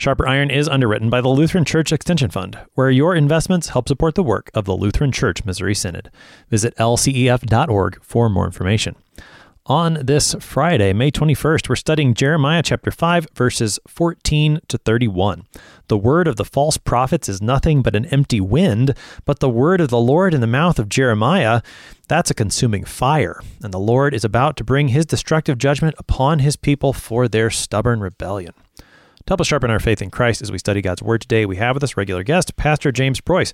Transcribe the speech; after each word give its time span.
Sharper 0.00 0.28
Iron 0.28 0.48
is 0.48 0.68
underwritten 0.68 1.10
by 1.10 1.20
the 1.20 1.28
Lutheran 1.28 1.64
Church 1.64 1.92
Extension 1.92 2.30
Fund, 2.30 2.56
where 2.74 2.88
your 2.88 3.16
investments 3.16 3.70
help 3.70 3.88
support 3.88 4.14
the 4.14 4.22
work 4.22 4.48
of 4.54 4.64
the 4.64 4.76
Lutheran 4.76 5.10
Church 5.10 5.44
Missouri 5.44 5.74
Synod. 5.74 6.08
Visit 6.48 6.76
lcef.org 6.76 8.00
for 8.00 8.30
more 8.30 8.46
information. 8.46 8.94
On 9.66 9.94
this 9.94 10.36
Friday, 10.38 10.92
May 10.92 11.10
21st, 11.10 11.68
we're 11.68 11.74
studying 11.74 12.14
Jeremiah 12.14 12.62
chapter 12.62 12.92
5, 12.92 13.26
verses 13.34 13.80
14 13.88 14.60
to 14.68 14.78
31. 14.78 15.46
The 15.88 15.98
word 15.98 16.28
of 16.28 16.36
the 16.36 16.44
false 16.44 16.76
prophets 16.76 17.28
is 17.28 17.42
nothing 17.42 17.82
but 17.82 17.96
an 17.96 18.06
empty 18.06 18.40
wind, 18.40 18.94
but 19.24 19.40
the 19.40 19.50
word 19.50 19.80
of 19.80 19.88
the 19.88 19.98
Lord 19.98 20.32
in 20.32 20.40
the 20.40 20.46
mouth 20.46 20.78
of 20.78 20.88
Jeremiah, 20.88 21.60
that's 22.06 22.30
a 22.30 22.34
consuming 22.34 22.84
fire. 22.84 23.40
And 23.64 23.74
the 23.74 23.80
Lord 23.80 24.14
is 24.14 24.24
about 24.24 24.56
to 24.58 24.64
bring 24.64 24.88
his 24.88 25.04
destructive 25.04 25.58
judgment 25.58 25.96
upon 25.98 26.38
his 26.38 26.54
people 26.54 26.92
for 26.92 27.26
their 27.26 27.50
stubborn 27.50 27.98
rebellion. 27.98 28.54
To 29.28 29.32
help 29.32 29.42
us 29.42 29.48
sharpen 29.48 29.70
our 29.70 29.78
faith 29.78 30.00
in 30.00 30.10
Christ 30.10 30.40
as 30.40 30.50
we 30.50 30.56
study 30.56 30.80
God's 30.80 31.02
Word 31.02 31.20
today, 31.20 31.44
we 31.44 31.56
have 31.56 31.76
with 31.76 31.84
us 31.84 31.98
regular 31.98 32.22
guest, 32.22 32.56
Pastor 32.56 32.90
James 32.90 33.20
Preuss. 33.20 33.52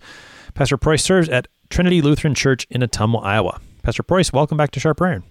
Pastor 0.54 0.76
Preuss 0.76 1.02
serves 1.02 1.28
at 1.28 1.48
Trinity 1.68 2.00
Lutheran 2.00 2.36
Church 2.36 2.64
in 2.70 2.80
Ottumwa, 2.80 3.24
Iowa. 3.24 3.60
Pastor 3.82 4.04
Preuss, 4.04 4.32
welcome 4.32 4.56
back 4.56 4.70
to 4.70 4.78
Sharp 4.78 5.02
Iron. 5.02 5.24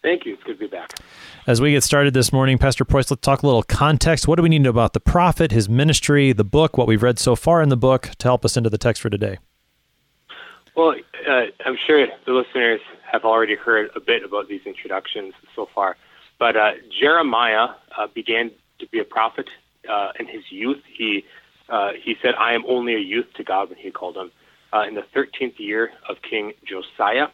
Thank 0.00 0.24
you. 0.24 0.32
It's 0.32 0.42
good 0.44 0.54
to 0.54 0.58
be 0.58 0.68
back. 0.68 0.92
As 1.46 1.60
we 1.60 1.72
get 1.72 1.82
started 1.82 2.14
this 2.14 2.32
morning, 2.32 2.56
Pastor 2.56 2.86
Preuss, 2.86 3.10
let's 3.10 3.20
talk 3.20 3.42
a 3.42 3.46
little 3.46 3.62
context. 3.62 4.26
What 4.26 4.36
do 4.36 4.42
we 4.42 4.48
need 4.48 4.60
to 4.60 4.64
know 4.64 4.70
about 4.70 4.94
the 4.94 5.00
prophet, 5.00 5.52
his 5.52 5.68
ministry, 5.68 6.32
the 6.32 6.44
book, 6.44 6.78
what 6.78 6.86
we've 6.86 7.02
read 7.02 7.18
so 7.18 7.36
far 7.36 7.60
in 7.60 7.68
the 7.68 7.76
book 7.76 8.08
to 8.20 8.28
help 8.28 8.46
us 8.46 8.56
into 8.56 8.70
the 8.70 8.78
text 8.78 9.02
for 9.02 9.10
today? 9.10 9.36
Well, 10.74 10.94
uh, 11.28 11.42
I'm 11.66 11.76
sure 11.86 12.06
the 12.24 12.32
listeners 12.32 12.80
have 13.12 13.26
already 13.26 13.56
heard 13.56 13.90
a 13.94 14.00
bit 14.00 14.24
about 14.24 14.48
these 14.48 14.62
introductions 14.64 15.34
so 15.54 15.68
far, 15.74 15.98
but 16.38 16.56
uh, 16.56 16.70
Jeremiah 16.98 17.74
uh, 17.98 18.06
began 18.14 18.50
to 18.82 18.88
be 18.88 18.98
a 18.98 19.04
prophet 19.04 19.48
uh, 19.88 20.12
in 20.18 20.26
his 20.26 20.44
youth. 20.50 20.82
He 20.86 21.24
uh, 21.68 21.92
he 22.00 22.16
said, 22.20 22.34
"I 22.34 22.52
am 22.52 22.64
only 22.66 22.94
a 22.94 22.98
youth 23.14 23.32
to 23.34 23.44
God," 23.44 23.70
when 23.70 23.78
he 23.78 23.90
called 23.90 24.16
him 24.16 24.30
uh, 24.72 24.84
in 24.86 24.94
the 24.94 25.04
13th 25.14 25.58
year 25.58 25.92
of 26.08 26.20
King 26.22 26.52
Josiah, 26.64 27.28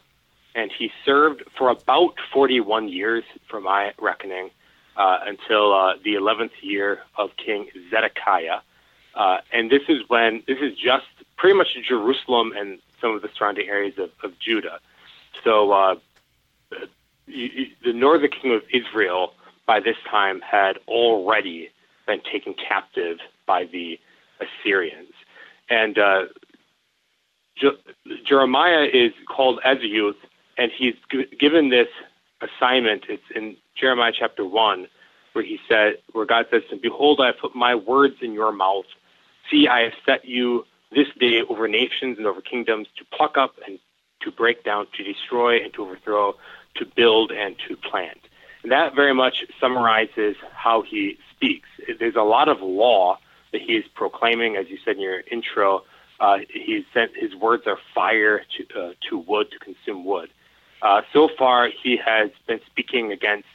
and 0.55 0.71
he 0.71 0.91
served 1.05 1.43
for 1.57 1.69
about 1.69 2.15
41 2.33 2.89
years, 2.89 3.23
from 3.49 3.63
my 3.63 3.93
reckoning, 3.99 4.51
uh, 4.95 5.19
until 5.25 5.73
uh, 5.73 5.95
the 6.03 6.15
11th 6.15 6.51
year 6.61 6.99
of 7.17 7.31
King 7.37 7.67
Zedekiah. 7.89 8.59
Uh, 9.15 9.37
and 9.51 9.69
this 9.69 9.83
is 9.89 10.01
when 10.07 10.43
this 10.47 10.59
is 10.61 10.77
just 10.77 11.07
pretty 11.37 11.57
much 11.57 11.69
Jerusalem 11.87 12.53
and 12.55 12.79
some 13.01 13.15
of 13.15 13.21
the 13.21 13.29
surrounding 13.35 13.67
areas 13.67 13.97
of, 13.97 14.11
of 14.23 14.37
Judah. 14.39 14.79
So 15.43 15.71
uh, 15.71 15.95
the 17.27 17.93
northern 17.93 18.29
kingdom 18.29 18.51
of 18.51 18.63
Israel 18.71 19.33
by 19.69 19.79
this 19.79 19.97
time 20.09 20.41
had 20.41 20.79
already 20.87 21.69
been 22.07 22.19
taken 22.33 22.55
captive 22.55 23.19
by 23.45 23.65
the 23.71 23.99
Assyrians. 24.41 25.13
And 25.69 25.95
uh, 25.99 26.23
Je- 27.55 27.77
Jeremiah 28.25 28.87
is 28.91 29.11
called 29.27 29.59
as 29.63 29.77
a 29.77 29.85
youth, 29.85 30.15
and 30.57 30.71
he's 30.75 30.95
g- 31.11 31.27
given 31.39 31.69
this 31.69 31.87
assignment. 32.41 33.03
It's 33.09 33.21
in 33.35 33.57
Jeremiah 33.79 34.11
chapter 34.17 34.43
1, 34.43 34.87
where 35.33 35.45
he 35.45 35.59
said, 35.69 35.97
where 36.13 36.25
God 36.25 36.47
says 36.49 36.63
him, 36.71 36.79
Behold, 36.81 37.19
I 37.21 37.27
have 37.27 37.37
put 37.39 37.55
my 37.55 37.75
words 37.75 38.15
in 38.23 38.33
your 38.33 38.51
mouth. 38.51 38.85
See, 39.51 39.67
I 39.67 39.81
have 39.81 39.93
set 40.03 40.25
you 40.25 40.65
this 40.91 41.09
day 41.19 41.43
over 41.47 41.67
nations 41.67 42.17
and 42.17 42.25
over 42.25 42.41
kingdoms 42.41 42.87
to 42.97 43.05
pluck 43.15 43.37
up 43.37 43.53
and 43.67 43.77
to 44.23 44.31
break 44.31 44.63
down, 44.63 44.87
to 44.97 45.03
destroy 45.03 45.63
and 45.63 45.71
to 45.75 45.83
overthrow, 45.83 46.33
to 46.77 46.85
build 46.95 47.31
and 47.31 47.55
to 47.67 47.77
plant. 47.77 48.17
That 48.63 48.95
very 48.95 49.13
much 49.13 49.45
summarizes 49.59 50.35
how 50.53 50.81
he 50.81 51.17
speaks. 51.31 51.69
There's 51.99 52.15
a 52.15 52.23
lot 52.23 52.49
of 52.49 52.61
law 52.61 53.17
that 53.51 53.61
he 53.61 53.73
is 53.73 53.85
proclaiming, 53.93 54.57
as 54.57 54.67
you 54.69 54.77
said 54.83 54.95
in 54.95 55.01
your 55.01 55.21
intro. 55.31 55.83
Uh, 56.19 56.39
he's 56.53 56.83
sent 56.93 57.11
his 57.15 57.33
words 57.33 57.63
are 57.65 57.77
fire 57.95 58.41
to 58.57 58.79
uh, 58.79 58.93
to 59.09 59.17
wood 59.17 59.47
to 59.51 59.59
consume 59.59 60.03
wood. 60.03 60.29
Uh, 60.81 61.01
so 61.13 61.29
far, 61.37 61.69
he 61.69 61.97
has 61.97 62.29
been 62.47 62.59
speaking 62.65 63.11
against 63.11 63.47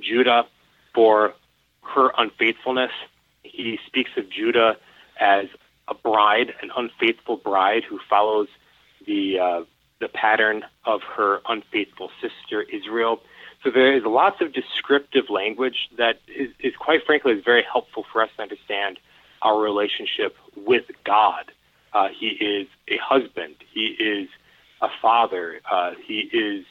Judah 0.00 0.46
for 0.94 1.34
her 1.82 2.12
unfaithfulness. 2.16 2.90
He 3.42 3.78
speaks 3.86 4.10
of 4.16 4.28
Judah 4.30 4.76
as 5.20 5.46
a 5.88 5.94
bride, 5.94 6.54
an 6.62 6.70
unfaithful 6.76 7.36
bride 7.36 7.84
who 7.84 7.98
follows 8.08 8.48
the 9.06 9.38
uh, 9.38 9.64
the 10.00 10.08
pattern 10.08 10.64
of 10.84 11.02
her 11.02 11.40
unfaithful 11.48 12.10
sister 12.20 12.62
Israel. 12.62 13.20
So 13.66 13.72
there 13.72 13.96
is 13.96 14.04
lots 14.04 14.40
of 14.40 14.52
descriptive 14.52 15.28
language 15.28 15.88
that 15.98 16.20
is, 16.28 16.50
is 16.60 16.72
quite 16.78 17.04
frankly 17.04 17.32
is 17.32 17.42
very 17.44 17.64
helpful 17.64 18.04
for 18.12 18.22
us 18.22 18.30
to 18.36 18.42
understand 18.42 19.00
our 19.42 19.60
relationship 19.60 20.36
with 20.54 20.84
God. 21.02 21.50
Uh, 21.92 22.06
he 22.16 22.28
is 22.28 22.68
a 22.86 22.96
husband. 22.98 23.56
He 23.74 23.86
is 23.86 24.28
a 24.80 24.86
father. 25.02 25.60
Uh, 25.68 25.94
he 26.06 26.30
is 26.32 26.64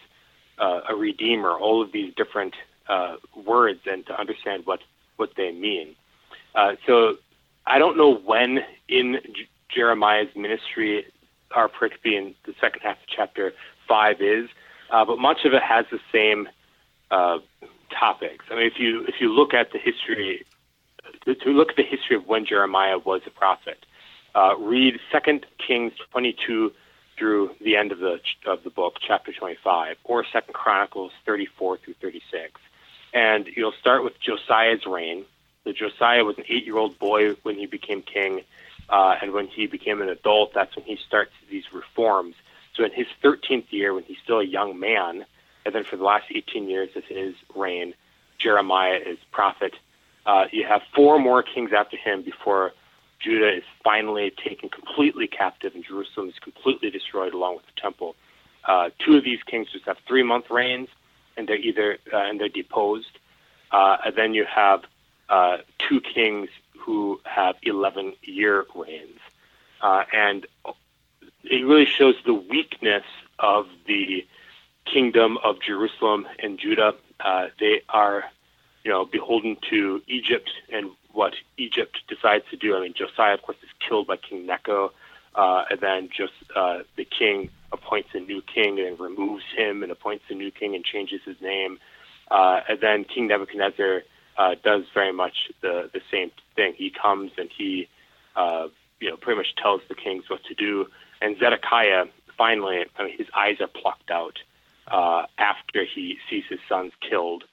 uh, 0.58 0.82
a 0.88 0.96
redeemer. 0.96 1.50
All 1.52 1.82
of 1.82 1.92
these 1.92 2.14
different 2.16 2.56
uh, 2.88 3.18
words, 3.46 3.82
and 3.86 4.06
to 4.06 4.18
understand 4.18 4.66
what 4.66 4.80
what 5.18 5.32
they 5.36 5.52
mean. 5.52 5.98
Uh, 6.56 6.76
so 6.88 7.18
I 7.68 7.78
don't 7.78 7.98
know 7.98 8.16
when 8.16 8.60
in 8.88 9.20
J- 9.34 9.50
Jeremiah's 9.68 10.34
ministry 10.34 11.04
our 11.52 11.68
pericope 11.68 12.06
in 12.06 12.36
the 12.46 12.54
second 12.62 12.84
half 12.84 12.96
of 12.96 13.08
chapter 13.14 13.52
five 13.86 14.22
is, 14.22 14.48
uh, 14.92 15.04
but 15.04 15.20
much 15.20 15.44
of 15.44 15.54
it 15.54 15.62
has 15.62 15.86
the 15.92 16.00
same 16.14 16.48
topics. 17.10 18.46
I 18.50 18.56
mean, 18.56 18.68
if 18.68 18.80
you 18.80 19.06
if 19.08 19.16
you 19.20 19.34
look 19.34 19.54
at 19.54 19.72
the 19.72 19.80
history, 19.80 20.46
to 21.26 21.50
look 21.50 21.70
at 21.70 21.76
the 21.76 21.84
history 21.84 22.16
of 22.16 22.28
when 22.28 22.46
Jeremiah 22.46 22.98
was 22.98 23.22
a 23.26 23.30
prophet, 23.30 23.86
uh, 24.34 24.56
read 24.58 25.00
Second 25.12 25.46
Kings 25.66 25.94
22 26.12 26.72
through 27.18 27.52
the 27.62 27.78
end 27.78 27.92
of 27.92 28.00
the 28.00 28.20
of 28.46 28.64
the 28.64 28.70
book, 28.70 28.98
chapter 29.06 29.32
25, 29.32 29.98
or 30.04 30.26
Second 30.32 30.54
Chronicles 30.54 31.12
34 31.26 31.78
through 31.78 31.96
36, 32.02 32.60
and 33.14 33.48
you'll 33.56 33.74
start 33.80 34.04
with 34.04 34.20
Josiah's 34.20 34.86
reign. 34.86 35.26
The 35.64 35.74
Josiah 35.74 36.24
was 36.24 36.38
an 36.38 36.44
eight-year-old 36.48 37.00
boy 37.00 37.34
when 37.44 37.56
he 37.56 37.66
became 37.66 38.02
king, 38.02 38.42
uh, 38.90 39.16
and 39.22 39.32
when 39.34 39.48
he 39.48 39.66
became 39.66 40.02
an 40.02 40.10
adult, 40.10 40.54
that's 40.54 40.76
when 40.76 40.86
he 40.86 40.98
starts 41.08 41.32
these 41.50 41.64
reforms. 41.74 42.36
So 42.76 42.84
in 42.84 42.92
his 42.92 43.08
13th 43.24 43.72
year, 43.72 43.94
when 43.94 44.04
he's 44.04 44.18
still 44.24 44.40
a 44.40 44.46
young 44.46 44.78
man, 44.80 45.26
and 45.66 45.74
then 45.74 45.84
for 45.84 45.98
the 45.98 46.04
last 46.04 46.26
18 46.34 46.70
years 46.70 46.90
of 46.96 47.04
his 47.06 47.34
reign, 47.56 47.94
Jeremiah 48.38 49.00
is 49.04 49.18
prophet. 49.32 49.74
Uh, 50.26 50.46
you 50.52 50.66
have 50.66 50.82
four 50.94 51.20
more 51.20 51.44
kings 51.44 51.72
after 51.74 51.98
him 51.98 52.24
before 52.24 52.74
Judah 53.20 53.58
is 53.58 53.64
finally 53.84 54.32
taken 54.32 54.70
completely 54.70 55.28
captive 55.28 55.74
and 55.74 55.84
Jerusalem 55.84 56.30
is 56.30 56.40
completely 56.40 56.90
destroyed 56.90 57.34
along 57.34 57.56
with 57.56 57.66
the 57.66 57.82
temple. 57.82 58.16
Uh, 58.66 58.90
two 59.00 59.18
of 59.18 59.24
these 59.24 59.42
kings 59.44 59.68
just 59.72 59.86
have 59.86 59.98
three 60.08 60.24
month 60.24 60.50
reigns, 60.50 60.90
and 61.38 61.48
they're 61.48 61.58
either 61.58 61.98
uh, 62.12 62.18
and 62.18 62.40
they're 62.40 62.50
deposed. 62.50 63.20
Uh, 63.72 63.98
and 64.06 64.16
then 64.16 64.34
you 64.34 64.46
have 64.46 64.84
uh, 65.30 65.58
two 65.88 66.02
kings 66.02 66.50
who 66.78 67.20
have 67.26 67.56
11 67.64 68.14
year 68.24 68.66
reigns, 68.76 69.20
uh, 69.82 70.04
and 70.14 70.46
it 71.44 71.66
really 71.66 71.86
shows 71.86 72.16
the 72.26 72.34
weakness 72.34 73.04
of 73.40 73.68
the 73.88 74.26
kingdom 74.86 75.38
of 75.44 75.62
Jerusalem 75.62 76.28
and 76.40 76.60
Judah. 76.60 76.94
Uh, 77.20 77.48
they 77.60 77.82
are, 77.90 78.26
you 78.84 78.92
know, 78.92 79.06
beholden 79.06 79.58
to 79.70 80.02
Egypt 80.08 80.50
and 80.72 80.92
what 81.12 81.34
Egypt 81.58 81.98
decides 82.08 82.44
to 82.52 82.58
do. 82.58 82.76
I 82.76 82.82
mean, 82.82 82.94
Josiah, 82.94 83.34
of 83.34 83.42
course, 83.42 83.58
is 83.64 83.70
killed 83.88 84.08
by 84.08 84.18
King 84.18 84.46
Necho, 84.46 84.92
uh, 85.34 85.64
and 85.70 85.80
then 85.80 86.10
just 86.16 86.34
uh, 86.56 86.80
the 86.98 87.06
king 87.06 87.50
appoints 87.72 88.10
a 88.14 88.20
new 88.20 88.42
king 88.42 88.80
and 88.80 89.00
removes 89.00 89.44
him 89.56 89.84
and 89.84 89.92
appoints 89.92 90.26
a 90.30 90.34
new 90.34 90.52
king 90.52 90.76
and 90.76 90.84
changes 90.84 91.22
his 91.26 91.40
name. 91.42 91.80
Uh, 92.30 92.62
and 92.70 92.80
then 92.82 93.04
King 93.04 93.28
Nebuchadnezzar 93.28 94.04
uh, 94.38 94.56
does 94.64 94.84
very 94.94 95.14
much 95.14 95.52
the 95.62 95.90
the 95.94 96.02
same 96.12 96.32
thing. 96.56 96.74
He 96.76 96.90
comes 96.90 97.32
and 97.38 97.50
he, 97.56 97.88
uh, 98.36 98.68
you 99.00 99.10
know, 99.10 99.18
pretty 99.18 99.38
much 99.38 99.56
tells 99.56 99.82
the 99.88 99.96
kings 99.96 100.30
what 100.30 100.44
to 100.46 100.54
do. 100.54 100.88
And 101.22 101.38
Zedekiah, 101.38 102.06
finally, 102.38 102.86
I 102.98 103.04
mean, 103.04 103.18
his 103.18 103.28
eyes 103.36 103.62
are 103.62 103.68
plucked 103.68 104.12
out 104.12 104.38
uh, 104.40 104.55
after 104.88 105.86
he 105.86 106.18
sees 106.30 106.44
his 106.50 106.60
sons 106.68 106.94
killed, 107.08 107.44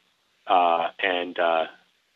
uh, 0.46 0.88
and 1.02 1.38
uh, 1.38 1.66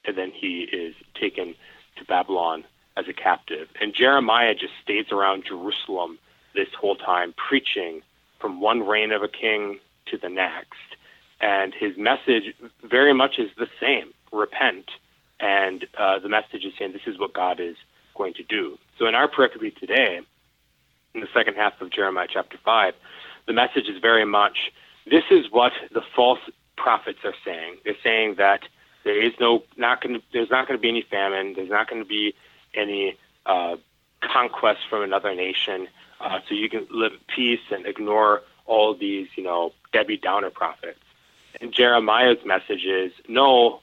and 0.04 0.16
then 0.16 0.30
he 0.30 0.68
is 0.72 0.94
taken 1.20 1.54
to 1.96 2.04
Babylon 2.04 2.64
as 2.96 3.06
a 3.08 3.12
captive. 3.12 3.68
And 3.80 3.94
Jeremiah 3.94 4.54
just 4.54 4.72
stays 4.82 5.06
around 5.10 5.44
Jerusalem 5.46 6.18
this 6.54 6.68
whole 6.78 6.96
time, 6.96 7.34
preaching 7.36 8.02
from 8.40 8.60
one 8.60 8.86
reign 8.86 9.12
of 9.12 9.22
a 9.22 9.28
king 9.28 9.78
to 10.06 10.18
the 10.18 10.28
next. 10.28 10.96
And 11.40 11.74
his 11.74 11.96
message 11.96 12.54
very 12.82 13.12
much 13.12 13.38
is 13.38 13.50
the 13.58 13.69
same 13.80 14.12
repent. 14.32 14.90
And 15.38 15.86
uh, 15.98 16.19
the 16.19 16.28
message 16.28 16.64
is 16.64 16.72
saying 16.78 16.92
this 16.92 17.02
is 17.06 17.19
what 17.19 17.34
God 17.34 17.60
is 17.60 17.76
going 18.16 18.34
to 18.34 18.42
do. 18.42 18.78
So 18.98 19.06
in 19.06 19.14
our 19.14 19.28
pericope 19.28 19.76
today, 19.76 20.20
in 21.14 21.20
the 21.20 21.28
second 21.34 21.54
half 21.54 21.80
of 21.80 21.90
Jeremiah 21.90 22.28
chapter 22.32 22.56
5, 22.64 22.94
the 23.46 23.52
message 23.52 23.88
is 23.88 24.00
very 24.00 24.24
much 24.24 24.72
this 25.11 25.25
is 25.31 25.50
what 25.50 25.73
the 25.93 26.03
false 26.14 26.41
prophets 26.76 27.20
are 27.25 27.35
saying. 27.44 27.76
They're 27.85 27.94
saying 28.03 28.37
that 28.37 28.62
there 29.05 29.20
is 29.20 29.32
no 29.41 29.62
not 29.76 30.03
going 30.03 30.17
to 30.17 30.23
there's 30.32 30.50
not 30.50 30.67
going 30.67 30.79
to 30.79 30.82
be 30.82 30.88
any 30.88 31.03
famine. 31.03 31.55
There's 31.55 31.70
not 31.70 31.88
going 31.88 32.03
to 32.03 32.08
be 32.08 32.35
any 32.75 33.17
uh, 33.47 33.76
conquest 34.20 34.81
from 34.91 35.03
another 35.03 35.35
nation. 35.35 35.88
Uh, 36.20 36.41
so 36.49 36.55
you 36.55 36.69
can 36.69 36.87
live 36.91 37.12
in 37.12 37.19
peace 37.35 37.61
and 37.70 37.87
ignore 37.87 38.43
all 38.67 38.94
these 38.94 39.29
you 39.37 39.44
know 39.44 39.73
Debbie 39.93 40.17
Downer 40.17 40.50
prophets. 40.50 41.00
And 41.61 41.73
Jeremiah's 41.73 42.44
message 42.44 42.85
is 42.85 43.12
no. 43.29 43.81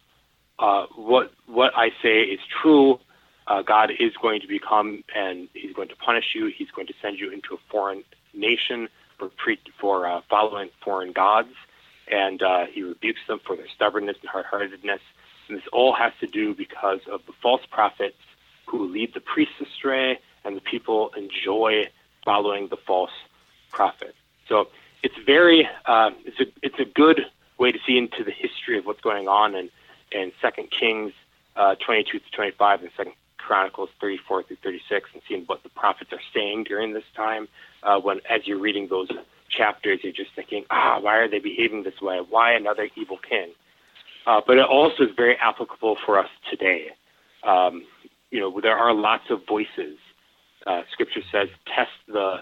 Uh, 0.60 0.86
what 0.96 1.32
what 1.48 1.72
I 1.76 1.92
say 2.02 2.22
is 2.22 2.40
true. 2.62 3.00
Uh, 3.48 3.62
God 3.62 3.92
is 4.00 4.14
going 4.22 4.40
to 4.42 4.48
become 4.48 5.04
and 5.16 5.48
He's 5.54 5.74
going 5.74 5.90
to 5.90 5.96
punish 5.96 6.36
you. 6.36 6.48
He's 6.48 6.72
going 6.72 6.88
to 6.88 6.94
send 7.02 7.20
you 7.20 7.32
into 7.32 7.56
a 7.56 7.58
foreign 7.70 8.04
nation 8.34 8.90
for 9.24 9.36
pre- 9.36 9.60
for 9.80 10.08
uh, 10.08 10.22
following 10.30 10.70
foreign 10.84 11.12
gods, 11.12 11.54
and 12.12 12.42
uh, 12.42 12.66
He 12.66 12.84
rebukes 12.84 13.22
them 13.28 13.40
for 13.46 13.56
their 13.56 13.68
stubbornness 13.74 14.18
and 14.22 14.30
hard-heartedness. 14.30 15.02
And 15.48 15.58
this 15.58 15.68
all 15.72 15.94
has 15.94 16.14
to 16.20 16.28
do 16.28 16.54
because 16.54 17.00
of 17.12 17.26
the 17.26 17.34
false 17.42 17.62
prophets 17.70 18.18
who 18.66 18.88
lead 18.88 19.14
the 19.14 19.20
priests 19.20 19.56
astray, 19.62 20.20
and 20.44 20.56
the 20.56 20.62
people 20.62 21.12
enjoy 21.18 21.90
following 22.24 22.68
the 22.70 22.78
false 22.78 23.12
prophet. 23.72 24.16
So 24.48 24.68
it's 25.02 25.18
very 25.26 25.68
uh, 25.86 26.12
it's 26.26 26.40
a 26.40 26.46
it's 26.62 26.80
a 26.80 26.86
good 26.86 27.22
way 27.58 27.72
to 27.72 27.80
see 27.86 27.98
into 27.98 28.24
the 28.24 28.32
history 28.32 28.78
of 28.78 28.86
what's 28.86 29.02
going 29.02 29.28
on 29.28 29.56
in 29.56 29.70
in 30.12 30.32
Second 30.42 30.70
Kings 30.72 31.14
uh, 31.56 31.76
22 31.76 32.20
to 32.20 32.32
25 32.32 32.82
and 32.82 32.92
Second 32.98 33.14
Chronicles 33.46 33.90
34 34.00 34.44
through 34.44 34.58
36 34.64 35.10
and 35.14 35.22
seeing 35.28 35.44
what 35.46 35.64
the 35.64 35.70
prophets 35.70 36.12
are 36.14 36.22
saying 36.34 36.64
during 36.64 36.94
this 36.94 37.04
time. 37.16 37.48
Uh, 37.84 38.00
when 38.00 38.20
as 38.30 38.42
you're 38.46 38.60
reading 38.60 38.88
those 38.90 39.10
chapters, 39.50 40.00
you're 40.04 40.14
just 40.14 40.32
thinking, 40.36 40.64
ah, 40.72 41.00
why 41.00 41.18
are 41.18 41.30
they 41.30 41.40
behaving 41.40 41.84
this 41.84 42.02
way? 42.02 42.20
Why 42.28 42.54
another 42.54 42.90
evil 42.96 43.18
king? 43.18 43.52
Uh, 44.26 44.42
but 44.46 44.58
it 44.58 44.66
also 44.66 45.04
is 45.04 45.10
very 45.16 45.36
applicable 45.38 45.98
for 46.06 46.18
us 46.18 46.30
today. 46.50 46.88
Um, 47.44 47.86
you 48.32 48.40
know, 48.40 48.60
there 48.62 48.78
are 48.78 48.94
lots 48.94 49.26
of 49.30 49.42
voices. 49.48 49.98
Uh, 50.66 50.82
scripture 50.92 51.22
says, 51.32 51.50
test 51.76 51.92
the 52.08 52.38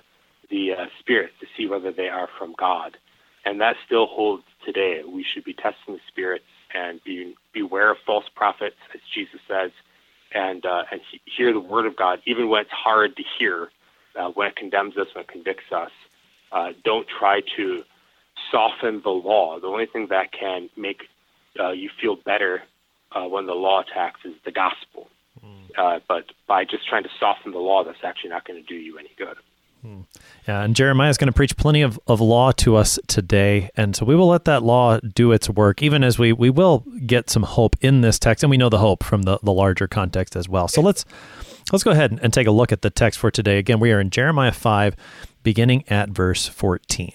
the 0.50 0.74
uh, 0.74 0.86
spirits 1.00 1.33
to 1.39 1.47
see 1.57 1.65
whether 1.65 1.94
they 1.94 2.09
are 2.09 2.27
from 2.38 2.54
God, 2.59 2.97
and 3.45 3.62
that 3.62 3.77
still 3.86 4.06
holds 4.06 4.44
today. 4.65 5.01
We 5.07 5.24
should 5.24 5.45
be 5.45 5.54
testing 5.54 5.95
the 5.95 6.00
spirits 6.09 6.44
and 6.74 7.01
be 7.04 7.36
beware 7.54 7.92
of 7.92 7.97
false 8.06 8.25
prophets, 8.36 8.75
as 8.94 9.00
Jesus 9.15 9.39
says, 9.47 9.71
and 10.33 10.66
uh, 10.66 10.83
and 10.92 11.01
hear 11.25 11.54
the 11.54 11.60
word 11.60 11.86
of 11.86 11.95
God, 11.95 12.22
even 12.25 12.50
when 12.50 12.62
it's 12.62 12.72
hard 12.72 13.16
to 13.18 13.24
hear, 13.38 13.69
uh, 14.16 14.30
when 14.30 14.48
it 14.48 14.56
condemns 14.56 14.98
us, 14.98 15.07
when 15.13 15.24
it 15.24 15.28
convicts 15.28 15.72
us. 15.72 15.92
Uh, 16.51 16.74
don't 16.83 17.07
try 17.07 17.42
to 17.56 17.83
soften 18.51 19.01
the 19.04 19.10
law. 19.10 19.60
The 19.60 19.68
only 19.68 19.86
thing 19.86 20.07
that 20.07 20.31
can 20.33 20.69
make 20.75 21.04
uh, 21.60 21.72
you 21.72 21.89
feel 22.01 22.16
better 22.16 22.63
uh, 23.13 23.24
when 23.24 23.45
the 23.45 23.54
law 23.54 23.81
attacks 23.81 24.22
is 24.25 24.33
the 24.45 24.51
gospel. 24.51 25.07
Mm. 25.44 26.01
but 26.07 26.25
by 26.45 26.66
just 26.66 26.88
trying 26.88 27.04
to 27.04 27.10
soften 27.19 27.51
the 27.51 27.57
law, 27.57 27.83
that's 27.83 28.04
actually 28.04 28.30
not 28.30 28.45
going 28.45 28.62
to 28.62 28.68
do 28.68 28.75
you 28.75 29.00
any 29.00 29.10
good. 29.18 29.38
Mm. 29.86 30.06
Yeah, 30.48 30.62
and 30.62 30.75
Jeremiah 30.75 31.10
is 31.10 31.18
going 31.18 31.28
to 31.28 31.33
preach 31.33 31.57
plenty 31.57 31.81
of, 31.81 32.00
of 32.07 32.22
law 32.22 32.51
to 32.54 32.75
us 32.75 33.00
today. 33.07 33.69
And 33.75 33.95
so 33.95 34.06
we 34.06 34.16
will 34.16 34.28
let 34.28 34.45
that 34.45 34.63
law 34.63 35.00
do 35.00 35.31
its 35.31 35.50
work, 35.50 35.81
even 35.81 36.04
as 36.04 36.19
we, 36.19 36.33
we 36.33 36.50
will 36.50 36.80
get 37.06 37.30
some 37.30 37.44
hope 37.44 37.75
in 37.81 38.01
this 38.01 38.19
text. 38.19 38.44
And 38.44 38.51
we 38.51 38.57
know 38.57 38.69
the 38.69 38.78
hope 38.78 39.04
from 39.04 39.24
the, 39.24 39.39
the 39.42 39.51
larger 39.51 39.88
context 39.88 40.36
as 40.36 40.48
well. 40.48 40.68
So 40.68 40.81
let's 40.81 41.04
let's 41.72 41.83
go 41.83 41.92
ahead 41.92 42.19
and 42.22 42.33
take 42.33 42.48
a 42.48 42.51
look 42.51 42.72
at 42.72 42.81
the 42.81 42.89
text 42.89 43.19
for 43.19 43.31
today. 43.31 43.57
Again, 43.57 43.80
we 43.80 43.92
are 43.92 44.00
in 44.00 44.10
Jeremiah 44.10 44.51
5, 44.51 44.95
beginning 45.44 45.83
at 45.89 46.10
verse 46.10 46.48
14. 46.48 47.13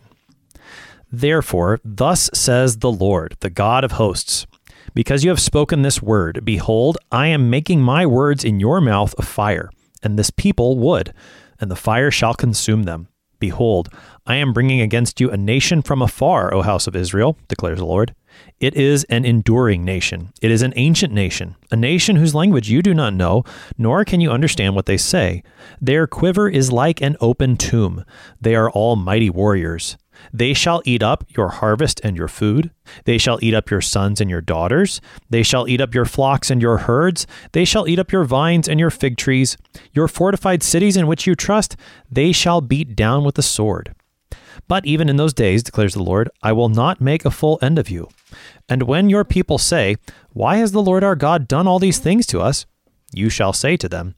Therefore, 1.12 1.80
thus 1.84 2.30
says 2.34 2.78
the 2.78 2.90
Lord, 2.90 3.36
the 3.40 3.50
God 3.50 3.84
of 3.84 3.92
hosts, 3.92 4.46
because 4.94 5.24
you 5.24 5.30
have 5.30 5.40
spoken 5.40 5.82
this 5.82 6.02
word, 6.02 6.44
behold, 6.44 6.98
I 7.12 7.28
am 7.28 7.50
making 7.50 7.80
my 7.80 8.06
words 8.06 8.44
in 8.44 8.60
your 8.60 8.80
mouth 8.80 9.14
a 9.18 9.22
fire, 9.22 9.70
and 10.02 10.18
this 10.18 10.30
people 10.30 10.78
wood, 10.78 11.12
and 11.60 11.70
the 11.70 11.76
fire 11.76 12.10
shall 12.10 12.34
consume 12.34 12.84
them. 12.84 13.08
Behold, 13.38 13.90
I 14.26 14.36
am 14.36 14.52
bringing 14.52 14.80
against 14.80 15.20
you 15.20 15.30
a 15.30 15.36
nation 15.36 15.82
from 15.82 16.00
afar, 16.00 16.54
O 16.54 16.62
house 16.62 16.86
of 16.86 16.96
Israel, 16.96 17.36
declares 17.48 17.78
the 17.78 17.84
Lord. 17.84 18.14
It 18.60 18.74
is 18.74 19.04
an 19.04 19.24
enduring 19.24 19.84
nation. 19.84 20.32
It 20.40 20.50
is 20.50 20.62
an 20.62 20.72
ancient 20.76 21.12
nation, 21.12 21.56
a 21.70 21.76
nation 21.76 22.16
whose 22.16 22.34
language 22.34 22.70
you 22.70 22.82
do 22.82 22.94
not 22.94 23.14
know, 23.14 23.44
nor 23.76 24.04
can 24.04 24.20
you 24.20 24.30
understand 24.30 24.74
what 24.74 24.86
they 24.86 24.96
say. 24.96 25.42
Their 25.80 26.06
quiver 26.06 26.48
is 26.48 26.72
like 26.72 27.00
an 27.00 27.16
open 27.20 27.56
tomb. 27.56 28.04
They 28.40 28.54
are 28.54 28.70
all 28.70 28.96
mighty 28.96 29.30
warriors. 29.30 29.96
They 30.32 30.54
shall 30.54 30.82
eat 30.84 31.02
up 31.02 31.24
your 31.28 31.48
harvest 31.48 32.00
and 32.02 32.16
your 32.16 32.28
food. 32.28 32.70
They 33.04 33.18
shall 33.18 33.38
eat 33.42 33.54
up 33.54 33.70
your 33.70 33.80
sons 33.80 34.20
and 34.20 34.30
your 34.30 34.40
daughters. 34.40 35.00
They 35.30 35.42
shall 35.42 35.68
eat 35.68 35.80
up 35.80 35.94
your 35.94 36.04
flocks 36.04 36.50
and 36.50 36.60
your 36.60 36.78
herds. 36.78 37.26
They 37.52 37.64
shall 37.64 37.88
eat 37.88 37.98
up 37.98 38.12
your 38.12 38.24
vines 38.24 38.68
and 38.68 38.78
your 38.78 38.90
fig 38.90 39.16
trees. 39.16 39.56
Your 39.92 40.08
fortified 40.08 40.62
cities 40.62 40.96
in 40.96 41.06
which 41.06 41.26
you 41.26 41.34
trust, 41.34 41.76
they 42.10 42.32
shall 42.32 42.60
beat 42.60 42.96
down 42.96 43.24
with 43.24 43.34
the 43.34 43.42
sword. 43.42 43.94
But 44.68 44.86
even 44.86 45.08
in 45.08 45.16
those 45.16 45.34
days, 45.34 45.62
declares 45.62 45.94
the 45.94 46.02
Lord, 46.02 46.28
I 46.42 46.52
will 46.52 46.68
not 46.68 47.00
make 47.00 47.24
a 47.24 47.30
full 47.30 47.58
end 47.62 47.78
of 47.78 47.90
you. 47.90 48.08
And 48.68 48.84
when 48.84 49.08
your 49.08 49.24
people 49.24 49.58
say, 49.58 49.96
Why 50.32 50.56
has 50.56 50.72
the 50.72 50.82
Lord 50.82 51.04
our 51.04 51.16
God 51.16 51.46
done 51.46 51.66
all 51.68 51.78
these 51.78 51.98
things 51.98 52.26
to 52.28 52.40
us? 52.40 52.66
You 53.12 53.28
shall 53.28 53.52
say 53.52 53.76
to 53.76 53.88
them, 53.88 54.16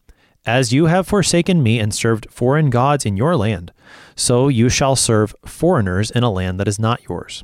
As 0.49 0.73
you 0.73 0.87
have 0.87 1.05
forsaken 1.05 1.61
me 1.61 1.77
and 1.77 1.93
served 1.93 2.25
foreign 2.31 2.71
gods 2.71 3.05
in 3.05 3.15
your 3.15 3.35
land, 3.35 3.71
so 4.15 4.47
you 4.47 4.67
shall 4.67 4.95
serve 4.95 5.35
foreigners 5.45 6.09
in 6.09 6.23
a 6.23 6.31
land 6.31 6.59
that 6.59 6.67
is 6.67 6.79
not 6.79 7.07
yours. 7.07 7.43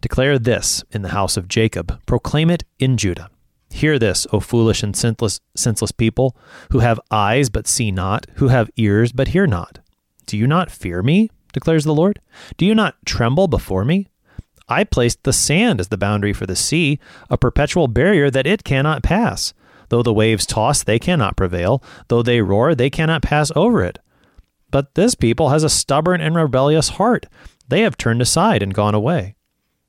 Declare 0.00 0.38
this 0.38 0.82
in 0.90 1.02
the 1.02 1.10
house 1.10 1.36
of 1.36 1.48
Jacob, 1.48 2.00
proclaim 2.06 2.48
it 2.48 2.64
in 2.78 2.96
Judah. 2.96 3.28
Hear 3.68 3.98
this, 3.98 4.26
O 4.32 4.40
foolish 4.40 4.82
and 4.82 4.96
senseless, 4.96 5.40
senseless 5.54 5.92
people, 5.92 6.34
who 6.72 6.78
have 6.78 6.98
eyes 7.10 7.50
but 7.50 7.68
see 7.68 7.92
not, 7.92 8.26
who 8.36 8.48
have 8.48 8.70
ears 8.78 9.12
but 9.12 9.28
hear 9.28 9.46
not. 9.46 9.80
Do 10.24 10.38
you 10.38 10.46
not 10.46 10.70
fear 10.70 11.02
me? 11.02 11.28
declares 11.52 11.84
the 11.84 11.94
Lord. 11.94 12.20
Do 12.56 12.64
you 12.64 12.74
not 12.74 12.96
tremble 13.04 13.48
before 13.48 13.84
me? 13.84 14.08
I 14.66 14.84
placed 14.84 15.24
the 15.24 15.34
sand 15.34 15.78
as 15.78 15.88
the 15.88 15.98
boundary 15.98 16.32
for 16.32 16.46
the 16.46 16.56
sea, 16.56 16.98
a 17.28 17.36
perpetual 17.36 17.86
barrier 17.86 18.30
that 18.30 18.46
it 18.46 18.64
cannot 18.64 19.02
pass. 19.02 19.52
Though 19.88 20.02
the 20.02 20.12
waves 20.12 20.46
toss, 20.46 20.82
they 20.82 20.98
cannot 20.98 21.36
prevail. 21.36 21.82
Though 22.08 22.22
they 22.22 22.40
roar, 22.40 22.74
they 22.74 22.90
cannot 22.90 23.22
pass 23.22 23.52
over 23.54 23.82
it. 23.82 23.98
But 24.70 24.94
this 24.94 25.14
people 25.14 25.50
has 25.50 25.62
a 25.62 25.70
stubborn 25.70 26.20
and 26.20 26.34
rebellious 26.34 26.90
heart. 26.90 27.26
They 27.68 27.82
have 27.82 27.96
turned 27.96 28.20
aside 28.20 28.62
and 28.62 28.74
gone 28.74 28.94
away. 28.94 29.36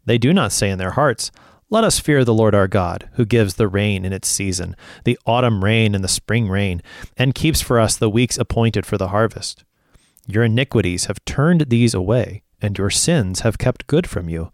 They 0.05 0.17
do 0.17 0.33
not 0.33 0.51
say 0.51 0.69
in 0.69 0.77
their 0.77 0.91
hearts, 0.91 1.31
Let 1.69 1.83
us 1.83 1.99
fear 1.99 2.23
the 2.23 2.33
Lord 2.33 2.53
our 2.53 2.67
God, 2.67 3.09
who 3.13 3.25
gives 3.25 3.55
the 3.55 3.67
rain 3.67 4.05
in 4.05 4.13
its 4.13 4.27
season, 4.27 4.75
the 5.03 5.17
autumn 5.25 5.63
rain 5.63 5.95
and 5.95 6.03
the 6.03 6.07
spring 6.07 6.47
rain, 6.47 6.81
and 7.17 7.33
keeps 7.33 7.61
for 7.61 7.79
us 7.79 7.97
the 7.97 8.09
weeks 8.09 8.37
appointed 8.37 8.85
for 8.85 8.97
the 8.97 9.07
harvest. 9.07 9.63
Your 10.27 10.43
iniquities 10.43 11.05
have 11.05 11.23
turned 11.25 11.61
these 11.69 11.93
away, 11.93 12.43
and 12.61 12.77
your 12.77 12.89
sins 12.89 13.41
have 13.41 13.57
kept 13.57 13.87
good 13.87 14.07
from 14.07 14.29
you. 14.29 14.51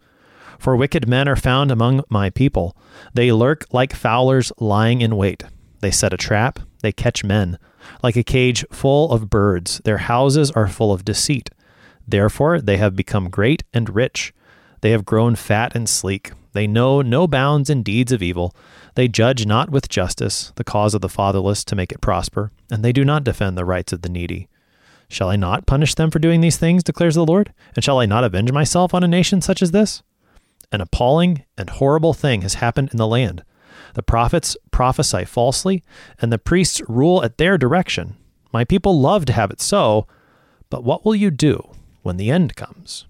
For 0.62 0.76
wicked 0.76 1.08
men 1.08 1.26
are 1.26 1.34
found 1.34 1.72
among 1.72 2.04
my 2.08 2.30
people. 2.30 2.76
They 3.14 3.32
lurk 3.32 3.66
like 3.72 3.92
fowlers 3.96 4.52
lying 4.60 5.00
in 5.00 5.16
wait. 5.16 5.42
They 5.80 5.90
set 5.90 6.12
a 6.12 6.16
trap, 6.16 6.60
they 6.82 6.92
catch 6.92 7.24
men. 7.24 7.58
Like 8.00 8.14
a 8.14 8.22
cage 8.22 8.64
full 8.70 9.10
of 9.10 9.28
birds, 9.28 9.80
their 9.84 9.98
houses 9.98 10.52
are 10.52 10.68
full 10.68 10.92
of 10.92 11.04
deceit. 11.04 11.50
Therefore, 12.06 12.60
they 12.60 12.76
have 12.76 12.94
become 12.94 13.28
great 13.28 13.64
and 13.74 13.92
rich. 13.92 14.32
They 14.82 14.92
have 14.92 15.04
grown 15.04 15.34
fat 15.34 15.74
and 15.74 15.88
sleek. 15.88 16.30
They 16.52 16.68
know 16.68 17.02
no 17.02 17.26
bounds 17.26 17.68
in 17.68 17.82
deeds 17.82 18.12
of 18.12 18.22
evil. 18.22 18.54
They 18.94 19.08
judge 19.08 19.44
not 19.44 19.70
with 19.70 19.88
justice 19.88 20.52
the 20.54 20.62
cause 20.62 20.94
of 20.94 21.00
the 21.00 21.08
fatherless 21.08 21.64
to 21.64 21.74
make 21.74 21.90
it 21.90 22.00
prosper, 22.00 22.52
and 22.70 22.84
they 22.84 22.92
do 22.92 23.04
not 23.04 23.24
defend 23.24 23.58
the 23.58 23.64
rights 23.64 23.92
of 23.92 24.02
the 24.02 24.08
needy. 24.08 24.48
Shall 25.08 25.28
I 25.28 25.34
not 25.34 25.66
punish 25.66 25.96
them 25.96 26.12
for 26.12 26.20
doing 26.20 26.40
these 26.40 26.56
things, 26.56 26.84
declares 26.84 27.16
the 27.16 27.26
Lord? 27.26 27.52
And 27.74 27.82
shall 27.84 27.98
I 27.98 28.06
not 28.06 28.22
avenge 28.22 28.52
myself 28.52 28.94
on 28.94 29.02
a 29.02 29.08
nation 29.08 29.40
such 29.40 29.60
as 29.60 29.72
this? 29.72 30.04
An 30.72 30.80
appalling 30.80 31.44
and 31.56 31.68
horrible 31.68 32.14
thing 32.14 32.42
has 32.42 32.54
happened 32.54 32.88
in 32.90 32.96
the 32.96 33.06
land. 33.06 33.44
The 33.94 34.02
prophets 34.02 34.56
prophesy 34.70 35.24
falsely, 35.26 35.84
and 36.18 36.32
the 36.32 36.38
priests 36.38 36.80
rule 36.88 37.22
at 37.22 37.36
their 37.36 37.58
direction. 37.58 38.16
My 38.52 38.64
people 38.64 38.98
love 38.98 39.26
to 39.26 39.32
have 39.32 39.50
it 39.50 39.60
so, 39.60 40.06
but 40.70 40.82
what 40.82 41.04
will 41.04 41.14
you 41.14 41.30
do 41.30 41.70
when 42.02 42.16
the 42.16 42.30
end 42.30 42.56
comes? 42.56 43.06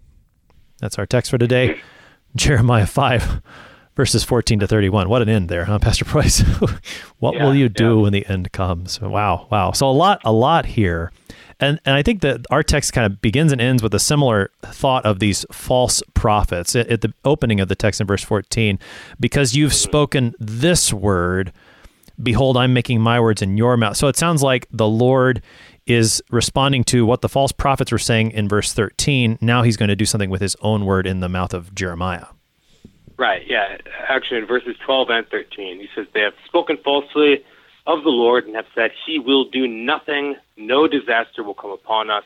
That's 0.81 0.99
our 0.99 1.07
text 1.07 1.31
for 1.31 1.39
today 1.39 1.81
Jeremiah 2.37 2.87
5, 2.87 3.43
verses 3.95 4.25
14 4.25 4.61
to 4.61 4.67
31. 4.67 5.09
What 5.09 5.23
an 5.23 5.29
end 5.29 5.49
there, 5.49 5.67
huh, 5.67 5.79
Pastor 5.79 6.05
Preuss? 6.05 6.41
what 7.19 7.35
yeah, 7.35 7.45
will 7.45 7.55
you 7.55 7.69
do 7.69 7.97
yeah. 7.97 8.03
when 8.03 8.13
the 8.13 8.27
end 8.27 8.51
comes? 8.53 9.01
Wow, 9.01 9.47
wow. 9.51 9.73
So 9.73 9.89
a 9.89 9.93
lot, 9.93 10.21
a 10.25 10.33
lot 10.33 10.67
here. 10.67 11.13
And, 11.63 11.81
and 11.85 11.95
I 11.95 12.03
think 12.03 12.23
that 12.23 12.45
our 12.51 12.65
text 12.65 12.93
kind 12.93 13.07
of 13.07 13.23
begins 13.23 13.53
and 13.53 13.61
ends 13.61 13.85
with 13.85 13.95
a 13.95 14.01
similar 14.01 14.51
thought 14.63 15.07
of 15.07 15.21
these 15.21 15.47
false 15.53 16.03
prophets 16.13 16.75
at, 16.75 16.89
at 16.89 17.03
the 17.03 17.15
opening 17.25 17.61
of 17.61 17.69
the 17.69 17.77
text 17.77 18.01
in 18.01 18.07
verse 18.09 18.25
14. 18.25 18.81
Because 19.21 19.55
you've 19.55 19.73
spoken 19.73 20.35
this 20.41 20.93
word, 20.93 21.53
behold, 22.21 22.57
I'm 22.57 22.75
making 22.75 23.01
my 23.01 23.21
words 23.21 23.43
in 23.43 23.57
your 23.57 23.77
mouth. 23.77 23.97
So 23.97 24.09
it 24.09 24.17
sounds 24.17 24.43
like 24.43 24.67
the 24.73 24.89
Lord 24.89 25.41
is 25.87 26.21
responding 26.31 26.83
to 26.85 27.07
what 27.07 27.21
the 27.21 27.29
false 27.29 27.53
prophets 27.53 27.93
were 27.93 27.99
saying 27.99 28.33
in 28.33 28.49
verse 28.49 28.73
13. 28.73 29.39
Now 29.41 29.63
he's 29.63 29.77
going 29.77 29.89
to 29.89 29.97
do 29.97 30.05
something 30.05 30.31
with 30.31 30.41
his 30.41 30.57
own 30.63 30.85
word 30.85 31.07
in 31.07 31.21
the 31.21 31.29
mouth 31.29 31.55
of 31.55 31.73
Jeremiah. 31.77 32.27
Right, 33.17 33.43
yeah. 33.47 33.77
Actually, 34.09 34.39
in 34.39 34.47
verses 34.47 34.75
12 34.85 35.11
and 35.11 35.29
13, 35.29 35.79
he 35.79 35.87
says, 35.95 36.07
They 36.13 36.23
have 36.23 36.35
spoken 36.45 36.77
falsely 36.83 37.45
of 37.87 38.03
the 38.05 38.11
Lord 38.11 38.47
and 38.47 38.57
have 38.57 38.67
said, 38.75 38.93
He 39.07 39.19
will 39.19 39.45
do 39.45 39.67
nothing, 39.67 40.37
no 40.57 40.87
disaster 40.87 41.43
will 41.43 41.55
come 41.55 41.73
upon 41.73 42.11
us, 42.11 42.25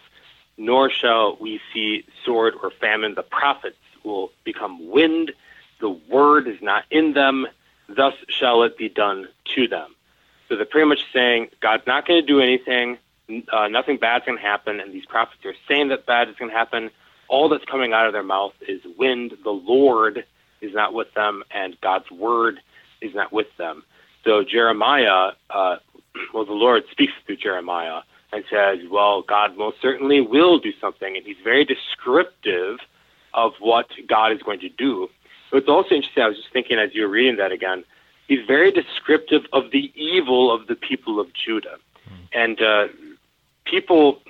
nor 0.57 0.91
shall 0.91 1.37
we 1.41 1.61
see 1.73 2.05
sword 2.25 2.55
or 2.63 2.71
famine. 2.71 3.15
The 3.15 3.23
prophets 3.23 3.77
will 4.05 4.31
become 4.45 4.91
wind, 4.91 5.33
the 5.81 5.91
word 5.91 6.47
is 6.49 6.61
not 6.63 6.85
in 6.91 7.13
them, 7.13 7.47
thus 7.89 8.15
shall 8.29 8.63
it 8.63 8.77
be 8.79 8.89
done 8.89 9.29
to 9.55 9.69
them. 9.69 9.95
So 10.49 10.57
they're 10.57 10.65
pretty 10.65 10.89
much 10.89 11.05
saying, 11.13 11.49
God's 11.61 11.87
not 11.87 12.07
going 12.07 12.21
to 12.21 12.27
do 12.27 12.41
anything, 12.41 12.99
uh, 13.53 13.69
nothing 13.69 13.97
bad's 13.97 14.25
going 14.25 14.39
to 14.39 14.45
happen, 14.45 14.81
and 14.81 14.93
these 14.93 15.07
prophets 15.07 15.45
are 15.45 15.55
saying 15.69 15.89
that 15.89 16.07
bad 16.07 16.29
is 16.29 16.37
going 16.37 16.51
to 16.51 16.57
happen. 16.57 16.91
All 17.29 17.49
that's 17.49 17.65
coming 17.65 17.93
out 17.93 18.07
of 18.07 18.13
their 18.13 18.23
mouth 18.23 18.55
is 18.69 18.81
wind. 18.97 19.37
The 19.43 19.51
Lord 19.51 20.25
is 20.61 20.73
not 20.73 20.95
with 20.95 21.13
them, 21.15 21.43
and 21.51 21.77
God's 21.81 22.11
word 22.11 22.61
is 23.01 23.15
not 23.15 23.33
with 23.33 23.49
them. 23.57 23.83
So 24.27 24.43
Jeremiah, 24.43 25.33
uh, 25.51 25.77
well, 26.35 26.45
the 26.45 26.53
Lord 26.53 26.83
speaks 26.91 27.13
through 27.25 27.37
Jeremiah 27.37 28.01
and 28.33 28.45
says, 28.51 28.81
well, 28.91 29.23
God 29.23 29.57
most 29.57 29.81
certainly 29.81 30.21
will 30.21 30.59
do 30.59 30.73
something, 30.81 31.17
and 31.17 31.25
he's 31.25 31.37
very 31.45 31.65
descriptive 31.65 32.79
of 33.33 33.53
what 33.61 33.87
God 34.09 34.33
is 34.33 34.43
going 34.43 34.59
to 34.61 34.69
do. 34.69 35.09
So 35.51 35.59
it's 35.59 35.69
also 35.69 35.95
interesting, 35.95 36.25
I 36.25 36.29
was 36.29 36.37
just 36.39 36.53
thinking 36.53 36.77
as 36.77 36.93
you 36.93 37.03
were 37.03 37.09
reading 37.09 37.37
that 37.37 37.53
again, 37.53 37.85
he's 38.27 38.45
very 38.45 38.73
descriptive 38.73 39.47
of 39.53 39.71
the 39.71 39.93
evil 39.95 40.53
of 40.53 40.67
the 40.67 40.75
people 40.75 41.21
of 41.21 41.29
Judah. 41.33 41.77
Mm. 42.09 42.29
And 42.33 42.63
uh, 42.63 42.89
people, 43.65 44.21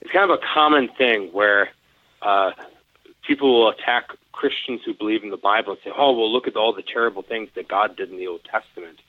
it's 0.00 0.12
kind 0.12 0.30
of 0.30 0.38
a 0.38 0.42
common 0.54 0.90
thing 0.96 1.30
where 1.32 1.70
uh, 2.22 2.52
people 3.26 3.52
will 3.52 3.70
attack 3.70 4.10
Christians 4.30 4.82
who 4.86 4.94
believe 4.94 5.24
in 5.24 5.30
the 5.30 5.36
Bible 5.36 5.72
and 5.72 5.80
say, 5.82 5.90
oh, 5.96 6.12
well, 6.12 6.32
look 6.32 6.46
at 6.46 6.54
all 6.54 6.72
the 6.72 6.82
terrible 6.82 7.22
things 7.22 7.48
that 7.56 7.66
God 7.66 7.96
did 7.96 8.10
in 8.10 8.16
the 8.16 8.28
Old 8.28 8.44
Testament. 8.44 9.00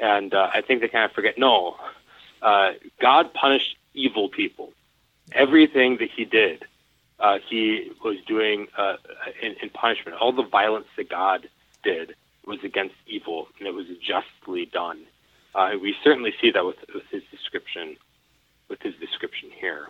And 0.00 0.34
uh, 0.34 0.50
I 0.52 0.60
think 0.62 0.80
they 0.80 0.88
kind 0.88 1.04
of 1.04 1.12
forget 1.12 1.38
no, 1.38 1.76
uh, 2.42 2.72
God 3.00 3.32
punished 3.34 3.76
evil 3.94 4.28
people. 4.28 4.72
Everything 5.32 5.98
that 5.98 6.08
he 6.14 6.24
did, 6.24 6.64
uh, 7.20 7.38
he 7.48 7.90
was 8.04 8.16
doing 8.26 8.68
uh, 8.76 8.96
in, 9.42 9.54
in 9.62 9.70
punishment. 9.70 10.16
All 10.20 10.32
the 10.32 10.44
violence 10.44 10.86
that 10.96 11.08
God 11.08 11.48
did 11.82 12.14
was 12.46 12.58
against 12.64 12.94
evil, 13.06 13.48
and 13.58 13.68
it 13.68 13.74
was 13.74 13.86
justly 14.00 14.66
done. 14.66 15.00
Uh, 15.54 15.72
we 15.80 15.94
certainly 16.02 16.32
see 16.40 16.50
that 16.50 16.64
with, 16.64 16.76
with 16.94 17.04
his 17.10 17.22
description, 17.30 17.96
with 18.68 18.80
his 18.80 18.94
description 18.96 19.50
here. 19.50 19.88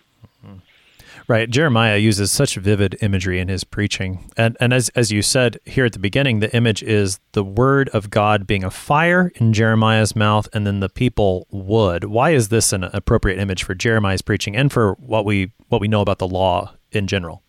Right. 1.27 1.49
Jeremiah 1.49 1.97
uses 1.97 2.31
such 2.31 2.57
vivid 2.57 2.97
imagery 3.01 3.41
in 3.41 3.49
his 3.49 3.65
preaching. 3.65 4.31
And 4.37 4.57
and 4.61 4.73
as 4.73 4.89
as 4.91 5.11
you 5.13 5.23
said 5.23 5.59
here 5.65 5.85
at 5.85 5.93
the 5.93 5.99
beginning, 5.99 6.41
the 6.41 6.55
image 6.55 6.83
is 6.83 7.21
the 7.33 7.45
word 7.45 7.89
of 7.91 8.11
God 8.11 8.47
being 8.47 8.65
a 8.65 8.71
fire 8.71 9.33
in 9.37 9.53
Jeremiah's 9.53 10.17
mouth 10.17 10.49
and 10.53 10.67
then 10.67 10.81
the 10.81 10.89
people 10.89 11.47
wood. 11.51 12.05
Why 12.05 12.31
is 12.31 12.49
this 12.49 12.73
an 12.73 12.85
appropriate 12.85 13.39
image 13.39 13.65
for 13.65 13.75
Jeremiah's 13.75 14.23
preaching 14.23 14.57
and 14.57 14.73
for 14.73 14.95
what 14.95 15.25
we 15.25 15.53
what 15.69 15.81
we 15.81 15.89
know 15.89 16.01
about 16.01 16.19
the 16.19 16.29
law 16.29 16.75
in 16.93 17.07
general? 17.07 17.43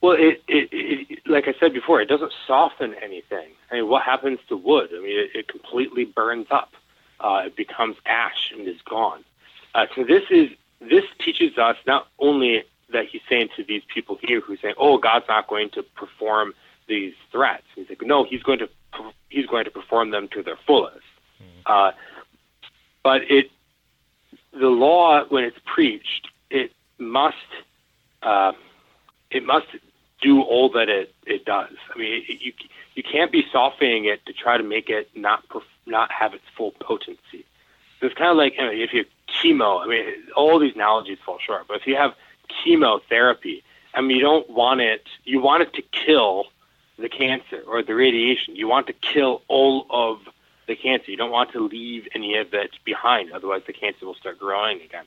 Well, 0.00 0.16
it, 0.18 0.42
it, 0.48 0.68
it 0.72 1.18
like 1.26 1.44
I 1.46 1.54
said 1.58 1.72
before, 1.72 2.00
it 2.00 2.08
doesn't 2.08 2.32
soften 2.46 2.94
anything. 3.02 3.48
I 3.70 3.76
mean, 3.76 3.88
what 3.88 4.02
happens 4.02 4.40
to 4.48 4.56
wood? 4.56 4.90
I 4.92 5.00
mean, 5.00 5.18
it, 5.18 5.30
it 5.34 5.48
completely 5.48 6.04
burns 6.04 6.48
up. 6.50 6.72
Uh, 7.20 7.44
it 7.46 7.56
becomes 7.56 7.96
ash 8.04 8.50
and 8.52 8.66
is 8.66 8.80
gone. 8.82 9.24
Uh, 9.74 9.86
so 9.94 10.04
this 10.04 10.24
is 10.30 10.48
this 10.88 11.04
teaches 11.24 11.58
us 11.58 11.76
not 11.86 12.08
only 12.18 12.64
that 12.92 13.06
he's 13.10 13.22
saying 13.28 13.48
to 13.56 13.64
these 13.64 13.82
people 13.92 14.18
here 14.22 14.40
who 14.40 14.56
say, 14.56 14.74
"Oh, 14.76 14.98
God's 14.98 15.26
not 15.28 15.48
going 15.48 15.70
to 15.70 15.82
perform 15.82 16.54
these 16.88 17.14
threats." 17.30 17.64
He's 17.74 17.88
like, 17.88 18.02
"No, 18.02 18.24
he's 18.24 18.42
going 18.42 18.58
to 18.58 18.68
he's 19.28 19.46
going 19.46 19.64
to 19.64 19.70
perform 19.70 20.10
them 20.10 20.28
to 20.28 20.42
their 20.42 20.58
fullest." 20.66 20.98
Mm-hmm. 21.40 21.60
Uh, 21.66 21.92
but 23.02 23.22
it 23.30 23.50
the 24.52 24.68
law, 24.68 25.24
when 25.28 25.44
it's 25.44 25.58
preached, 25.64 26.28
it 26.50 26.72
must 26.98 27.36
uh, 28.22 28.52
it 29.30 29.44
must 29.44 29.66
do 30.20 30.42
all 30.42 30.70
that 30.70 30.88
it, 30.88 31.14
it 31.26 31.44
does. 31.44 31.74
I 31.94 31.98
mean, 31.98 32.22
it, 32.28 32.40
you 32.40 32.52
you 32.94 33.02
can't 33.02 33.32
be 33.32 33.44
softening 33.50 34.04
it 34.04 34.24
to 34.26 34.32
try 34.32 34.56
to 34.56 34.62
make 34.62 34.88
it 34.88 35.08
not 35.14 35.44
not 35.86 36.10
have 36.12 36.34
its 36.34 36.44
full 36.56 36.72
potency. 36.80 37.46
So 38.00 38.06
it's 38.06 38.14
kind 38.14 38.30
of 38.30 38.36
like 38.36 38.54
you 38.58 38.64
know, 38.64 38.70
if 38.70 38.92
you 38.92 39.04
chemo. 39.32 39.82
I 39.82 39.86
mean, 39.86 40.04
all 40.36 40.58
these 40.58 40.74
analogies 40.74 41.18
fall 41.24 41.38
short. 41.44 41.66
But 41.68 41.78
if 41.78 41.86
you 41.86 41.96
have 41.96 42.14
chemotherapy, 42.64 43.62
I 43.94 44.00
mean, 44.00 44.16
you 44.16 44.22
don't 44.22 44.48
want 44.50 44.80
it. 44.80 45.04
You 45.24 45.40
want 45.40 45.62
it 45.62 45.72
to 45.74 45.82
kill 45.82 46.46
the 46.98 47.08
cancer 47.08 47.62
or 47.66 47.82
the 47.82 47.94
radiation. 47.94 48.56
You 48.56 48.68
want 48.68 48.86
to 48.86 48.92
kill 48.92 49.42
all 49.48 49.86
of 49.90 50.18
the 50.66 50.76
cancer. 50.76 51.10
You 51.10 51.16
don't 51.16 51.30
want 51.30 51.52
to 51.52 51.60
leave 51.60 52.06
any 52.14 52.36
of 52.36 52.52
it 52.54 52.70
behind. 52.84 53.32
Otherwise, 53.32 53.62
the 53.66 53.72
cancer 53.72 54.06
will 54.06 54.14
start 54.14 54.38
growing 54.38 54.80
again. 54.80 55.04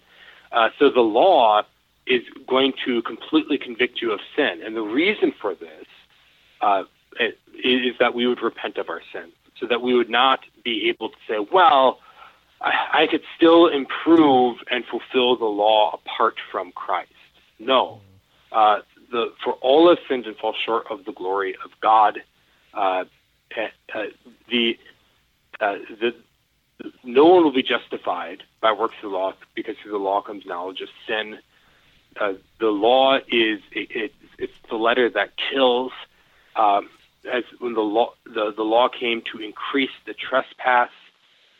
Uh, 0.51 0.69
so 0.77 0.89
the 0.89 1.01
law 1.01 1.63
is 2.05 2.21
going 2.47 2.73
to 2.85 3.01
completely 3.01 3.57
convict 3.57 4.01
you 4.01 4.11
of 4.11 4.19
sin, 4.35 4.61
and 4.63 4.75
the 4.75 4.81
reason 4.81 5.33
for 5.41 5.55
this 5.55 5.85
uh, 6.61 6.83
is 7.63 7.95
that 7.99 8.13
we 8.13 8.27
would 8.27 8.41
repent 8.41 8.77
of 8.77 8.89
our 8.89 9.01
sin, 9.11 9.31
so 9.59 9.65
that 9.65 9.81
we 9.81 9.95
would 9.95 10.09
not 10.09 10.41
be 10.63 10.89
able 10.89 11.09
to 11.09 11.17
say, 11.27 11.39
"Well." 11.51 11.99
I, 12.65 13.07
could 13.07 13.21
still 13.37 13.67
improve 13.67 14.57
and 14.71 14.83
fulfill 14.85 15.37
the 15.37 15.45
law 15.45 15.93
apart 15.93 16.35
from 16.51 16.71
Christ. 16.71 17.11
No. 17.59 18.01
Uh, 18.51 18.79
the, 19.11 19.33
for 19.43 19.53
all 19.53 19.89
have 19.89 19.99
sinned 20.09 20.25
and 20.25 20.35
fall 20.35 20.55
short 20.65 20.87
of 20.89 21.05
the 21.05 21.11
glory 21.11 21.55
of 21.63 21.71
God. 21.79 22.21
Uh, 22.73 23.05
uh, 23.93 24.03
the, 24.49 24.77
uh, 25.61 25.75
the, 26.01 26.15
no 27.03 27.25
one 27.25 27.43
will 27.43 27.53
be 27.53 27.63
justified 27.63 28.43
by 28.61 28.71
works 28.71 28.95
of 29.03 29.11
the 29.11 29.15
law 29.15 29.33
because 29.53 29.75
through 29.81 29.91
the 29.91 29.97
law 29.97 30.21
comes 30.21 30.45
knowledge 30.45 30.81
of 30.81 30.89
sin. 31.07 31.37
Uh, 32.19 32.33
the 32.59 32.67
law 32.67 33.17
is 33.17 33.59
it, 33.71 33.91
it, 33.91 34.13
it's 34.39 34.53
the 34.69 34.75
letter 34.75 35.09
that 35.09 35.31
kills. 35.51 35.91
Um, 36.55 36.89
as 37.31 37.43
when 37.59 37.73
the 37.73 37.81
law 37.81 38.13
the, 38.25 38.53
the 38.55 38.63
law 38.63 38.87
came 38.87 39.21
to 39.31 39.39
increase 39.39 39.91
the 40.05 40.13
trespass, 40.13 40.89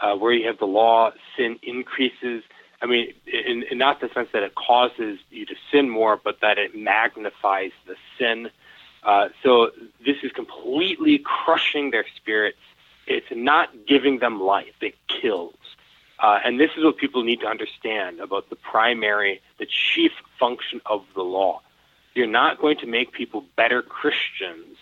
uh, 0.05 0.15
where 0.15 0.31
you 0.31 0.45
have 0.45 0.59
the 0.59 0.67
law, 0.67 1.11
sin 1.35 1.57
increases. 1.63 2.43
I 2.81 2.85
mean, 2.85 3.13
in, 3.25 3.63
in 3.63 3.77
not 3.79 4.01
the 4.01 4.09
sense 4.09 4.29
that 4.33 4.43
it 4.43 4.53
causes 4.53 5.17
you 5.31 5.45
to 5.47 5.55
sin 5.71 5.89
more, 5.89 6.19
but 6.23 6.41
that 6.41 6.59
it 6.59 6.77
magnifies 6.77 7.71
the 7.87 7.95
sin. 8.17 8.51
Uh, 9.03 9.29
so 9.41 9.71
this 10.05 10.17
is 10.21 10.31
completely 10.31 11.17
crushing 11.17 11.89
their 11.89 12.05
spirits. 12.15 12.59
It's 13.07 13.31
not 13.31 13.69
giving 13.87 14.19
them 14.19 14.39
life; 14.41 14.75
it 14.81 14.95
kills. 15.07 15.55
Uh, 16.19 16.39
and 16.45 16.59
this 16.59 16.71
is 16.77 16.83
what 16.83 16.97
people 16.97 17.23
need 17.23 17.39
to 17.41 17.47
understand 17.47 18.19
about 18.19 18.49
the 18.49 18.55
primary, 18.55 19.41
the 19.57 19.65
chief 19.65 20.11
function 20.39 20.81
of 20.85 21.03
the 21.15 21.23
law. 21.23 21.61
You're 22.13 22.27
not 22.27 22.61
going 22.61 22.77
to 22.77 22.87
make 22.87 23.11
people 23.11 23.43
better 23.55 23.81
Christians 23.81 24.77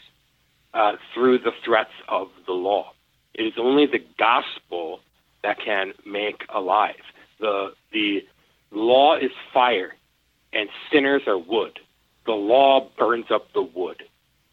uh, 0.73 0.97
through 1.13 1.39
the 1.39 1.53
threats 1.63 1.93
of 2.07 2.29
the 2.45 2.53
law. 2.53 2.91
It 3.33 3.43
is 3.43 3.53
only 3.57 3.87
the 3.87 4.03
gospel 4.17 4.99
that 5.43 5.59
can 5.59 5.93
make 6.05 6.43
alive. 6.49 7.01
The 7.39 7.73
the 7.91 8.25
law 8.71 9.15
is 9.17 9.31
fire, 9.53 9.95
and 10.51 10.69
sinners 10.91 11.23
are 11.27 11.37
wood. 11.37 11.79
The 12.25 12.33
law 12.33 12.89
burns 12.97 13.29
up 13.29 13.51
the 13.53 13.61
wood. 13.61 14.03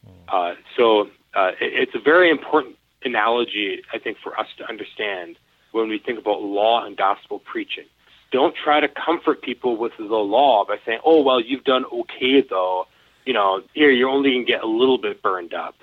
Hmm. 0.04 0.10
Uh, 0.28 0.54
so 0.76 1.10
uh, 1.34 1.52
it, 1.60 1.88
it's 1.88 1.94
a 1.94 2.00
very 2.00 2.30
important 2.30 2.76
analogy, 3.04 3.82
I 3.94 3.98
think, 3.98 4.18
for 4.22 4.38
us 4.38 4.48
to 4.58 4.68
understand 4.68 5.36
when 5.72 5.88
we 5.88 5.98
think 5.98 6.18
about 6.18 6.42
law 6.42 6.84
and 6.84 6.96
gospel 6.96 7.38
preaching. 7.38 7.86
Don't 8.32 8.54
try 8.54 8.80
to 8.80 8.88
comfort 8.88 9.42
people 9.42 9.76
with 9.76 9.92
the 9.98 10.04
law 10.04 10.64
by 10.64 10.76
saying, 10.84 11.00
"Oh, 11.04 11.22
well, 11.22 11.40
you've 11.40 11.64
done 11.64 11.84
okay 11.92 12.42
though. 12.42 12.86
You 13.24 13.34
know, 13.34 13.62
here 13.74 13.90
you're 13.90 14.08
only 14.08 14.32
gonna 14.32 14.44
get 14.44 14.62
a 14.62 14.66
little 14.66 14.98
bit 14.98 15.22
burned 15.22 15.54
up." 15.54 15.76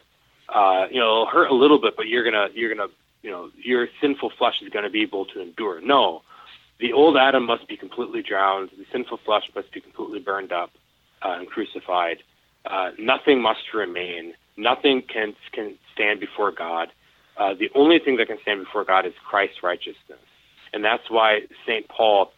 uh, 0.50 0.88
you 0.90 1.00
know, 1.00 1.08
it'll 1.08 1.26
hurt 1.26 1.52
a 1.52 1.54
little 1.54 1.80
bit, 1.80 1.96
but 1.96 2.08
you're 2.08 2.24
gonna 2.24 2.48
you're 2.54 2.74
gonna 2.74 2.90
you 3.28 3.34
know 3.34 3.52
your 3.62 3.90
sinful 4.00 4.32
flesh 4.38 4.62
is 4.62 4.70
gonna 4.70 4.90
be 4.90 5.02
able 5.02 5.26
to 5.26 5.42
endure. 5.42 5.82
No, 5.82 6.22
the 6.80 6.94
old 6.94 7.18
Adam 7.18 7.46
must 7.46 7.68
be 7.68 7.76
completely 7.76 8.24
drowned. 8.24 8.70
The 8.70 8.86
sinful 8.90 9.20
flesh 9.26 9.44
must 9.54 9.70
be 9.74 9.82
completely 9.82 10.20
burned 10.20 10.54
up 10.54 10.72
uh, 11.22 11.36
and 11.38 11.46
crucified. 11.46 12.20
Uh, 12.66 12.92
nothing 12.98 13.42
must 13.42 13.74
remain. 13.74 14.34
Nothing 14.56 15.02
can 15.02 15.36
can 15.52 15.78
stand 15.94 16.22
before 16.22 16.54
God. 16.54 16.88
Uh, 17.36 17.54
the 17.54 17.70
only 17.76 18.00
thing 18.00 18.16
that 18.16 18.28
can 18.28 18.38
stand 18.44 18.64
before 18.64 18.86
God 18.86 19.06
is 19.06 19.14
Christ's 19.30 19.62
righteousness, 19.62 20.26
and 20.72 20.82
that's 20.82 21.10
why 21.10 21.42
Saint 21.66 21.90
Paul 21.90 22.32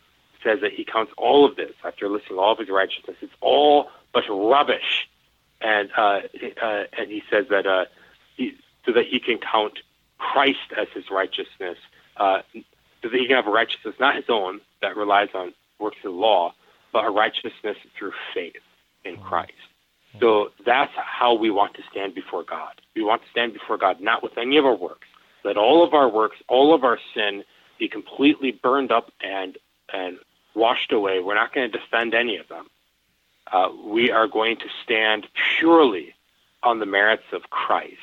says 0.44 0.62
that 0.62 0.72
he 0.72 0.84
counts 0.86 1.12
all 1.18 1.46
of 1.46 1.56
this 1.56 1.74
after 1.86 2.10
listing 2.10 2.38
all 2.38 2.54
of 2.54 2.58
his 2.58 2.70
righteousness. 2.70 3.18
It's 3.22 3.32
all 3.42 3.92
but 4.12 4.24
rubbish, 4.28 5.08
and 5.62 5.92
uh, 5.96 6.22
uh, 6.64 6.84
and 6.98 7.12
he 7.12 7.22
says 7.30 7.46
that 7.52 7.68
uh, 7.68 7.86
he, 8.38 8.58
so 8.88 8.92
that 8.94 9.06
he 9.06 9.20
can 9.20 9.38
count 9.38 9.78
Christ 10.20 10.74
as 10.78 10.88
his 10.94 11.06
righteousness, 11.10 11.78
uh, 12.18 12.42
so 12.54 13.10
that 13.10 13.14
he 13.14 13.28
can 13.28 13.36
have 13.36 13.48
a 13.48 13.52
righteousness 13.52 13.96
not 14.00 14.16
his 14.16 14.30
own 14.30 14.62
that 14.82 14.96
relies 14.96 15.30
on 15.34 15.54
works 15.80 15.98
of 16.04 16.12
the 16.12 16.18
law, 16.18 16.54
but 16.94 17.06
a 17.06 17.10
righteousness 17.10 17.78
through 17.98 18.12
faith 18.34 18.54
in 19.06 19.18
Christ. 19.18 19.54
So 20.20 20.50
that's 20.66 20.92
how 20.96 21.34
we 21.36 21.50
want 21.50 21.76
to 21.76 21.84
stand 21.92 22.16
before 22.16 22.44
God. 22.44 22.74
We 22.96 23.04
want 23.04 23.22
to 23.22 23.30
stand 23.30 23.54
before 23.54 23.78
God 23.78 24.02
not 24.02 24.24
with 24.24 24.38
any 24.38 24.58
of 24.58 24.66
our 24.66 24.76
works. 24.76 25.08
Let 25.44 25.56
all 25.56 25.84
of 25.84 25.94
our 25.94 26.10
works, 26.10 26.38
all 26.48 26.74
of 26.74 26.84
our 26.84 27.00
sin 27.14 27.44
be 27.78 27.88
completely 27.88 28.52
burned 28.52 28.92
up 28.92 29.12
and 29.22 29.58
and 29.94 30.18
washed 30.56 30.92
away. 30.92 31.20
We're 31.20 31.36
not 31.36 31.54
going 31.54 31.72
to 31.72 31.78
defend 31.78 32.14
any 32.14 32.38
of 32.38 32.48
them. 32.48 32.68
Uh, 33.52 33.70
we 33.86 34.12
are 34.12 34.28
going 34.28 34.58
to 34.58 34.66
stand 34.84 35.28
purely 35.58 36.14
on 36.62 36.80
the 36.80 36.86
merits 36.86 37.24
of 37.32 37.50
Christ. 37.50 37.96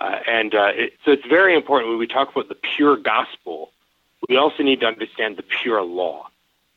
Uh, 0.00 0.18
and 0.26 0.54
uh, 0.54 0.70
it, 0.74 0.94
so 1.04 1.12
it's 1.12 1.26
very 1.26 1.54
important 1.54 1.90
when 1.90 1.98
we 1.98 2.06
talk 2.06 2.30
about 2.30 2.48
the 2.48 2.56
pure 2.76 2.96
gospel, 2.96 3.70
we 4.28 4.36
also 4.36 4.62
need 4.62 4.80
to 4.80 4.86
understand 4.86 5.36
the 5.36 5.42
pure 5.42 5.82
law. 5.82 6.28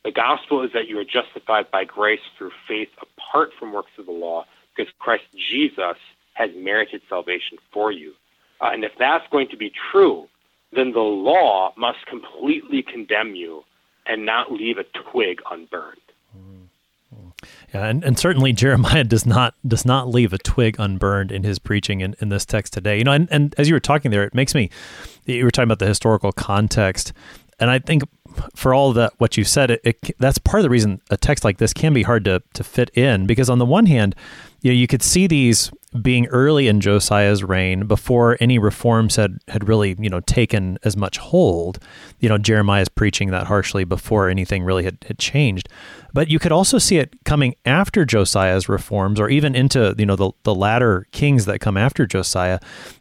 The 0.04 0.12
gospel 0.12 0.62
is 0.62 0.72
that 0.72 0.86
you 0.86 0.98
are 0.98 1.04
justified 1.04 1.70
by 1.70 1.84
grace 1.84 2.20
through 2.36 2.52
faith 2.68 2.90
apart 3.00 3.52
from 3.58 3.72
works 3.72 3.92
of 3.98 4.06
the 4.06 4.12
law 4.12 4.44
because 4.76 4.92
Christ 4.98 5.24
Jesus 5.34 5.96
has 6.34 6.50
merited 6.54 7.00
salvation 7.08 7.58
for 7.72 7.90
you. 7.90 8.12
Uh, 8.60 8.70
and 8.72 8.84
if 8.84 8.92
that's 8.98 9.26
going 9.30 9.48
to 9.48 9.56
be 9.56 9.72
true, 9.90 10.28
then 10.72 10.92
the 10.92 11.00
law 11.00 11.72
must 11.76 12.04
completely 12.06 12.82
condemn 12.82 13.34
you 13.34 13.64
and 14.06 14.26
not 14.26 14.52
leave 14.52 14.76
a 14.76 14.84
twig 14.84 15.40
unburned. 15.50 16.00
Yeah, 17.72 17.86
and, 17.86 18.04
and 18.04 18.18
certainly 18.18 18.52
Jeremiah 18.64 19.04
does 19.04 19.26
not 19.26 19.54
does 19.66 19.84
not 19.84 20.08
leave 20.08 20.32
a 20.32 20.38
twig 20.38 20.76
unburned 20.78 21.32
in 21.32 21.42
his 21.42 21.58
preaching 21.58 22.00
in, 22.00 22.14
in 22.20 22.28
this 22.28 22.44
text 22.44 22.72
today. 22.72 22.98
You 22.98 23.04
know, 23.04 23.12
and, 23.12 23.28
and 23.30 23.54
as 23.58 23.68
you 23.68 23.74
were 23.74 23.80
talking 23.80 24.10
there, 24.10 24.24
it 24.24 24.34
makes 24.34 24.54
me 24.54 24.70
you 25.26 25.44
were 25.44 25.50
talking 25.50 25.68
about 25.68 25.78
the 25.78 25.86
historical 25.86 26.32
context, 26.32 27.12
and 27.58 27.70
I 27.70 27.78
think 27.78 28.02
for 28.54 28.74
all 28.74 28.92
that 28.92 29.12
what 29.18 29.36
you 29.36 29.44
said, 29.44 29.70
it, 29.70 29.80
it, 29.84 30.16
that's 30.18 30.38
part 30.38 30.60
of 30.60 30.62
the 30.62 30.70
reason 30.70 31.00
a 31.10 31.16
text 31.16 31.44
like 31.44 31.58
this 31.58 31.72
can 31.72 31.92
be 31.92 32.02
hard 32.02 32.24
to 32.24 32.42
to 32.54 32.64
fit 32.64 32.90
in 32.90 33.26
because 33.26 33.50
on 33.50 33.58
the 33.58 33.66
one 33.66 33.86
hand, 33.86 34.14
you 34.62 34.70
know, 34.70 34.76
you 34.76 34.86
could 34.86 35.02
see 35.02 35.26
these 35.26 35.70
being 36.00 36.26
early 36.26 36.66
in 36.66 36.80
Josiah's 36.80 37.44
reign 37.44 37.86
before 37.86 38.36
any 38.40 38.58
reforms 38.58 39.14
had 39.16 39.38
had 39.48 39.68
really 39.68 39.94
you 39.98 40.10
know 40.10 40.20
taken 40.20 40.78
as 40.82 40.96
much 40.96 41.18
hold. 41.18 41.78
You 42.18 42.28
know, 42.28 42.38
Jeremiah's 42.38 42.88
preaching 42.88 43.30
that 43.30 43.46
harshly 43.46 43.84
before 43.84 44.28
anything 44.28 44.64
really 44.64 44.84
had, 44.84 44.98
had 45.06 45.18
changed. 45.18 45.68
But 46.12 46.28
you 46.28 46.38
could 46.38 46.52
also 46.52 46.78
see 46.78 46.98
it 46.98 47.24
coming 47.24 47.54
after 47.64 48.04
Josiah's 48.04 48.68
reforms, 48.68 49.20
or 49.20 49.28
even 49.28 49.54
into 49.54 49.94
you 49.98 50.06
know 50.06 50.16
the 50.16 50.32
the 50.42 50.54
latter 50.54 51.06
kings 51.12 51.44
that 51.44 51.60
come 51.60 51.76
after 51.76 52.06
Josiah, 52.06 52.58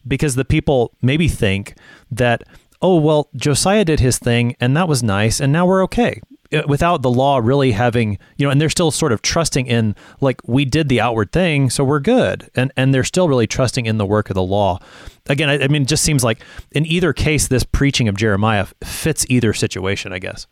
because 0.07 0.35
the 0.35 0.45
people 0.45 0.93
maybe 1.01 1.27
think 1.27 1.75
that 2.11 2.43
oh, 2.83 2.97
well, 2.97 3.29
Josiah 3.35 3.85
did 3.85 3.99
his 3.99 4.19
thing 4.19 4.55
and 4.59 4.77
that 4.77 4.87
was 4.87 5.01
nice 5.01 5.39
and 5.39 5.51
now 5.51 5.65
we're 5.65 5.83
okay. 5.85 6.21
Uh, 6.53 6.61
without 6.67 7.01
the 7.01 7.09
law 7.09 7.39
really 7.39 7.71
having, 7.71 8.19
you 8.37 8.45
know, 8.45 8.51
and 8.51 8.61
they're 8.61 8.69
still 8.69 8.91
sort 8.91 9.11
of 9.11 9.23
trusting 9.23 9.65
in 9.65 9.95
like 10.21 10.39
we 10.45 10.65
did 10.65 10.87
the 10.87 11.01
outward 11.01 11.31
thing, 11.31 11.69
so 11.69 11.83
we're 11.83 11.99
good. 11.99 12.49
And 12.53 12.71
and 12.77 12.93
they're 12.93 13.03
still 13.03 13.27
really 13.27 13.47
trusting 13.47 13.87
in 13.87 13.97
the 13.97 14.05
work 14.05 14.29
of 14.29 14.35
the 14.35 14.43
law. 14.43 14.77
Again, 15.27 15.49
I, 15.49 15.63
I 15.63 15.67
mean, 15.67 15.83
it 15.83 15.87
just 15.87 16.03
seems 16.03 16.23
like 16.23 16.43
in 16.71 16.85
either 16.85 17.11
case, 17.11 17.47
this 17.47 17.63
preaching 17.63 18.07
of 18.07 18.15
Jeremiah 18.15 18.67
fits 18.83 19.25
either 19.29 19.53
situation, 19.53 20.13
I 20.13 20.19
guess. 20.19 20.45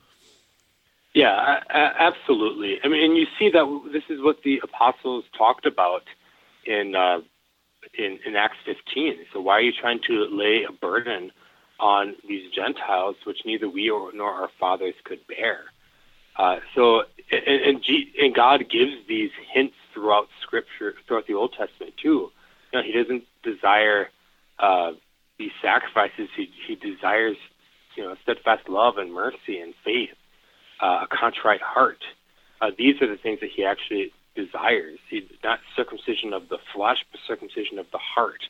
Yeah, 1.13 1.60
absolutely. 1.70 2.80
I 2.84 2.88
mean, 2.88 3.04
and 3.04 3.17
you 3.17 3.28
see 3.38 3.52
that 3.52 3.89
this 3.91 4.04
is 4.10 4.22
what 4.24 4.38
the 4.44 4.60
apostles 4.63 5.26
talked 5.38 5.65
about 5.65 6.04
in 6.65 6.96
uh, 6.96 7.20
in, 7.94 8.17
in 8.26 8.36
Acts 8.36 8.58
15. 8.65 9.17
So 9.34 9.41
why 9.41 9.54
are 9.54 9.62
you 9.62 9.74
trying 9.74 10.00
to 10.08 10.28
lay 10.32 10.63
a 10.67 10.72
burden 10.72 11.32
on 11.82 12.15
these 12.28 12.50
Gentiles, 12.54 13.15
which 13.26 13.39
neither 13.44 13.67
we 13.67 13.89
or, 13.89 14.12
nor 14.13 14.30
our 14.30 14.50
fathers 14.60 14.94
could 15.04 15.20
bear. 15.28 15.62
Uh, 16.38 16.58
so, 16.76 17.02
and, 17.32 17.62
and, 17.62 17.84
G, 17.84 18.13
and, 18.22 18.34
God 18.34 18.63
gives 18.70 18.94
these 19.10 19.32
hints 19.52 19.76
throughout 19.94 20.28
Scripture, 20.41 20.94
throughout 21.08 21.28
the 21.28 21.34
Old 21.34 21.54
Testament 21.58 21.94
too. 22.02 22.32
You 22.72 22.80
know, 22.80 22.84
He 22.84 22.94
doesn't 22.94 23.24
desire 23.44 24.10
uh, 24.60 24.91
these 25.38 25.52
sacrifices. 25.62 26.30
He, 26.38 26.50
he 26.67 26.76
desires, 26.76 27.36
you 27.98 28.04
know, 28.04 28.15
steadfast 28.24 28.70
love 28.70 28.98
and 28.98 29.13
mercy 29.13 29.60
and 29.60 29.74
faith, 29.84 30.15
uh, 30.82 31.04
a 31.04 31.08
contrite 31.12 31.62
heart. 31.62 32.04
Uh, 32.62 32.72
these 32.78 33.02
are 33.02 33.08
the 33.08 33.17
things 33.17 33.39
that 33.41 33.50
He 33.54 33.65
actually 33.65 34.13
desires. 34.36 35.00
He, 35.10 35.28
not 35.44 35.60
circumcision 35.76 36.32
of 36.32 36.48
the 36.48 36.60
flesh, 36.74 37.04
but 37.12 37.20
circumcision 37.28 37.80
of 37.80 37.88
the 37.91 38.00
heart. 38.00 38.41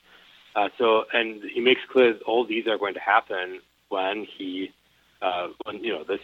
Uh, 0.55 0.69
so, 0.77 1.05
and 1.13 1.41
he 1.43 1.61
makes 1.61 1.81
clear 1.89 2.13
that 2.13 2.21
all 2.23 2.45
these 2.45 2.67
are 2.67 2.77
going 2.77 2.93
to 2.93 2.99
happen 2.99 3.61
when 3.89 4.25
he, 4.25 4.71
uh, 5.21 5.49
when 5.63 5.83
you 5.83 5.93
know 5.93 6.03
this, 6.03 6.19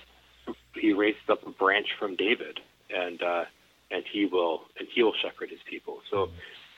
he 0.76 0.94
raises 0.94 1.22
up 1.30 1.46
a 1.46 1.50
branch 1.50 1.88
from 1.98 2.16
David, 2.16 2.60
and 2.94 3.22
uh, 3.22 3.46
and 3.92 4.04
he 4.12 4.26
will 4.26 4.64
and 4.78 4.88
he 4.94 5.04
will 5.04 5.14
shepherd 5.14 5.50
his 5.50 5.60
people. 5.70 6.02
So, 6.10 6.30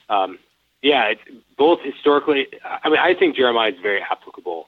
um, 0.09 0.37
yeah, 0.81 1.05
it's 1.05 1.21
both 1.57 1.81
historically. 1.81 2.47
I 2.63 2.89
mean, 2.89 2.99
I 2.99 3.13
think 3.13 3.35
Jeremiah 3.35 3.71
is 3.71 3.79
very 3.81 4.01
applicable 4.01 4.67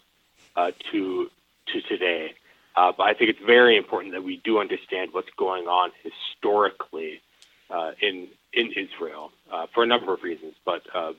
uh, 0.55 0.71
to 0.91 1.29
to 1.67 1.81
today, 1.81 2.33
uh, 2.75 2.91
but 2.97 3.03
I 3.03 3.13
think 3.13 3.29
it's 3.29 3.45
very 3.45 3.77
important 3.77 4.13
that 4.13 4.23
we 4.23 4.37
do 4.37 4.59
understand 4.59 5.13
what's 5.13 5.29
going 5.37 5.67
on 5.67 5.91
historically 6.03 7.21
uh, 7.69 7.91
in 8.01 8.27
in 8.53 8.71
Israel 8.73 9.31
uh, 9.51 9.67
for 9.73 9.83
a 9.83 9.87
number 9.87 10.13
of 10.13 10.23
reasons, 10.23 10.53
but 10.65 10.83
uh, 10.93 11.13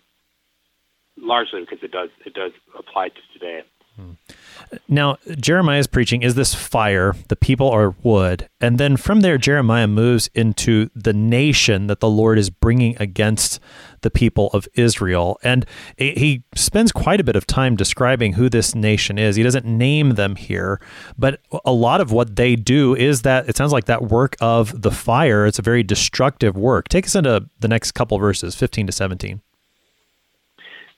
largely 1.17 1.61
because 1.61 1.83
it 1.83 1.91
does 1.91 2.11
it 2.25 2.35
does 2.35 2.53
apply 2.79 3.09
to 3.09 3.21
today. 3.33 3.63
Hmm. 3.97 4.13
Now, 4.89 5.19
Jeremiah's 5.37 5.87
preaching 5.87 6.23
is 6.23 6.35
this 6.35 6.55
fire, 6.55 7.15
the 7.29 7.37
people 7.37 7.69
are 7.69 7.95
wood. 8.03 8.49
And 8.61 8.79
then 8.79 8.97
from 8.97 9.21
there, 9.21 9.37
Jeremiah 9.37 9.87
moves 9.87 10.31
into 10.35 10.89
the 10.95 11.13
nation 11.13 11.89
that 11.89 12.01
the 12.01 12.09
Lord 12.09 12.39
is 12.39 12.49
bringing 12.49 12.97
against 12.99 13.61
the 14.01 14.11
people 14.11 14.49
of 14.55 14.67
Israel. 14.75 15.39
And 15.43 15.67
he 15.99 16.45
spends 16.55 16.91
quite 16.91 17.21
a 17.21 17.25
bit 17.25 17.37
of 17.37 17.47
time 17.47 17.77
describing 17.77 18.35
who 18.35 18.49
this 18.49 18.75
nation 18.75 19.19
is. 19.19 19.37
He 19.37 19.43
doesn't 19.43 19.67
name 19.67 20.11
them 20.11 20.37
here, 20.37 20.81
but 21.19 21.41
a 21.65 21.73
lot 21.73 22.01
of 22.01 22.13
what 22.13 22.37
they 22.37 22.57
do 22.57 22.95
is 22.95 23.23
that 23.23 23.49
it 23.49 23.57
sounds 23.57 23.73
like 23.73 23.85
that 23.87 24.05
work 24.05 24.37
of 24.41 24.81
the 24.81 24.91
fire. 24.91 25.45
It's 25.45 25.59
a 25.59 25.63
very 25.63 25.83
destructive 25.83 26.57
work. 26.57 26.89
Take 26.89 27.05
us 27.05 27.15
into 27.15 27.49
the 27.61 27.69
next 27.69 27.93
couple 27.93 28.19
verses, 28.19 28.55
15 28.55 28.87
to 28.87 28.93
17. 28.93 29.43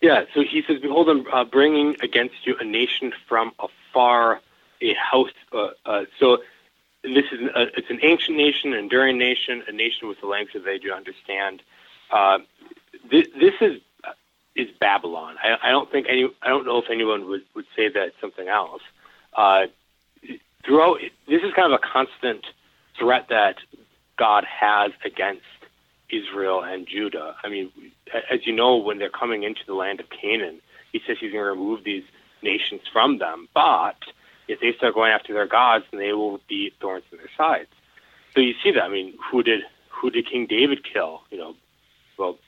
Yeah, 0.05 0.25
so 0.35 0.43
he 0.43 0.63
says, 0.67 0.81
Behold, 0.83 1.09
I'm 1.09 1.27
uh, 1.33 1.45
bringing 1.45 1.97
against 2.03 2.47
you 2.47 2.57
a 2.61 2.65
nation 2.65 3.15
from 3.27 3.53
afar, 3.59 4.43
a 4.83 4.93
house. 4.93 5.31
Uh, 5.51 5.69
uh, 5.87 6.05
so 6.21 6.43
this 7.03 7.25
is 7.33 7.41
a, 7.55 7.63
it's 7.75 7.89
an 7.89 8.01
ancient 8.03 8.37
nation, 8.37 8.75
an 8.75 8.81
enduring 8.81 9.17
nation, 9.17 9.63
a 9.67 9.73
nation 9.73 10.07
with 10.07 10.21
the 10.21 10.27
language 10.27 10.53
that 10.53 10.67
they 10.67 10.77
do 10.77 10.93
understand. 10.93 11.63
Uh, 12.11 12.41
this, 13.11 13.29
this 13.41 13.55
is 13.63 13.81
is 14.55 14.69
Babylon. 14.79 15.37
I, 15.43 15.69
I, 15.69 15.71
don't 15.71 15.91
think 15.91 16.07
any. 16.11 16.29
I 16.43 16.49
don't 16.49 16.67
know 16.67 16.77
if 16.77 16.91
anyone 16.91 17.27
would, 17.31 17.45
would 17.55 17.67
say 17.75 17.89
that 17.89 18.13
something 18.21 18.47
else. 18.47 18.83
Uh, 19.33 19.69
throughout, 20.67 20.99
this 21.27 21.43
is 21.43 21.55
kind 21.55 21.73
of 21.73 21.81
a 21.83 21.83
constant 21.83 22.45
threat 22.99 23.29
that 23.31 23.57
God 24.19 24.45
has 24.45 24.93
against 25.03 25.47
Israel 26.11 26.63
and 26.63 26.87
Judah. 26.87 27.37
I 27.43 27.49
mean, 27.49 27.71
as 28.31 28.47
you 28.47 28.53
know, 28.53 28.77
when 28.77 28.99
they're 28.99 29.11
coming 29.11 29.43
into 29.43 29.61
the 29.67 29.75
land 29.75 30.01
of 30.01 30.07
Canaan, 30.11 30.61
he 30.93 31.01
says 31.07 31.17
he's 31.21 31.33
going 31.33 31.45
to 31.45 31.51
remove 31.51 31.85
these 31.85 32.05
nations 32.43 32.83
from 32.93 33.19
them. 33.19 33.49
But 33.55 33.97
if 34.49 34.61
they 34.61 34.73
start 34.77 34.95
going 34.95 35.13
after 35.13 35.33
their 35.33 35.47
gods, 35.47 35.85
then 35.91 36.01
they 36.01 36.13
will 36.13 36.41
be 36.49 36.73
thorns 36.81 37.05
in 37.11 37.19
their 37.19 37.31
sides. 37.37 37.71
So 38.35 38.41
you 38.41 38.55
see 38.63 38.73
that. 38.73 38.83
I 38.83 38.89
mean, 38.89 39.15
who 39.31 39.43
did 39.43 39.61
who 39.89 40.11
did 40.11 40.29
King 40.31 40.47
David 40.47 40.85
kill? 40.85 41.23
You 41.31 41.39
know, 41.39 41.55
well, 42.19 42.39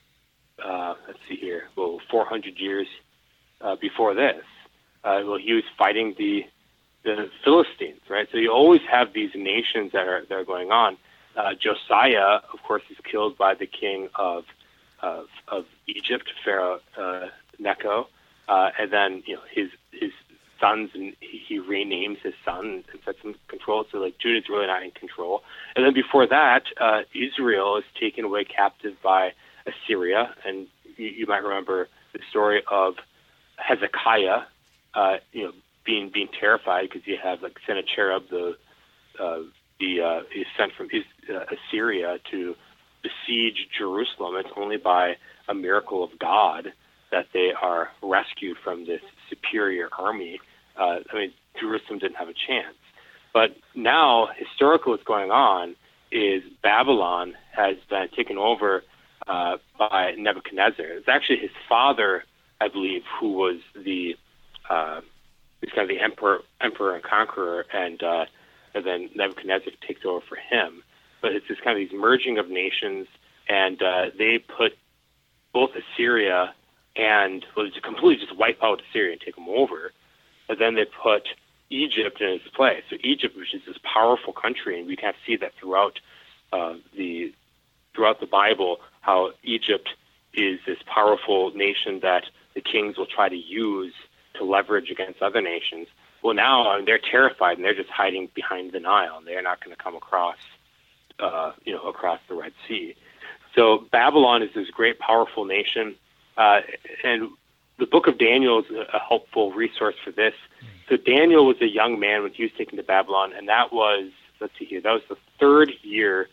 uh, 0.63 0.95
let's 1.07 1.19
see 1.29 1.37
here. 1.37 1.69
Well, 1.77 2.01
400 2.11 2.59
years 2.59 2.87
uh, 3.61 3.77
before 3.77 4.15
this, 4.15 4.45
uh, 5.05 5.23
well, 5.25 5.39
he 5.39 5.53
was 5.53 5.65
fighting 5.79 6.15
the 6.19 6.45
the 7.05 7.31
Philistines, 7.45 8.01
right? 8.11 8.29
So 8.33 8.39
you 8.39 8.53
always 8.53 8.81
have 8.91 9.13
these 9.13 9.31
nations 9.35 9.93
that 9.93 10.09
are 10.09 10.25
that 10.29 10.35
are 10.35 10.45
going 10.45 10.71
on. 10.71 10.97
Uh, 11.37 11.53
Josiah, 11.55 12.41
of 12.53 12.63
course, 12.67 12.83
is 12.91 12.97
killed 13.11 13.37
by 13.37 13.55
the 13.55 13.67
king 13.67 14.09
of 14.15 14.45
of, 15.03 15.27
of 15.49 15.67
Egypt, 15.87 16.31
Pharaoh 16.43 16.81
uh, 16.97 17.27
Necho, 17.59 18.09
uh, 18.49 18.71
and 18.79 18.91
then 18.91 19.23
you 19.27 19.35
know 19.35 19.43
his 19.53 19.69
his 19.93 20.13
sons, 20.59 20.91
and 20.95 21.15
he, 21.21 21.61
renames 21.61 22.19
his 22.23 22.35
son 22.45 22.85
and 22.91 23.01
sets 23.05 23.19
in 23.25 23.35
control. 23.49 23.85
So 23.91 23.99
like 23.99 24.19
Judah's 24.19 24.49
really 24.49 24.67
not 24.67 24.83
in 24.83 24.91
control. 24.91 25.43
And 25.75 25.85
then 25.85 25.93
before 25.93 26.27
that, 26.27 26.65
uh, 26.81 27.03
Israel 27.15 27.77
is 27.77 27.85
taken 28.01 28.25
away 28.25 28.45
captive 28.45 28.95
by 29.03 29.33
Assyria, 29.67 30.35
and 30.47 30.67
you, 30.97 31.09
you 31.09 31.27
might 31.27 31.43
remember 31.43 31.89
the 32.13 32.21
story 32.31 32.63
of 32.71 32.95
Hezekiah, 33.57 34.43
uh, 34.95 35.17
you 35.33 35.45
know, 35.45 35.53
being 35.85 36.09
being 36.09 36.29
terrified 36.41 36.89
because 36.89 37.07
you 37.07 37.17
have 37.23 37.43
like 37.43 37.59
Sennacherib, 37.67 38.29
the 38.31 38.57
uh, 39.19 39.41
the 39.79 40.01
uh, 40.01 40.21
is 40.35 40.47
sent 40.59 40.73
from 40.77 40.89
uh, 40.93 41.45
Assyria 41.55 42.19
to 42.31 42.55
besiege 43.03 43.69
Jerusalem. 43.77 44.37
It's 44.37 44.49
only 44.57 44.77
by 44.77 45.15
a 45.49 45.55
miracle 45.55 46.03
of 46.03 46.19
God 46.19 46.73
that 47.13 47.27
they 47.33 47.51
are 47.61 47.91
rescued 48.03 48.57
from 48.65 48.87
this 48.87 49.01
superior 49.29 49.89
army. 49.99 50.41
Uh, 50.79 50.99
I 51.11 51.15
mean, 51.15 51.33
Jerusalem 51.61 51.99
didn't 51.99 52.17
have 52.17 52.29
a 52.29 52.35
chance. 52.35 52.77
But 53.33 53.57
now, 53.75 54.29
historically, 54.37 54.93
what's 54.93 55.05
going 55.05 55.31
on 55.31 55.77
is 56.11 56.43
Babylon 56.63 57.35
has 57.55 57.77
been 57.91 58.09
taken 58.17 58.39
over 58.39 58.83
uh, 59.27 59.57
by 59.79 60.13
Nebuchadnezzar. 60.17 60.87
It's 60.87 61.09
actually 61.09 61.39
his 61.39 61.51
father, 61.69 62.25
I 62.61 62.69
believe, 62.69 63.03
who 63.21 63.33
was 63.33 63.57
the 63.75 64.17
uh, 64.71 65.01
kind 65.75 65.83
of 65.83 65.89
the 65.89 66.03
emperor, 66.03 66.41
emperor 66.61 66.95
and 66.95 67.05
conqueror, 67.05 67.67
and 67.73 68.03
uh, 68.03 68.25
and 68.77 68.85
then 68.85 69.11
Nebuchadnezzar 69.15 69.73
takes 69.87 70.05
over 70.05 70.21
for 70.21 70.37
him. 70.37 70.83
But 71.23 71.33
it's 71.33 71.49
this 71.49 71.59
kind 71.65 71.81
of 71.81 71.89
these 71.89 71.99
merging 71.99 72.39
of 72.39 72.51
nations, 72.51 73.09
and 73.49 73.83
uh, 73.83 74.07
they 74.17 74.39
put 74.39 74.77
both 75.53 75.71
Assyria 75.75 76.55
and 76.95 77.45
well, 77.57 77.71
to 77.71 77.81
completely 77.81 78.25
just 78.25 78.37
wipe 78.39 78.63
out 78.63 78.83
Assyria 78.89 79.13
and 79.13 79.21
take 79.21 79.35
them 79.35 79.49
over. 79.49 79.93
But 80.47 80.59
then 80.59 80.75
they 80.75 80.85
put 80.85 81.29
Egypt 81.71 82.21
in 82.21 82.29
its 82.29 82.49
place. 82.49 82.83
So 82.91 82.97
Egypt, 83.03 83.37
which 83.37 83.55
is 83.55 83.63
this 83.67 83.79
powerful 83.83 84.33
country, 84.33 84.79
and 84.79 84.87
we 84.87 84.97
can 84.97 85.15
see 85.27 85.37
that 85.37 85.53
throughout 85.59 85.99
uh, 86.53 86.75
the 86.97 87.33
throughout 87.95 88.21
the 88.21 88.27
Bible, 88.27 88.79
how 89.01 89.33
Egypt 89.43 89.89
is 90.35 90.61
this 90.67 90.79
powerful 90.87 91.51
nation 91.55 92.01
that 92.01 92.25
the 92.55 92.61
kings 92.61 92.99
will 92.99 93.07
try 93.07 93.29
to 93.29 93.37
use 93.37 93.95
to 94.35 94.45
leverage 94.45 94.91
against 94.91 95.23
other 95.23 95.41
nations. 95.41 95.89
Well, 96.27 96.35
now 96.35 96.69
I 96.69 96.79
mean, 96.79 96.87
they're 96.87 96.99
terrified 96.99 97.57
and 97.57 97.65
they're 97.65 97.73
just 97.73 97.89
hiding 97.89 98.31
behind 98.35 98.73
the 98.73 98.81
Nile, 98.81 99.21
they're 99.25 99.43
not 99.43 99.65
going 99.65 99.77
to 99.77 99.81
come 99.81 99.95
across, 99.95 100.39
uh, 101.21 101.53
you 101.65 101.73
know, 101.73 101.83
across 101.83 102.19
the 102.29 102.35
Red 102.35 102.53
Sea. 102.67 102.97
So 103.55 103.87
Babylon 103.93 104.43
is 104.43 104.51
this 104.53 104.69
great, 104.71 104.99
powerful 104.99 105.45
nation, 105.45 105.95
uh, 106.37 106.63
and 107.05 107.29
the 107.79 107.87
Book 107.87 108.09
of 108.09 108.19
Daniel 108.19 108.59
is 108.59 108.65
a, 108.73 108.97
a 108.97 108.99
helpful 108.99 109.53
resource 109.53 109.95
for 110.05 110.11
this. 110.11 110.35
So 110.89 110.97
Daniel 110.97 111.47
was 111.47 111.59
a 111.61 111.69
young 111.69 112.01
man 112.01 112.25
when 112.25 112.33
he 112.33 112.43
was 112.43 112.53
taken 112.59 112.77
to 112.77 112.83
Babylon, 112.83 113.33
and 113.33 113.49
that 113.49 113.73
was 113.73 114.11
let's 114.41 114.53
see 114.59 114.65
here, 114.65 114.81
that 114.81 114.91
was 114.91 115.03
the 115.09 115.19
third 115.39 115.71
year 115.85 116.29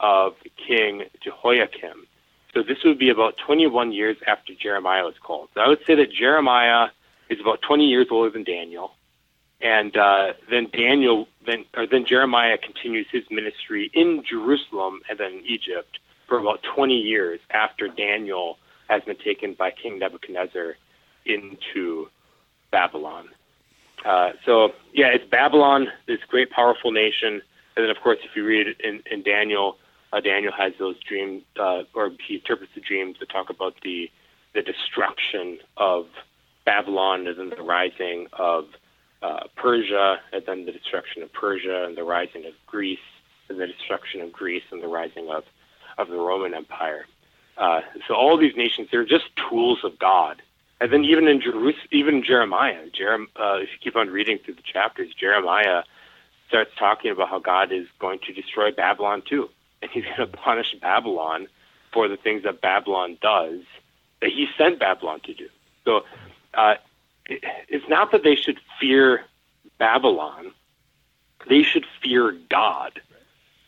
of 0.00 0.34
King 0.68 1.04
Jehoiakim. 1.24 2.06
So 2.52 2.62
this 2.62 2.84
would 2.84 2.98
be 2.98 3.08
about 3.08 3.38
21 3.38 3.90
years 3.92 4.18
after 4.26 4.52
Jeremiah 4.52 5.04
was 5.04 5.14
called. 5.22 5.48
So 5.54 5.62
I 5.62 5.68
would 5.68 5.80
say 5.86 5.94
that 5.94 6.12
Jeremiah 6.12 6.88
is 7.30 7.40
about 7.40 7.62
20 7.62 7.86
years 7.86 8.08
older 8.10 8.28
than 8.28 8.44
Daniel, 8.44 8.92
and 9.62 9.96
uh, 9.96 10.32
then 10.50 10.68
Daniel, 10.72 11.28
then 11.46 11.64
or 11.76 11.86
then 11.86 12.04
Jeremiah 12.06 12.58
continues 12.58 13.06
his 13.10 13.24
ministry 13.30 13.90
in 13.94 14.22
Jerusalem 14.28 15.00
and 15.08 15.18
then 15.18 15.42
Egypt 15.46 15.98
for 16.26 16.38
about 16.38 16.60
20 16.74 16.94
years 16.94 17.40
after 17.50 17.88
Daniel 17.88 18.58
has 18.88 19.02
been 19.02 19.16
taken 19.16 19.54
by 19.54 19.70
King 19.70 19.98
Nebuchadnezzar 19.98 20.76
into 21.26 22.08
Babylon. 22.70 23.28
Uh, 24.04 24.30
so 24.46 24.70
yeah, 24.94 25.08
it's 25.08 25.28
Babylon, 25.30 25.88
this 26.06 26.20
great 26.28 26.50
powerful 26.50 26.90
nation, 26.90 27.42
and 27.76 27.84
then 27.84 27.90
of 27.90 27.98
course, 28.02 28.18
if 28.24 28.34
you 28.34 28.44
read 28.44 28.66
in, 28.82 29.02
in 29.10 29.22
Daniel, 29.22 29.76
uh, 30.12 30.20
Daniel 30.20 30.52
has 30.56 30.72
those 30.78 30.96
dreams, 31.06 31.42
uh, 31.58 31.82
or 31.94 32.10
he 32.26 32.36
interprets 32.36 32.72
the 32.74 32.80
dreams 32.80 33.16
that 33.20 33.28
talk 33.28 33.50
about 33.50 33.74
the 33.82 34.10
the 34.52 34.62
destruction 34.62 35.58
of 35.76 36.06
Babylon, 36.64 37.26
and 37.26 37.38
then 37.38 37.50
the 37.50 37.62
rising 37.62 38.26
of 38.32 38.64
uh, 39.22 39.44
Persia, 39.56 40.20
and 40.32 40.42
then 40.46 40.64
the 40.64 40.72
destruction 40.72 41.22
of 41.22 41.32
Persia, 41.32 41.84
and 41.84 41.96
the 41.96 42.04
rising 42.04 42.46
of 42.46 42.52
Greece, 42.66 42.98
and 43.48 43.60
the 43.60 43.66
destruction 43.66 44.20
of 44.20 44.32
Greece, 44.32 44.62
and 44.70 44.82
the 44.82 44.88
rising 44.88 45.28
of 45.30 45.44
of 45.98 46.08
the 46.08 46.16
Roman 46.16 46.54
Empire. 46.54 47.06
Uh, 47.56 47.80
so 48.08 48.14
all 48.14 48.38
these 48.38 48.56
nations, 48.56 48.88
they're 48.90 49.04
just 49.04 49.24
tools 49.50 49.80
of 49.84 49.98
God. 49.98 50.40
And 50.80 50.90
then 50.90 51.04
even 51.04 51.28
in 51.28 51.42
Jerusalem, 51.42 51.88
even 51.92 52.16
in 52.16 52.24
Jeremiah, 52.24 52.86
Jerem, 52.98 53.24
uh, 53.38 53.58
if 53.58 53.68
you 53.68 53.78
keep 53.82 53.96
on 53.96 54.08
reading 54.08 54.38
through 54.42 54.54
the 54.54 54.62
chapters, 54.62 55.12
Jeremiah 55.18 55.82
starts 56.48 56.70
talking 56.78 57.10
about 57.10 57.28
how 57.28 57.38
God 57.38 57.70
is 57.70 57.86
going 57.98 58.18
to 58.26 58.32
destroy 58.32 58.72
Babylon 58.72 59.22
too, 59.28 59.50
and 59.82 59.90
He's 59.90 60.04
going 60.04 60.30
to 60.30 60.36
punish 60.36 60.74
Babylon 60.80 61.48
for 61.92 62.08
the 62.08 62.16
things 62.16 62.44
that 62.44 62.60
Babylon 62.62 63.18
does 63.20 63.60
that 64.22 64.30
He 64.30 64.46
sent 64.56 64.78
Babylon 64.78 65.20
to 65.24 65.34
do. 65.34 65.48
So 65.84 66.02
uh, 66.54 66.74
it's 67.68 67.88
not 67.88 68.12
that 68.12 68.22
they 68.22 68.34
should 68.34 68.58
fear 68.80 69.24
Babylon; 69.78 70.52
they 71.48 71.62
should 71.62 71.86
fear 72.02 72.36
God 72.50 73.00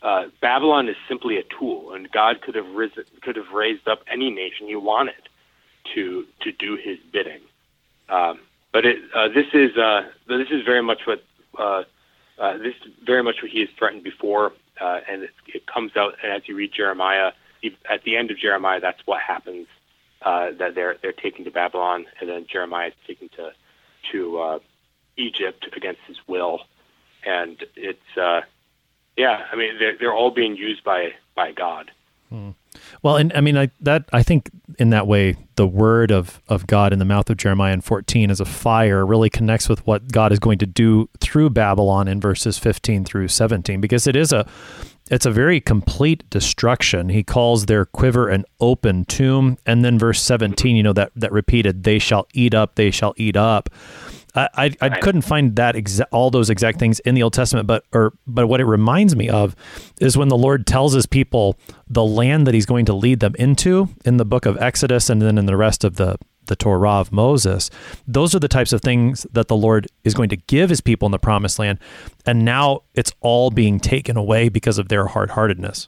uh, 0.03 0.25
Babylon 0.41 0.89
is 0.89 0.97
simply 1.07 1.37
a 1.37 1.43
tool, 1.43 1.93
and 1.93 2.11
God 2.11 2.41
could 2.41 2.55
have 2.55 2.67
risen, 2.75 3.05
could 3.21 3.37
have 3.37 3.51
raised 3.53 3.87
up 3.87 4.03
any 4.11 4.29
nation 4.29 4.67
He 4.67 4.75
wanted 4.75 5.29
to 5.95 6.25
to 6.41 6.51
do 6.51 6.75
His 6.75 6.99
bidding. 7.11 7.39
Um, 8.09 8.41
but 8.73 8.85
it, 8.85 8.99
uh, 9.15 9.29
this 9.29 9.47
is 9.53 9.77
uh, 9.77 10.03
this 10.27 10.49
is 10.51 10.63
very 10.65 10.83
much 10.83 11.07
what 11.07 11.23
uh, 11.57 11.83
uh, 12.37 12.57
this 12.57 12.75
is 12.85 12.91
very 13.05 13.23
much 13.23 13.41
what 13.41 13.49
He 13.49 13.61
has 13.61 13.69
threatened 13.79 14.03
before, 14.03 14.51
uh, 14.81 14.99
and 15.09 15.23
it, 15.23 15.31
it 15.47 15.65
comes 15.67 15.95
out. 15.95 16.15
And 16.21 16.33
as 16.33 16.49
you 16.49 16.55
read 16.57 16.73
Jeremiah, 16.73 17.31
at 17.89 18.03
the 18.03 18.17
end 18.17 18.29
of 18.29 18.37
Jeremiah, 18.37 18.81
that's 18.81 19.01
what 19.05 19.21
happens. 19.21 19.67
Uh, 20.23 20.51
that 20.57 20.73
they're 20.73 20.95
they're 21.01 21.11
taken 21.11 21.43
to 21.45 21.51
Babylon, 21.51 22.05
and 22.19 22.29
then 22.29 22.45
Jeremiah 22.49 22.87
is 22.87 22.93
taken 23.05 23.29
to 23.29 23.51
to 24.11 24.39
uh, 24.39 24.59
Egypt 25.17 25.67
against 25.75 25.99
his 26.07 26.17
will, 26.27 26.61
and 27.25 27.63
it's 27.75 28.17
uh, 28.17 28.41
yeah, 29.17 29.45
I 29.51 29.55
mean 29.55 29.77
they're 29.79 29.97
they're 29.97 30.13
all 30.13 30.31
being 30.31 30.55
used 30.55 30.83
by 30.83 31.13
by 31.35 31.51
God. 31.51 31.91
Hmm. 32.29 32.51
Well, 33.01 33.17
and 33.17 33.31
I 33.33 33.41
mean 33.41 33.57
I 33.57 33.69
that 33.81 34.05
I 34.11 34.23
think 34.23 34.49
in 34.79 34.89
that 34.89 35.07
way 35.07 35.35
the 35.55 35.67
word 35.67 36.11
of 36.11 36.41
of 36.47 36.67
God 36.67 36.93
in 36.93 36.99
the 36.99 37.05
mouth 37.05 37.29
of 37.29 37.37
Jeremiah 37.37 37.73
in 37.73 37.81
14 37.81 38.31
as 38.31 38.39
a 38.39 38.45
fire 38.45 39.05
really 39.05 39.29
connects 39.29 39.69
with 39.69 39.85
what 39.85 40.11
God 40.11 40.31
is 40.31 40.39
going 40.39 40.57
to 40.59 40.65
do 40.65 41.09
through 41.19 41.51
Babylon 41.51 42.07
in 42.07 42.19
verses 42.19 42.57
15 42.57 43.05
through 43.05 43.27
17 43.27 43.81
because 43.81 44.07
it 44.07 44.15
is 44.15 44.31
a 44.31 44.47
it's 45.11 45.25
a 45.25 45.31
very 45.31 45.59
complete 45.59 46.29
destruction. 46.29 47.09
He 47.09 47.23
calls 47.23 47.65
their 47.65 47.85
quiver 47.85 48.29
an 48.29 48.45
open 48.59 49.05
tomb 49.05 49.57
and 49.65 49.83
then 49.83 49.99
verse 49.99 50.21
17, 50.21 50.75
you 50.75 50.83
know 50.83 50.93
that 50.93 51.11
that 51.15 51.31
repeated 51.31 51.83
they 51.83 51.99
shall 51.99 52.27
eat 52.33 52.53
up, 52.53 52.75
they 52.75 52.91
shall 52.91 53.13
eat 53.17 53.35
up. 53.35 53.69
I, 54.35 54.49
I, 54.55 54.75
I 54.81 54.89
couldn't 54.99 55.21
find 55.21 55.55
that 55.57 55.75
exa- 55.75 56.07
all 56.11 56.31
those 56.31 56.49
exact 56.49 56.79
things 56.79 56.99
in 57.01 57.13
the 57.13 57.21
Old 57.21 57.33
Testament, 57.33 57.67
but 57.67 57.83
or 57.93 58.13
but 58.25 58.47
what 58.47 58.59
it 58.59 58.65
reminds 58.65 59.15
me 59.15 59.29
of 59.29 59.55
is 60.01 60.17
when 60.17 60.29
the 60.29 60.37
Lord 60.37 60.65
tells 60.65 60.93
His 60.93 61.05
people 61.05 61.55
the 61.87 62.03
land 62.03 62.47
that 62.47 62.55
He's 62.55 62.65
going 62.65 62.85
to 62.85 62.93
lead 62.93 63.19
them 63.19 63.35
into 63.37 63.89
in 64.05 64.17
the 64.17 64.25
book 64.25 64.47
of 64.47 64.57
Exodus, 64.57 65.09
and 65.09 65.21
then 65.21 65.37
in 65.37 65.45
the 65.45 65.57
rest 65.57 65.83
of 65.83 65.97
the 65.97 66.17
the 66.45 66.55
Torah 66.55 66.99
of 66.99 67.11
Moses. 67.11 67.69
Those 68.07 68.35
are 68.35 68.39
the 68.39 68.47
types 68.47 68.73
of 68.73 68.81
things 68.81 69.25
that 69.31 69.47
the 69.47 69.55
Lord 69.55 69.87
is 70.03 70.13
going 70.13 70.29
to 70.29 70.37
give 70.37 70.69
His 70.69 70.81
people 70.81 71.05
in 71.05 71.11
the 71.11 71.19
Promised 71.19 71.59
Land, 71.59 71.79
and 72.25 72.43
now 72.45 72.81
it's 72.93 73.11
all 73.21 73.51
being 73.51 73.79
taken 73.79 74.17
away 74.17 74.49
because 74.49 74.77
of 74.77 74.89
their 74.89 75.07
hard 75.07 75.31
heartedness. 75.31 75.87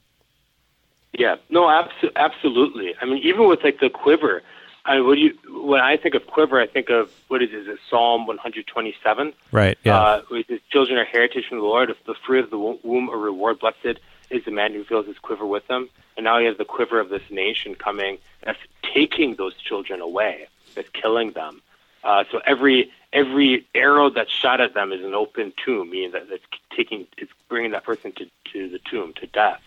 Yeah, 1.13 1.35
no, 1.49 1.63
abso- 1.63 2.11
absolutely. 2.15 2.93
I 3.01 3.05
mean, 3.05 3.19
even 3.23 3.47
with 3.47 3.63
like 3.63 3.79
the 3.79 3.89
quiver 3.89 4.43
I 4.85 4.99
when 4.99 5.17
you 5.17 5.33
when 5.49 5.81
I 5.81 5.97
think 5.97 6.13
of 6.13 6.27
quiver, 6.27 6.61
I 6.61 6.67
think 6.67 6.89
of 6.89 7.11
what 7.27 7.41
is 7.41 7.49
it? 7.51 7.61
Is 7.61 7.67
it 7.67 7.79
Psalm 7.89 8.27
127? 8.27 9.33
Right. 9.51 9.77
Yeah. 9.83 9.99
Uh, 9.99 10.21
his 10.47 10.61
children 10.69 10.99
are 10.99 11.05
heritage 11.05 11.45
from 11.49 11.57
the 11.57 11.63
Lord. 11.63 11.89
If 11.89 11.97
the 12.05 12.15
fruit 12.25 12.43
of 12.43 12.49
the 12.51 12.59
womb 12.59 13.09
a 13.09 13.17
reward, 13.17 13.59
blessed 13.59 13.99
is 14.29 14.45
the 14.45 14.51
man 14.51 14.73
who 14.73 14.83
fills 14.83 15.07
his 15.07 15.17
quiver 15.17 15.45
with 15.45 15.67
them. 15.67 15.89
And 16.17 16.23
now 16.23 16.39
he 16.39 16.45
has 16.45 16.57
the 16.57 16.65
quiver 16.65 16.99
of 16.99 17.09
this 17.09 17.23
nation 17.31 17.75
coming 17.75 18.19
that's 18.43 18.59
taking 18.95 19.35
those 19.35 19.55
children 19.55 20.01
away, 20.01 20.47
that's 20.73 20.89
killing 20.89 21.31
them. 21.31 21.61
Uh, 22.03 22.23
so 22.31 22.39
every 22.45 22.91
every 23.11 23.67
arrow 23.73 24.09
that's 24.09 24.31
shot 24.31 24.61
at 24.61 24.73
them 24.73 24.91
is 24.91 25.03
an 25.03 25.13
open 25.13 25.53
tomb, 25.63 25.89
meaning 25.89 26.11
that 26.11 26.23
it's 26.29 26.45
taking 26.75 27.07
it's 27.17 27.31
bringing 27.49 27.71
that 27.71 27.83
person 27.83 28.11
to, 28.13 28.25
to 28.51 28.69
the 28.69 28.79
tomb 28.89 29.13
to 29.13 29.27
death. 29.27 29.61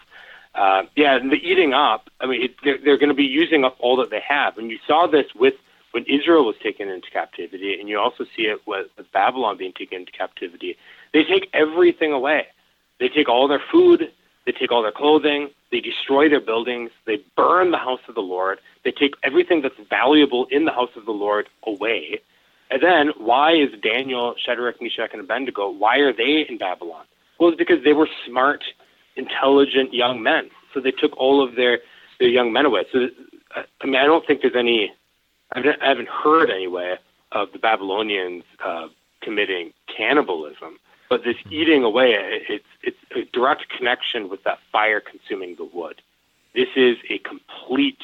Uh, 0.54 0.82
yeah, 0.96 1.16
and 1.16 1.30
the 1.30 1.36
eating 1.36 1.74
up. 1.74 2.08
I 2.20 2.26
mean, 2.26 2.42
it, 2.42 2.54
they're, 2.64 2.78
they're 2.78 2.96
going 2.96 3.10
to 3.10 3.14
be 3.14 3.24
using 3.42 3.64
up 3.64 3.76
all 3.80 3.96
that 3.96 4.10
they 4.10 4.22
have, 4.26 4.58
and 4.58 4.70
you 4.70 4.78
saw 4.86 5.06
this 5.06 5.26
with 5.34 5.54
when 5.92 6.04
Israel 6.04 6.44
was 6.44 6.56
taken 6.62 6.88
into 6.88 7.10
captivity, 7.10 7.78
and 7.78 7.88
you 7.88 7.98
also 7.98 8.24
see 8.36 8.42
it 8.42 8.60
with, 8.66 8.88
with 8.96 9.10
Babylon 9.12 9.56
being 9.56 9.72
taken 9.72 10.00
into 10.00 10.12
captivity. 10.12 10.76
They 11.12 11.24
take 11.24 11.48
everything 11.52 12.12
away. 12.12 12.46
They 13.00 13.08
take 13.08 13.28
all 13.28 13.48
their 13.48 13.62
food. 13.72 14.12
They 14.48 14.52
take 14.52 14.72
all 14.72 14.80
their 14.80 14.92
clothing. 14.92 15.50
They 15.70 15.80
destroy 15.80 16.30
their 16.30 16.40
buildings. 16.40 16.90
They 17.04 17.18
burn 17.36 17.70
the 17.70 17.76
house 17.76 18.00
of 18.08 18.14
the 18.14 18.22
Lord. 18.22 18.60
They 18.82 18.90
take 18.90 19.12
everything 19.22 19.60
that's 19.60 19.74
valuable 19.90 20.46
in 20.50 20.64
the 20.64 20.72
house 20.72 20.88
of 20.96 21.04
the 21.04 21.12
Lord 21.12 21.50
away. 21.66 22.20
And 22.70 22.82
then, 22.82 23.08
why 23.18 23.52
is 23.52 23.68
Daniel, 23.82 24.34
Shadrach, 24.42 24.80
Meshach, 24.80 25.10
and 25.12 25.20
Abednego? 25.20 25.68
Why 25.68 25.98
are 25.98 26.14
they 26.14 26.46
in 26.48 26.56
Babylon? 26.56 27.04
Well, 27.38 27.50
it's 27.50 27.58
because 27.58 27.84
they 27.84 27.92
were 27.92 28.08
smart 28.26 28.64
intelligent 29.16 29.92
young 29.92 30.22
men. 30.22 30.48
So 30.72 30.80
they 30.80 30.92
took 30.92 31.14
all 31.18 31.46
of 31.46 31.54
their 31.54 31.80
their 32.18 32.30
young 32.30 32.50
men 32.50 32.64
away. 32.64 32.84
So 32.90 33.08
I 33.54 33.84
mean, 33.84 33.96
I 33.96 34.06
don't 34.06 34.26
think 34.26 34.40
there's 34.40 34.56
any. 34.56 34.94
I 35.52 35.60
haven't 35.82 36.08
heard 36.08 36.48
anyway 36.48 36.96
of 37.32 37.52
the 37.52 37.58
Babylonians 37.58 38.44
uh, 38.64 38.88
committing 39.20 39.74
cannibalism, 39.94 40.78
but 41.08 41.24
this 41.24 41.36
eating 41.50 41.84
away, 41.84 42.14
it's 42.48 42.64
it's 42.82 42.98
a 43.14 43.22
direct 43.32 43.68
connection 43.70 44.28
with 44.28 44.44
that 44.44 44.58
fire 44.70 45.00
consuming 45.00 45.56
the 45.56 45.64
wood. 45.64 46.02
This 46.54 46.68
is 46.76 46.96
a 47.08 47.18
complete 47.18 48.02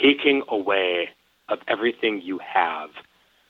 taking 0.00 0.42
away 0.48 1.10
of 1.48 1.60
everything 1.68 2.20
you 2.22 2.38
have, 2.38 2.90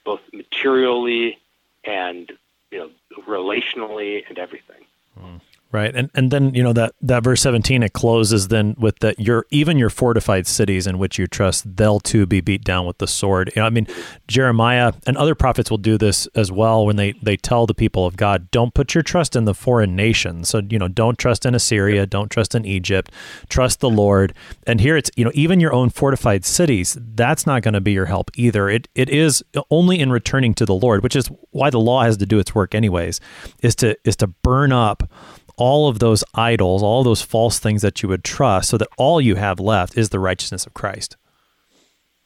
both 0.05 0.20
materially 0.33 1.38
and 1.85 2.33
you 2.70 2.79
know 2.79 2.90
relationally 3.27 4.24
and 4.29 4.38
everything. 4.38 4.85
Mm. 5.20 5.40
Right. 5.74 5.92
And 5.92 6.08
and 6.14 6.30
then, 6.30 6.54
you 6.54 6.62
know, 6.62 6.72
that, 6.74 6.94
that 7.02 7.24
verse 7.24 7.42
17, 7.42 7.82
it 7.82 7.94
closes 7.94 8.46
then 8.46 8.76
with 8.78 9.00
that 9.00 9.18
your 9.18 9.44
even 9.50 9.76
your 9.76 9.90
fortified 9.90 10.46
cities 10.46 10.87
in 10.87 11.00
which 11.00 11.18
you 11.18 11.26
trust, 11.26 11.76
they'll 11.76 11.98
too 11.98 12.26
be 12.26 12.40
beat 12.40 12.62
down 12.62 12.87
with 12.87 12.98
the 12.98 13.08
sword. 13.08 13.50
You 13.56 13.60
know, 13.60 13.66
I 13.66 13.70
mean, 13.70 13.88
Jeremiah 14.28 14.92
and 15.04 15.16
other 15.16 15.34
prophets 15.34 15.72
will 15.72 15.78
do 15.78 15.98
this 15.98 16.28
as 16.37 16.52
well 16.52 16.87
when 16.87 16.94
they, 16.94 17.14
they 17.24 17.37
tell 17.37 17.66
the 17.66 17.74
people 17.74 18.06
of 18.06 18.16
God, 18.16 18.52
don't 18.52 18.72
put 18.72 18.94
your 18.94 19.02
trust 19.02 19.34
in 19.34 19.46
the 19.46 19.52
foreign 19.52 19.96
nations. 19.96 20.48
So, 20.48 20.62
you 20.70 20.78
know, 20.78 20.87
don't 20.87 21.18
trust 21.18 21.44
in 21.44 21.56
Assyria, 21.56 22.06
don't 22.06 22.30
trust 22.30 22.54
in 22.54 22.64
Egypt, 22.64 23.10
trust 23.48 23.80
the 23.80 23.90
Lord. 23.90 24.32
And 24.68 24.80
here 24.80 24.96
it's, 24.96 25.10
you 25.16 25.24
know, 25.24 25.32
even 25.34 25.58
your 25.58 25.72
own 25.72 25.90
fortified 25.90 26.44
cities, 26.44 26.96
that's 27.16 27.48
not 27.48 27.62
going 27.62 27.74
to 27.74 27.80
be 27.80 27.90
your 27.90 28.06
help 28.06 28.30
either. 28.37 28.68
It 28.68 28.87
it 28.94 29.10
is 29.10 29.42
only 29.72 29.98
in 29.98 30.12
returning 30.12 30.54
to 30.54 30.66
the 30.66 30.74
Lord, 30.76 31.02
which 31.02 31.16
is 31.16 31.26
why 31.50 31.70
the 31.70 31.80
law 31.80 32.04
has 32.04 32.16
to 32.18 32.26
do 32.26 32.38
its 32.38 32.54
work 32.54 32.76
anyways, 32.76 33.20
is 33.60 33.74
to 33.76 33.96
is 34.04 34.14
to 34.18 34.28
burn 34.28 34.70
up 34.70 35.10
all 35.56 35.88
of 35.88 35.98
those 35.98 36.24
idols, 36.34 36.82
all 36.82 37.04
those 37.04 37.22
false 37.22 37.58
things 37.58 37.82
that 37.82 38.02
you 38.02 38.08
would 38.08 38.24
trust, 38.24 38.70
so 38.70 38.78
that 38.78 38.88
all 38.96 39.20
you 39.20 39.36
have 39.36 39.60
left 39.60 39.96
is 39.96 40.10
the 40.10 40.18
righteousness 40.18 40.66
of 40.66 40.74
Christ. 40.74 41.16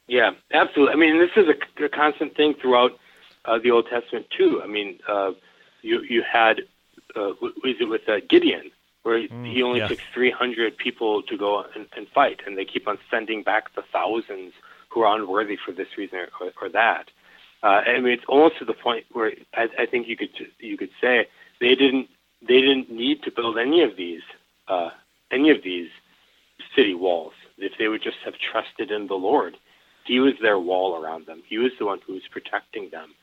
Yeah, 0.07 0.31
absolutely. 0.51 0.93
I 0.93 0.97
mean, 0.97 1.19
this 1.19 1.31
is 1.35 1.47
a, 1.47 1.85
a 1.85 1.89
constant 1.89 2.35
thing 2.35 2.55
throughout 2.59 2.91
uh, 3.45 3.59
the 3.59 3.71
Old 3.71 3.87
Testament 3.89 4.25
too. 4.35 4.61
I 4.63 4.67
mean, 4.67 4.99
uh, 5.07 5.31
you 5.81 6.01
you 6.01 6.23
had 6.23 6.61
uh, 7.15 7.33
was 7.41 7.75
it 7.79 7.87
with 7.87 8.07
uh, 8.09 8.17
Gideon, 8.27 8.71
where 9.03 9.27
mm, 9.27 9.51
he 9.51 9.63
only 9.63 9.79
yeah. 9.79 9.87
took 9.87 9.99
300 10.13 10.77
people 10.77 11.23
to 11.23 11.37
go 11.37 11.63
and, 11.75 11.87
and, 11.95 12.07
fight, 12.09 12.41
and 12.45 12.57
they 12.57 12.65
keep 12.65 12.87
on 12.87 12.97
sending 13.09 13.43
back 13.43 13.73
the 13.75 13.83
thousands 13.93 14.53
who 14.89 15.01
are 15.01 15.15
unworthy 15.15 15.57
for 15.63 15.71
this 15.71 15.87
reason 15.97 16.19
or, 16.41 16.51
or 16.61 16.69
that. 16.69 17.09
Uh, 17.61 17.81
I 17.85 17.99
mean, 17.99 18.13
it's 18.13 18.23
almost 18.27 18.57
to 18.59 18.65
the 18.65 18.73
point 18.73 19.05
where 19.11 19.33
I, 19.53 19.67
I 19.79 19.85
think 19.85 20.07
you 20.07 20.15
could 20.15 20.29
you 20.59 20.77
could 20.77 20.91
say 21.01 21.27
they 21.59 21.75
didn't 21.75 22.09
they 22.41 22.61
didn't 22.61 22.91
need 22.91 23.23
to 23.23 23.31
build 23.31 23.57
any 23.57 23.83
of 23.83 23.95
these 23.95 24.21
uh, 24.67 24.89
any 25.31 25.49
of 25.49 25.63
these 25.63 25.89
city 26.75 26.93
walls 26.93 27.33
if 27.57 27.73
they 27.77 27.87
would 27.87 28.01
just 28.01 28.17
have 28.23 28.35
trusted 28.37 28.91
in 28.91 29.07
the 29.07 29.15
Lord. 29.15 29.57
He 30.05 30.19
was 30.19 30.33
their 30.41 30.59
wall 30.59 31.01
around 31.01 31.25
them. 31.25 31.43
He 31.47 31.57
was 31.57 31.71
the 31.77 31.85
one 31.85 31.99
who 32.05 32.13
was 32.13 32.23
protecting 32.31 32.89
them. 32.89 33.13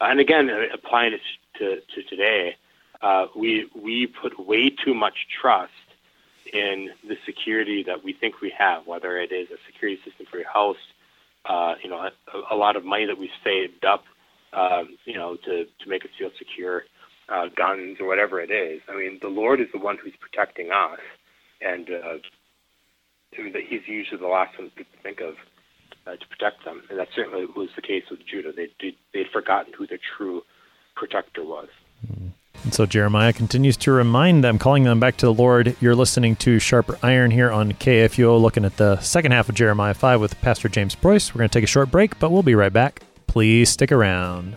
And 0.00 0.20
again, 0.20 0.48
uh, 0.48 0.62
applying 0.72 1.12
it 1.12 1.20
to, 1.58 1.80
to 1.94 2.02
today, 2.08 2.56
uh, 3.02 3.26
we 3.36 3.68
we 3.74 4.06
put 4.06 4.38
way 4.46 4.70
too 4.70 4.94
much 4.94 5.26
trust 5.40 5.72
in 6.52 6.90
the 7.06 7.16
security 7.24 7.82
that 7.84 8.02
we 8.02 8.12
think 8.12 8.40
we 8.40 8.52
have, 8.56 8.86
whether 8.86 9.18
it 9.18 9.32
is 9.32 9.48
a 9.50 9.58
security 9.66 10.00
system 10.04 10.26
for 10.30 10.38
your 10.38 10.48
house, 10.48 10.76
uh, 11.44 11.74
you 11.82 11.88
know, 11.88 11.98
a, 11.98 12.10
a, 12.54 12.56
lot 12.56 12.76
of 12.76 12.84
money 12.84 13.06
that 13.06 13.18
we've 13.18 13.30
saved 13.44 13.84
up, 13.84 14.04
um, 14.52 14.96
you 15.04 15.14
know, 15.14 15.36
to, 15.36 15.64
to 15.64 15.88
make 15.88 16.04
us 16.04 16.10
feel 16.18 16.30
secure, 16.38 16.84
uh, 17.30 17.48
guns 17.56 17.98
or 18.00 18.06
whatever 18.06 18.40
it 18.40 18.50
is. 18.50 18.80
I 18.88 18.96
mean, 18.96 19.18
the 19.22 19.28
Lord 19.28 19.60
is 19.60 19.68
the 19.72 19.78
one 19.78 19.96
who's 20.02 20.14
protecting 20.20 20.70
us, 20.70 21.00
and 21.60 21.88
uh, 21.88 22.18
I 23.38 23.42
mean, 23.42 23.54
he's 23.68 23.86
usually 23.86 24.20
the 24.20 24.26
last 24.26 24.58
one 24.58 24.70
people 24.70 24.98
think 25.02 25.20
of 25.20 25.34
uh, 26.06 26.16
to 26.16 26.26
protect 26.28 26.64
them, 26.64 26.82
and 26.90 26.98
that 26.98 27.08
certainly 27.14 27.46
was 27.56 27.68
the 27.76 27.82
case 27.82 28.04
with 28.10 28.20
Judah. 28.26 28.52
They 28.52 28.68
did, 28.78 28.94
they'd 29.14 29.30
forgotten 29.32 29.72
who 29.72 29.86
their 29.86 30.00
true 30.16 30.42
protector 30.96 31.44
was. 31.44 31.68
And 32.62 32.74
so 32.74 32.84
Jeremiah 32.84 33.32
continues 33.32 33.76
to 33.78 33.92
remind 33.92 34.44
them, 34.44 34.58
calling 34.58 34.84
them 34.84 35.00
back 35.00 35.16
to 35.18 35.26
the 35.26 35.32
Lord. 35.32 35.76
You're 35.80 35.94
listening 35.94 36.36
to 36.36 36.58
Sharper 36.58 36.98
Iron 37.02 37.30
here 37.30 37.50
on 37.50 37.72
KFUO, 37.72 38.40
looking 38.40 38.66
at 38.66 38.76
the 38.76 39.00
second 39.00 39.32
half 39.32 39.48
of 39.48 39.54
Jeremiah 39.54 39.94
5 39.94 40.20
with 40.20 40.38
Pastor 40.42 40.68
James 40.68 40.94
Preuss. 40.94 41.34
We're 41.34 41.38
going 41.38 41.48
to 41.48 41.58
take 41.58 41.64
a 41.64 41.68
short 41.68 41.90
break, 41.90 42.18
but 42.18 42.30
we'll 42.30 42.42
be 42.42 42.54
right 42.54 42.72
back. 42.72 43.02
Please 43.26 43.70
stick 43.70 43.90
around. 43.90 44.56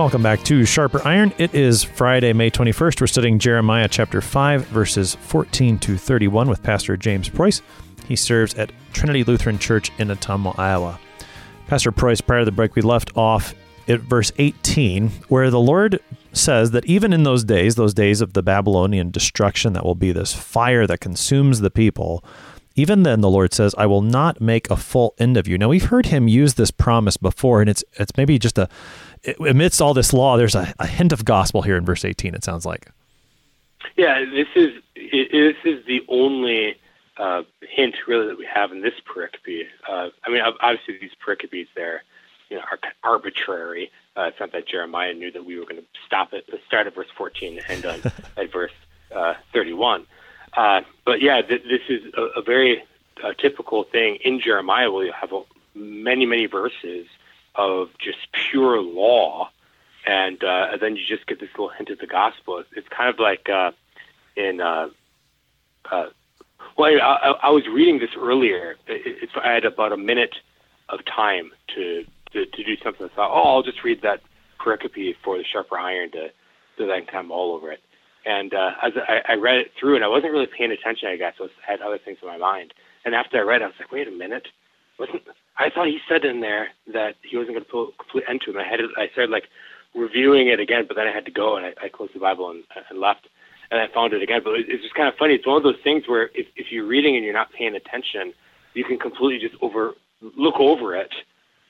Welcome 0.00 0.22
back 0.22 0.42
to 0.44 0.64
Sharper 0.64 1.06
Iron. 1.06 1.30
It 1.36 1.54
is 1.54 1.84
Friday, 1.84 2.32
May 2.32 2.50
21st. 2.50 3.02
We're 3.02 3.06
studying 3.06 3.38
Jeremiah 3.38 3.86
chapter 3.86 4.22
5, 4.22 4.64
verses 4.68 5.14
14 5.14 5.78
to 5.80 5.98
31 5.98 6.48
with 6.48 6.62
Pastor 6.62 6.96
James 6.96 7.28
Preuss. 7.28 7.60
He 8.08 8.16
serves 8.16 8.54
at 8.54 8.72
Trinity 8.94 9.24
Lutheran 9.24 9.58
Church 9.58 9.92
in 9.98 10.08
Ottumwa, 10.08 10.58
Iowa. 10.58 10.98
Pastor 11.66 11.92
Preuss, 11.92 12.22
prior 12.22 12.38
to 12.38 12.44
the 12.46 12.50
break, 12.50 12.76
we 12.76 12.80
left 12.80 13.14
off 13.14 13.54
at 13.88 14.00
verse 14.00 14.32
18, 14.38 15.10
where 15.28 15.50
the 15.50 15.60
Lord 15.60 16.00
says 16.32 16.70
that 16.70 16.86
even 16.86 17.12
in 17.12 17.24
those 17.24 17.44
days, 17.44 17.74
those 17.74 17.92
days 17.92 18.22
of 18.22 18.32
the 18.32 18.42
Babylonian 18.42 19.10
destruction 19.10 19.74
that 19.74 19.84
will 19.84 19.94
be 19.94 20.12
this 20.12 20.32
fire 20.32 20.86
that 20.86 21.00
consumes 21.00 21.60
the 21.60 21.70
people, 21.70 22.24
even 22.74 23.02
then 23.02 23.20
the 23.20 23.28
Lord 23.28 23.52
says, 23.52 23.74
I 23.76 23.84
will 23.84 24.00
not 24.00 24.40
make 24.40 24.70
a 24.70 24.76
full 24.76 25.14
end 25.18 25.36
of 25.36 25.46
you. 25.46 25.58
Now 25.58 25.68
we've 25.68 25.84
heard 25.84 26.06
him 26.06 26.28
use 26.28 26.54
this 26.54 26.70
promise 26.70 27.18
before, 27.18 27.60
and 27.60 27.68
it's 27.68 27.84
it's 27.98 28.16
maybe 28.16 28.38
just 28.38 28.56
a 28.56 28.68
amidst 29.40 29.80
all 29.80 29.94
this 29.94 30.12
law, 30.12 30.36
there's 30.36 30.54
a, 30.54 30.72
a 30.78 30.86
hint 30.86 31.12
of 31.12 31.24
gospel 31.24 31.62
here 31.62 31.76
in 31.76 31.84
verse 31.84 32.04
18. 32.04 32.34
It 32.34 32.44
sounds 32.44 32.64
like. 32.64 32.88
Yeah, 33.96 34.24
this 34.24 34.48
is 34.54 34.82
it, 34.94 35.30
this 35.64 35.72
is 35.72 35.84
the 35.86 36.04
only 36.08 36.76
uh, 37.16 37.42
hint 37.60 37.94
really 38.06 38.26
that 38.28 38.38
we 38.38 38.46
have 38.46 38.72
in 38.72 38.82
this 38.82 38.94
pericope. 39.06 39.66
Uh, 39.88 40.08
I 40.24 40.30
mean, 40.30 40.42
obviously 40.60 40.98
these 41.00 41.10
pericopes 41.24 41.68
there, 41.74 42.02
you 42.48 42.56
know, 42.56 42.62
are 42.70 42.78
arbitrary. 43.02 43.90
Uh, 44.16 44.22
it's 44.22 44.40
not 44.40 44.52
that 44.52 44.66
Jeremiah 44.66 45.14
knew 45.14 45.30
that 45.30 45.44
we 45.44 45.58
were 45.58 45.64
going 45.64 45.76
to 45.76 45.86
stop 46.06 46.32
at 46.32 46.46
the 46.46 46.58
start 46.66 46.86
of 46.86 46.94
verse 46.94 47.08
14 47.16 47.58
and 47.58 47.70
end 47.70 47.86
on 47.86 48.12
at 48.36 48.52
verse 48.52 48.72
uh, 49.14 49.34
31. 49.52 50.06
Uh, 50.56 50.80
but 51.04 51.22
yeah, 51.22 51.42
th- 51.42 51.62
this 51.62 51.82
is 51.88 52.12
a, 52.14 52.40
a 52.40 52.42
very 52.42 52.82
uh, 53.22 53.32
typical 53.34 53.84
thing 53.84 54.16
in 54.24 54.40
Jeremiah. 54.40 54.90
Where 54.90 55.06
you 55.06 55.12
have 55.12 55.32
a, 55.32 55.42
many, 55.74 56.26
many 56.26 56.46
verses 56.46 57.06
of 57.54 57.88
just 57.98 58.18
pure 58.32 58.80
law, 58.80 59.50
and, 60.06 60.42
uh, 60.42 60.68
and 60.72 60.80
then 60.80 60.96
you 60.96 61.04
just 61.06 61.26
get 61.26 61.40
this 61.40 61.50
little 61.50 61.68
hint 61.68 61.90
of 61.90 61.98
the 61.98 62.06
gospel. 62.06 62.62
It's, 62.74 62.88
kind 62.88 63.10
of 63.10 63.18
like 63.18 63.48
uh, 63.48 63.72
in 64.36 64.60
uh, 64.60 64.88
uh, 65.90 66.06
well, 66.76 67.00
I, 67.02 67.34
I, 67.42 67.50
was 67.50 67.66
reading 67.66 67.98
this 67.98 68.10
earlier. 68.16 68.76
It, 68.86 69.18
it's, 69.22 69.32
I 69.42 69.52
had 69.52 69.64
about 69.64 69.92
a 69.92 69.96
minute 69.96 70.36
of 70.88 71.04
time 71.04 71.52
to 71.74 72.04
to, 72.32 72.46
to 72.46 72.64
do 72.64 72.76
something. 72.82 73.06
I 73.06 73.14
thought, 73.14 73.30
oh, 73.32 73.56
I'll 73.56 73.62
just 73.62 73.82
read 73.82 74.02
that 74.02 74.20
pericope 74.60 75.16
for 75.24 75.36
the 75.36 75.44
sharper 75.44 75.76
iron 75.76 76.12
to 76.12 76.30
so 76.78 76.86
that 76.86 76.92
I 76.92 76.98
can 77.00 77.06
come 77.06 77.32
all 77.32 77.54
over 77.54 77.72
it. 77.72 77.80
And 78.24 78.54
uh, 78.54 78.72
as 78.82 78.92
I, 78.96 79.22
I 79.32 79.34
read 79.34 79.58
it 79.58 79.72
through, 79.78 79.96
and 79.96 80.04
I 80.04 80.08
wasn't 80.08 80.32
really 80.32 80.46
paying 80.46 80.70
attention, 80.70 81.08
I 81.08 81.16
guess. 81.16 81.34
I, 81.40 81.44
I 81.44 81.70
had 81.72 81.80
other 81.80 81.98
things 81.98 82.18
in 82.22 82.28
my 82.28 82.36
mind. 82.36 82.72
And 83.04 83.14
after 83.14 83.38
I 83.38 83.42
read, 83.42 83.62
it, 83.62 83.64
I 83.64 83.66
was 83.68 83.76
like, 83.80 83.90
wait 83.90 84.08
a 84.08 84.12
minute, 84.12 84.48
wasn't 84.98 85.22
I 85.60 85.68
thought 85.68 85.86
he 85.86 85.98
said 86.08 86.24
in 86.24 86.40
there 86.40 86.68
that 86.92 87.16
he 87.22 87.36
wasn't 87.36 87.54
going 87.54 87.64
to 87.64 87.70
put 87.70 87.88
a 87.88 87.96
complete 87.98 88.24
end 88.28 88.40
to 88.42 88.50
him. 88.50 88.56
I 88.56 88.64
had 88.64 88.80
it, 88.80 88.90
I 88.96 89.08
started 89.12 89.30
like 89.30 89.44
reviewing 89.94 90.48
it 90.48 90.58
again, 90.58 90.86
but 90.88 90.96
then 90.96 91.06
I 91.06 91.12
had 91.12 91.26
to 91.26 91.30
go 91.30 91.56
and 91.56 91.66
I, 91.66 91.74
I 91.84 91.88
closed 91.88 92.14
the 92.14 92.18
Bible 92.18 92.50
and, 92.50 92.64
and 92.88 92.98
left, 92.98 93.28
and 93.70 93.78
I 93.78 93.86
found 93.92 94.14
it 94.14 94.22
again. 94.22 94.40
But 94.42 94.54
it, 94.54 94.66
it's 94.68 94.82
just 94.82 94.94
kind 94.94 95.08
of 95.08 95.14
funny. 95.16 95.34
It's 95.34 95.46
one 95.46 95.58
of 95.58 95.62
those 95.62 95.80
things 95.84 96.04
where 96.06 96.30
if, 96.34 96.46
if 96.56 96.72
you're 96.72 96.86
reading 96.86 97.14
and 97.14 97.24
you're 97.24 97.34
not 97.34 97.52
paying 97.52 97.74
attention, 97.74 98.32
you 98.74 98.84
can 98.84 98.98
completely 98.98 99.38
just 99.38 99.60
over 99.62 99.94
look 100.36 100.56
over 100.58 100.96
it 100.96 101.12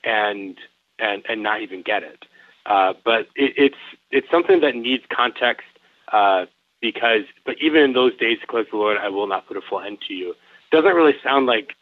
and 0.03 0.57
and 0.99 1.23
and 1.27 1.43
not 1.43 1.61
even 1.61 1.81
get 1.81 2.03
it. 2.03 2.23
Uh, 2.65 2.93
but 3.03 3.21
it, 3.35 3.53
it's 3.57 3.83
it's 4.09 4.29
something 4.31 4.61
that 4.61 4.75
needs 4.75 5.03
context 5.13 5.67
uh, 6.13 6.45
because. 6.79 7.23
But 7.45 7.55
even 7.59 7.81
in 7.81 7.93
those 7.93 8.15
days, 8.17 8.39
declares 8.39 8.67
the 8.71 8.77
Lord, 8.77 8.97
I 8.97 9.09
will 9.09 9.27
not 9.27 9.47
put 9.47 9.57
a 9.57 9.61
full 9.61 9.81
end 9.81 9.99
to 10.07 10.13
you. 10.13 10.35
Doesn't 10.71 10.95
really 10.95 11.15
sound 11.23 11.47
like 11.47 11.75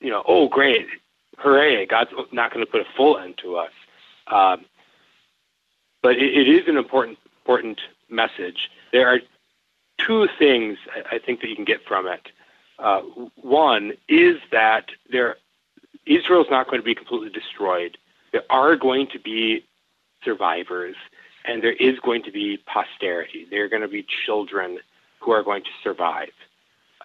you 0.00 0.10
know, 0.10 0.22
oh 0.26 0.48
great, 0.48 0.86
hooray, 1.40 1.86
God's 1.86 2.10
not 2.32 2.52
going 2.52 2.64
to 2.64 2.70
put 2.70 2.80
a 2.80 2.86
full 2.96 3.18
end 3.18 3.38
to 3.38 3.56
us. 3.56 3.72
Um, 4.26 4.64
but 6.02 6.16
it, 6.16 6.36
it 6.36 6.48
is 6.48 6.68
an 6.68 6.76
important 6.76 7.18
important 7.42 7.80
message. 8.08 8.70
There 8.92 9.08
are 9.08 9.20
two 9.98 10.28
things 10.38 10.78
I 11.10 11.18
think 11.18 11.40
that 11.40 11.48
you 11.48 11.56
can 11.56 11.64
get 11.64 11.84
from 11.86 12.06
it. 12.06 12.28
Uh, 12.78 13.02
one 13.36 13.92
is 14.08 14.36
that 14.50 14.86
there, 15.10 15.36
Israel 16.06 16.42
is 16.42 16.50
not 16.50 16.66
going 16.66 16.80
to 16.80 16.84
be 16.84 16.94
completely 16.94 17.30
destroyed. 17.30 17.98
There 18.32 18.44
are 18.50 18.76
going 18.76 19.08
to 19.08 19.18
be 19.18 19.64
survivors, 20.24 20.96
and 21.44 21.62
there 21.62 21.72
is 21.72 21.98
going 22.00 22.22
to 22.22 22.30
be 22.30 22.58
posterity. 22.66 23.46
There 23.50 23.64
are 23.64 23.68
going 23.68 23.82
to 23.82 23.88
be 23.88 24.06
children 24.24 24.78
who 25.20 25.32
are 25.32 25.42
going 25.42 25.62
to 25.64 25.70
survive. 25.82 26.32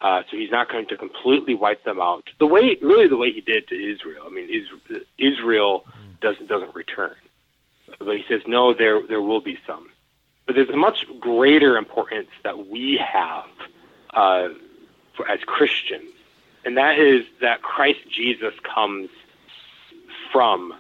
Uh, 0.02 0.24
so 0.30 0.38
he's 0.38 0.52
not 0.52 0.70
going 0.70 0.86
to 0.88 0.98
completely 0.98 1.56
wipe 1.56 1.84
them 1.84 2.02
out. 2.02 2.26
The 2.40 2.46
way, 2.46 2.78
really, 2.82 3.08
the 3.08 3.18
way 3.18 3.32
he 3.32 3.42
did 3.42 3.68
to 3.70 3.76
Israel. 3.76 4.24
I 4.26 4.30
mean, 4.30 4.50
Israel 5.18 5.86
doesn't 6.22 6.48
doesn't 6.48 6.76
return, 6.76 7.16
but 8.00 8.18
he 8.18 8.24
says 8.28 8.42
no. 8.46 8.74
There 8.74 9.02
there 9.08 9.22
will 9.22 9.42
be 9.42 9.58
some, 9.66 9.90
but 10.46 10.56
there's 10.56 10.70
a 10.70 10.78
much 10.78 11.06
greater 11.20 11.78
importance 11.78 12.30
that 12.44 12.68
we 12.68 12.98
have 12.98 13.50
uh, 14.14 14.50
for, 15.16 15.30
as 15.30 15.40
Christians, 15.46 16.12
and 16.66 16.78
that 16.78 17.00
is 17.00 17.26
that 17.42 17.62
Christ 17.62 18.00
Jesus 18.10 18.54
comes 18.64 19.10
from 20.32 20.74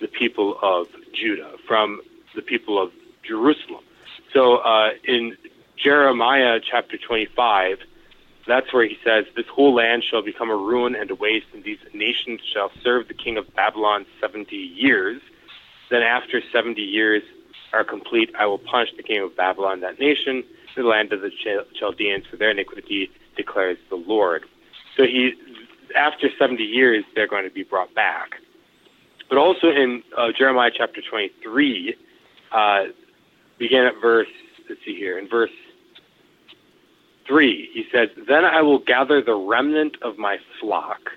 the 0.00 0.08
people 0.08 0.58
of 0.60 0.88
Judah, 1.12 1.52
from 1.66 2.00
the 2.34 2.42
people 2.42 2.82
of 2.82 2.92
Jerusalem. 3.22 3.84
So 4.32 4.56
uh, 4.56 4.90
in 5.04 5.36
Jeremiah 5.76 6.60
chapter 6.60 6.96
25, 6.98 7.78
that's 8.46 8.72
where 8.72 8.86
he 8.86 8.96
says, 9.04 9.24
This 9.34 9.46
whole 9.46 9.74
land 9.74 10.04
shall 10.08 10.22
become 10.22 10.50
a 10.50 10.56
ruin 10.56 10.94
and 10.94 11.10
a 11.10 11.14
waste, 11.14 11.46
and 11.52 11.64
these 11.64 11.78
nations 11.92 12.40
shall 12.52 12.70
serve 12.82 13.08
the 13.08 13.14
king 13.14 13.36
of 13.36 13.52
Babylon 13.54 14.06
70 14.20 14.54
years. 14.54 15.20
Then 15.90 16.02
after 16.02 16.40
70 16.52 16.80
years 16.80 17.22
are 17.72 17.84
complete, 17.84 18.30
I 18.38 18.46
will 18.46 18.58
punish 18.58 18.90
the 18.96 19.02
king 19.02 19.22
of 19.22 19.36
Babylon, 19.36 19.80
that 19.80 19.98
nation, 19.98 20.44
the 20.76 20.82
land 20.82 21.12
of 21.12 21.20
the 21.20 21.30
Chaldeans 21.74 22.26
for 22.26 22.36
their 22.36 22.50
iniquity, 22.50 23.10
declares 23.36 23.78
the 23.90 23.96
Lord. 23.96 24.44
So 24.96 25.04
he, 25.04 25.34
after 25.96 26.28
70 26.38 26.62
years, 26.62 27.04
they're 27.14 27.28
going 27.28 27.44
to 27.44 27.50
be 27.50 27.64
brought 27.64 27.94
back. 27.94 28.36
But 29.28 29.38
also 29.38 29.68
in 29.68 30.02
uh, 30.16 30.28
Jeremiah 30.36 30.70
chapter 30.74 31.00
23, 31.02 31.96
uh, 32.52 32.84
begin 33.58 33.84
at 33.84 33.94
verse, 34.00 34.28
let's 34.68 34.80
see 34.84 34.94
here, 34.94 35.18
in 35.18 35.28
verse 35.28 35.50
3, 37.26 37.70
he 37.72 37.86
says, 37.92 38.08
Then 38.28 38.44
I 38.44 38.62
will 38.62 38.78
gather 38.78 39.20
the 39.20 39.34
remnant 39.34 39.96
of 40.02 40.18
my 40.18 40.38
flock 40.60 41.12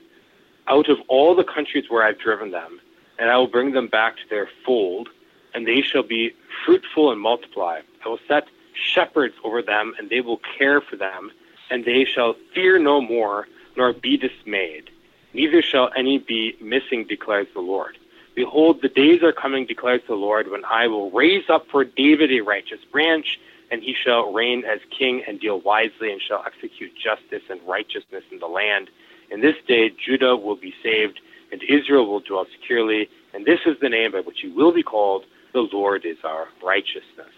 out 0.68 0.90
of 0.90 0.98
all 1.08 1.36
the 1.36 1.44
countries 1.44 1.86
where 1.90 2.04
I've 2.04 2.20
driven 2.20 2.52
them, 2.52 2.80
and 3.18 3.30
I 3.30 3.38
will 3.38 3.48
bring 3.48 3.72
them 3.72 3.88
back 3.88 4.18
to 4.18 4.30
their 4.30 4.50
fold, 4.66 5.10
and 5.54 5.68
they 5.68 5.82
shall 5.82 6.04
be 6.04 6.34
fruitful 6.66 7.12
and 7.12 7.20
multiply. 7.20 7.82
I 8.06 8.08
will 8.08 8.20
set 8.28 8.48
shepherds 8.74 9.36
over 9.44 9.62
them, 9.62 9.94
and 9.98 10.10
they 10.10 10.22
will 10.22 10.40
care 10.58 10.80
for 10.80 10.96
them, 10.96 11.32
and 11.70 11.86
they 11.86 12.06
shall 12.06 12.36
fear 12.54 12.80
no 12.80 13.02
more, 13.02 13.48
nor 13.76 13.94
be 13.94 14.16
dismayed. 14.18 14.90
Neither 15.34 15.62
shall 15.62 15.90
any 15.96 16.18
be 16.18 16.56
missing, 16.62 17.06
declares 17.06 17.48
the 17.54 17.62
Lord. 17.62 17.98
Behold, 18.36 18.82
the 18.82 18.90
days 18.90 19.22
are 19.22 19.34
coming, 19.34 19.66
declares 19.66 20.02
the 20.08 20.16
Lord, 20.16 20.50
when 20.50 20.64
I 20.66 20.88
will 20.88 21.12
raise 21.12 21.50
up 21.50 21.68
for 21.70 21.84
David 21.84 22.32
a 22.32 22.42
righteous 22.42 22.80
branch, 22.92 23.40
and 23.72 23.82
he 23.82 23.94
shall 23.94 24.32
reign 24.32 24.64
as 24.66 24.80
king 24.98 25.24
and 25.28 25.40
deal 25.40 25.60
wisely, 25.62 26.12
and 26.12 26.22
shall 26.22 26.44
execute 26.46 26.92
justice 26.96 27.44
and 27.50 27.60
righteousness 27.68 28.24
in 28.32 28.40
the 28.40 28.48
land. 28.48 28.90
In 29.32 29.42
this 29.42 29.56
day, 29.68 29.92
Judah 29.92 30.36
will 30.36 30.56
be 30.56 30.74
saved, 30.82 31.20
and 31.52 31.62
Israel 31.64 32.08
will 32.08 32.22
dwell 32.22 32.46
securely. 32.60 33.10
And 33.34 33.46
this 33.46 33.60
is 33.66 33.78
the 33.82 33.90
name 33.90 34.12
by 34.12 34.22
which 34.22 34.40
he 34.42 34.50
will 34.50 34.72
be 34.72 34.84
called 34.84 35.26
the 35.54 35.68
Lord 35.72 36.06
is 36.06 36.18
our 36.24 36.48
righteousness. 36.64 37.34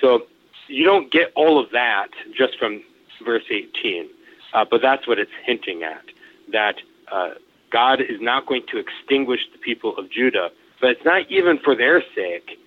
So 0.00 0.26
you 0.68 0.84
don't 0.84 1.10
get 1.10 1.32
all 1.34 1.62
of 1.62 1.70
that 1.72 2.08
just 2.36 2.58
from 2.58 2.82
verse 3.24 3.44
18, 3.50 4.08
uh, 4.54 4.64
but 4.70 4.80
that's 4.80 5.06
what 5.06 5.18
it's 5.18 5.30
hinting 5.44 5.82
at 5.82 6.04
that 6.52 6.76
uh, 7.12 7.30
God 7.70 8.00
is 8.00 8.20
not 8.20 8.46
going 8.46 8.62
to 8.72 8.78
extinguish 8.78 9.40
the 9.52 9.58
people 9.58 9.96
of 9.96 10.10
Judah, 10.10 10.50
but 10.80 10.90
it's 10.90 11.04
not 11.04 11.30
even 11.30 11.58
for 11.58 11.74
their 11.74 12.02
sake, 12.14 12.58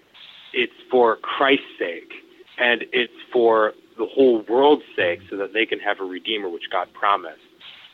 it's 0.53 0.73
for 0.89 1.17
Christ's 1.17 1.65
sake, 1.77 2.11
and 2.57 2.85
it's 2.91 3.13
for 3.31 3.73
the 3.97 4.05
whole 4.05 4.43
world's 4.49 4.83
sake 4.95 5.21
so 5.29 5.37
that 5.37 5.53
they 5.53 5.65
can 5.65 5.79
have 5.79 5.99
a 5.99 6.03
Redeemer, 6.03 6.49
which 6.49 6.69
God 6.71 6.91
promised. 6.93 7.41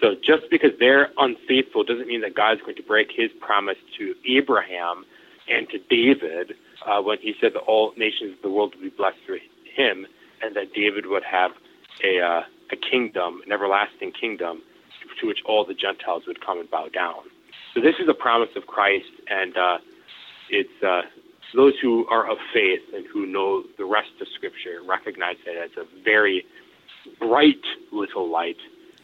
So 0.02 0.16
just 0.16 0.50
because 0.50 0.72
they're 0.80 1.12
unfaithful 1.18 1.84
doesn't 1.84 2.08
mean 2.08 2.22
that 2.22 2.36
God's 2.36 2.62
going 2.62 2.78
to 2.78 2.84
break 2.84 3.12
his 3.12 3.32
promise 3.42 3.78
to 3.98 4.16
Abraham 4.28 5.06
and 5.50 5.70
to 5.70 5.80
David 5.90 6.54
uh, 6.86 7.02
when 7.02 7.18
he 7.20 7.36
said 7.42 7.54
that 7.54 7.60
all 7.60 7.94
nations 7.98 8.36
of 8.36 8.42
the 8.42 8.50
world 8.50 8.76
would 8.76 8.84
be 8.84 8.96
blessed 8.96 9.18
through 9.26 9.40
him 9.76 10.08
and 10.42 10.56
that 10.56 10.74
David 10.74 11.08
would 11.08 11.24
have 11.24 11.52
a, 12.04 12.22
uh, 12.22 12.42
a 12.72 12.76
kingdom, 12.76 13.42
an 13.46 13.52
everlasting 13.52 14.14
kingdom 14.14 14.62
to 15.20 15.28
which 15.28 15.40
all 15.46 15.66
the 15.66 15.74
Gentiles 15.74 16.24
would 16.28 16.44
come 16.46 16.60
and 16.60 16.70
bow 16.70 16.88
down. 16.88 17.24
So 17.74 17.82
this 17.82 17.96
is 18.00 18.08
a 18.08 18.14
promise 18.14 18.50
of 18.56 18.68
Christ, 18.68 19.12
and 19.28 19.58
uh, 19.58 19.78
it's 20.50 20.84
uh, 20.84 21.02
those 21.56 21.74
who 21.82 22.08
are 22.08 22.30
of 22.30 22.38
faith 22.54 22.82
and 22.94 23.06
who 23.08 23.26
know 23.26 23.64
the 23.78 23.86
rest 23.86 24.12
of 24.22 24.28
Scripture 24.36 24.80
recognize 24.88 25.38
it 25.46 25.58
as 25.58 25.72
a 25.78 26.04
very 26.04 26.46
bright 27.20 27.62
little 27.92 28.30
light 28.30 28.58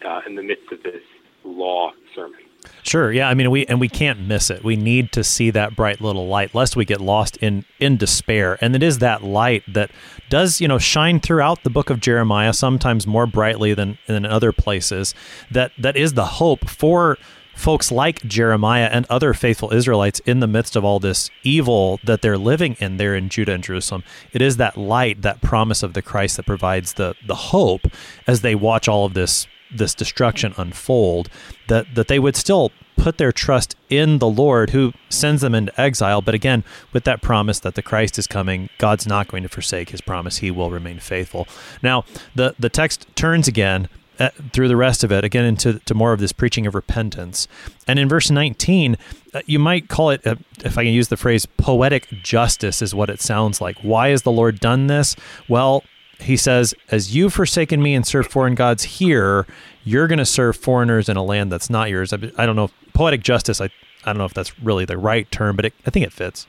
uh, 0.05 0.21
in 0.27 0.35
the 0.35 0.43
midst 0.43 0.71
of 0.71 0.83
this 0.83 1.01
law 1.43 1.91
sermon. 2.13 2.39
Sure. 2.83 3.11
Yeah. 3.11 3.29
I 3.29 3.33
mean, 3.33 3.51
we 3.51 3.65
and 3.67 3.79
we 3.79 3.89
can't 3.89 4.19
miss 4.19 4.49
it. 4.49 4.63
We 4.63 4.75
need 4.75 5.11
to 5.13 5.23
see 5.23 5.51
that 5.51 5.75
bright 5.75 6.01
little 6.01 6.27
light, 6.27 6.55
lest 6.55 6.75
we 6.75 6.85
get 6.85 6.99
lost 7.01 7.37
in 7.37 7.65
in 7.79 7.97
despair. 7.97 8.57
And 8.61 8.75
it 8.75 8.81
is 8.81 8.99
that 8.99 9.23
light 9.23 9.63
that 9.67 9.91
does, 10.29 10.61
you 10.61 10.67
know, 10.67 10.79
shine 10.79 11.19
throughout 11.19 11.63
the 11.63 11.69
book 11.69 11.89
of 11.89 11.99
Jeremiah, 11.99 12.53
sometimes 12.53 13.05
more 13.05 13.27
brightly 13.27 13.73
than 13.73 13.97
in 14.07 14.25
other 14.25 14.51
places. 14.51 15.13
That 15.51 15.71
that 15.77 15.95
is 15.95 16.13
the 16.13 16.25
hope 16.25 16.67
for 16.67 17.17
folks 17.55 17.91
like 17.91 18.23
Jeremiah 18.23 18.89
and 18.91 19.05
other 19.09 19.33
faithful 19.33 19.73
Israelites 19.73 20.19
in 20.25 20.39
the 20.39 20.47
midst 20.47 20.75
of 20.75 20.85
all 20.85 20.99
this 20.99 21.29
evil 21.43 21.99
that 22.03 22.21
they're 22.21 22.37
living 22.37 22.75
in 22.79 22.97
there 22.97 23.15
in 23.15 23.29
Judah 23.29 23.53
and 23.53 23.63
Jerusalem. 23.63 24.03
It 24.33 24.41
is 24.41 24.57
that 24.57 24.77
light, 24.77 25.21
that 25.23 25.41
promise 25.41 25.81
of 25.81 25.93
the 25.93 26.01
Christ 26.01 26.37
that 26.37 26.45
provides 26.45 26.93
the 26.93 27.15
the 27.25 27.35
hope 27.35 27.87
as 28.27 28.41
they 28.41 28.55
watch 28.55 28.87
all 28.87 29.05
of 29.05 29.13
this 29.13 29.47
this 29.73 29.93
destruction 29.93 30.53
unfold, 30.57 31.29
that, 31.67 31.95
that 31.95 32.07
they 32.07 32.19
would 32.19 32.35
still 32.35 32.71
put 32.97 33.17
their 33.17 33.31
trust 33.31 33.75
in 33.89 34.19
the 34.19 34.27
Lord 34.27 34.69
who 34.69 34.93
sends 35.09 35.41
them 35.41 35.53
into 35.53 35.79
exile. 35.79 36.21
But 36.21 36.33
again, 36.33 36.63
with 36.93 37.03
that 37.03 37.21
promise 37.21 37.59
that 37.59 37.75
the 37.75 37.81
Christ 37.81 38.17
is 38.17 38.27
coming, 38.27 38.69
God's 38.77 39.05
not 39.05 39.27
going 39.27 39.43
to 39.43 39.49
forsake 39.49 39.89
his 39.89 40.01
promise. 40.01 40.37
He 40.37 40.51
will 40.51 40.71
remain 40.71 40.99
faithful. 40.99 41.47
Now, 41.81 42.05
the, 42.33 42.55
the 42.57 42.69
text 42.69 43.07
turns 43.15 43.47
again 43.47 43.89
uh, 44.19 44.29
through 44.53 44.67
the 44.67 44.75
rest 44.75 45.03
of 45.03 45.11
it, 45.11 45.23
again, 45.23 45.45
into 45.45 45.79
to 45.79 45.93
more 45.93 46.13
of 46.13 46.19
this 46.19 46.31
preaching 46.31 46.65
of 46.67 46.75
repentance. 46.75 47.47
And 47.87 47.99
in 47.99 48.09
verse 48.09 48.29
19, 48.29 48.97
uh, 49.33 49.41
you 49.45 49.59
might 49.59 49.87
call 49.87 50.09
it, 50.09 50.25
uh, 50.25 50.35
if 50.63 50.77
I 50.77 50.83
can 50.83 50.93
use 50.93 51.09
the 51.09 51.17
phrase, 51.17 51.45
poetic 51.45 52.07
justice, 52.23 52.81
is 52.81 52.95
what 52.95 53.09
it 53.09 53.21
sounds 53.21 53.61
like. 53.61 53.77
Why 53.79 54.09
has 54.09 54.23
the 54.23 54.31
Lord 54.31 54.59
done 54.59 54.87
this? 54.87 55.15
Well, 55.47 55.83
he 56.19 56.37
says, 56.37 56.73
As 56.89 57.15
you've 57.15 57.33
forsaken 57.33 57.81
me 57.81 57.93
and 57.93 58.05
served 58.05 58.31
foreign 58.31 58.55
gods 58.55 58.83
here, 58.83 59.45
you're 59.83 60.07
going 60.07 60.19
to 60.19 60.25
serve 60.25 60.57
foreigners 60.57 61.09
in 61.09 61.17
a 61.17 61.23
land 61.23 61.51
that's 61.51 61.69
not 61.69 61.89
yours. 61.89 62.13
I, 62.13 62.17
I 62.37 62.45
don't 62.45 62.55
know. 62.55 62.69
Poetic 62.93 63.21
justice, 63.21 63.59
I, 63.59 63.65
I 64.05 64.13
don't 64.13 64.17
know 64.17 64.25
if 64.25 64.33
that's 64.33 64.57
really 64.59 64.85
the 64.85 64.97
right 64.97 65.29
term, 65.31 65.55
but 65.55 65.65
it, 65.65 65.73
I 65.85 65.89
think 65.89 66.05
it 66.05 66.13
fits. 66.13 66.47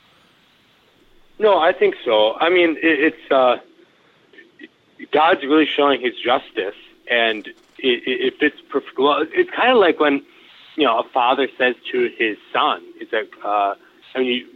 No, 1.39 1.59
I 1.59 1.73
think 1.73 1.97
so. 2.05 2.35
I 2.35 2.49
mean, 2.49 2.77
it, 2.77 3.13
it's 3.13 3.31
uh, 3.31 3.57
God's 5.13 5.43
really 5.43 5.67
showing 5.67 6.01
his 6.01 6.15
justice, 6.25 6.75
and 7.11 7.47
it, 7.79 8.03
it 8.07 8.35
fits 8.39 8.57
perfectly 8.71 9.05
well. 9.05 9.25
It's 9.33 9.51
kind 9.51 9.73
of 9.73 9.79
like 9.79 10.01
when, 10.01 10.25
you 10.77 10.85
know, 10.85 10.99
a 10.99 11.09
father 11.13 11.49
says 11.59 11.75
to 11.93 12.11
his 12.19 12.37
son, 12.53 12.83
"Is 13.01 13.09
that 13.11 13.29
uh, 13.45 13.75
I 14.15 14.19
mean, 14.19 14.27
you, 14.27 14.47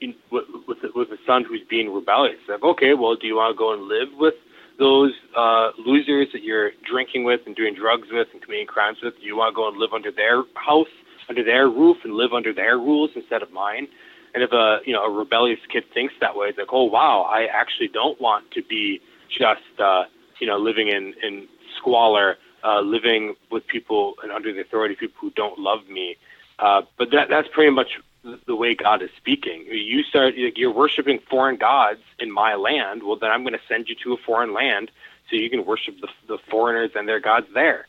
you, 0.00 0.14
with 0.30 0.78
with 0.94 1.08
a 1.10 1.18
son 1.26 1.44
who's 1.44 1.62
being 1.68 1.92
rebellious, 1.92 2.38
like, 2.48 2.62
okay, 2.62 2.94
well, 2.94 3.16
do 3.16 3.26
you 3.26 3.36
want 3.36 3.54
to 3.54 3.58
go 3.58 3.72
and 3.72 3.82
live 3.82 4.08
with 4.18 4.34
those 4.78 5.12
uh, 5.36 5.70
losers 5.78 6.28
that 6.32 6.42
you're 6.42 6.72
drinking 6.88 7.24
with 7.24 7.40
and 7.46 7.54
doing 7.54 7.74
drugs 7.74 8.08
with 8.10 8.28
and 8.32 8.42
committing 8.42 8.66
crimes 8.66 8.98
with? 9.02 9.14
Do 9.20 9.26
you 9.26 9.36
want 9.36 9.52
to 9.52 9.56
go 9.56 9.68
and 9.68 9.76
live 9.76 9.92
under 9.92 10.10
their 10.10 10.42
house, 10.54 10.88
under 11.28 11.44
their 11.44 11.68
roof, 11.68 11.98
and 12.02 12.14
live 12.14 12.32
under 12.32 12.52
their 12.52 12.78
rules 12.78 13.10
instead 13.14 13.42
of 13.42 13.52
mine? 13.52 13.86
And 14.32 14.42
if 14.42 14.52
a 14.52 14.78
you 14.84 14.92
know 14.92 15.04
a 15.04 15.10
rebellious 15.10 15.60
kid 15.70 15.84
thinks 15.92 16.14
that 16.20 16.36
way, 16.36 16.48
it's 16.48 16.58
like, 16.58 16.72
oh 16.72 16.84
wow, 16.84 17.22
I 17.22 17.46
actually 17.46 17.88
don't 17.88 18.20
want 18.20 18.50
to 18.52 18.62
be 18.62 19.00
just 19.28 19.60
uh, 19.78 20.04
you 20.40 20.46
know 20.46 20.56
living 20.56 20.88
in 20.88 21.14
in 21.22 21.48
squalor, 21.80 22.36
uh, 22.62 22.80
living 22.80 23.34
with 23.50 23.66
people 23.66 24.14
and 24.22 24.30
under 24.30 24.52
the 24.52 24.60
authority 24.60 24.94
of 24.94 25.00
people 25.00 25.16
who 25.20 25.30
don't 25.30 25.58
love 25.58 25.88
me. 25.88 26.16
Uh, 26.58 26.82
but 26.98 27.10
that 27.12 27.28
that's 27.28 27.48
pretty 27.48 27.70
much 27.70 27.98
the 28.46 28.54
way 28.54 28.74
God 28.74 29.02
is 29.02 29.10
speaking. 29.16 29.64
You 29.66 30.02
start 30.02 30.34
you're 30.36 30.72
worshiping 30.72 31.20
foreign 31.30 31.56
gods 31.56 32.00
in 32.18 32.30
my 32.30 32.54
land. 32.54 33.02
Well, 33.02 33.16
then 33.16 33.30
I'm 33.30 33.42
going 33.42 33.54
to 33.54 33.66
send 33.68 33.88
you 33.88 33.96
to 34.04 34.12
a 34.12 34.16
foreign 34.18 34.52
land 34.52 34.90
so 35.28 35.36
you 35.36 35.48
can 35.48 35.64
worship 35.64 35.94
the, 36.00 36.08
the 36.28 36.38
foreigners 36.50 36.90
and 36.94 37.08
their 37.08 37.20
gods 37.20 37.46
there. 37.54 37.86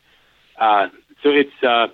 Uh, 0.58 0.88
so 1.22 1.28
it's 1.30 1.62
uh, 1.62 1.88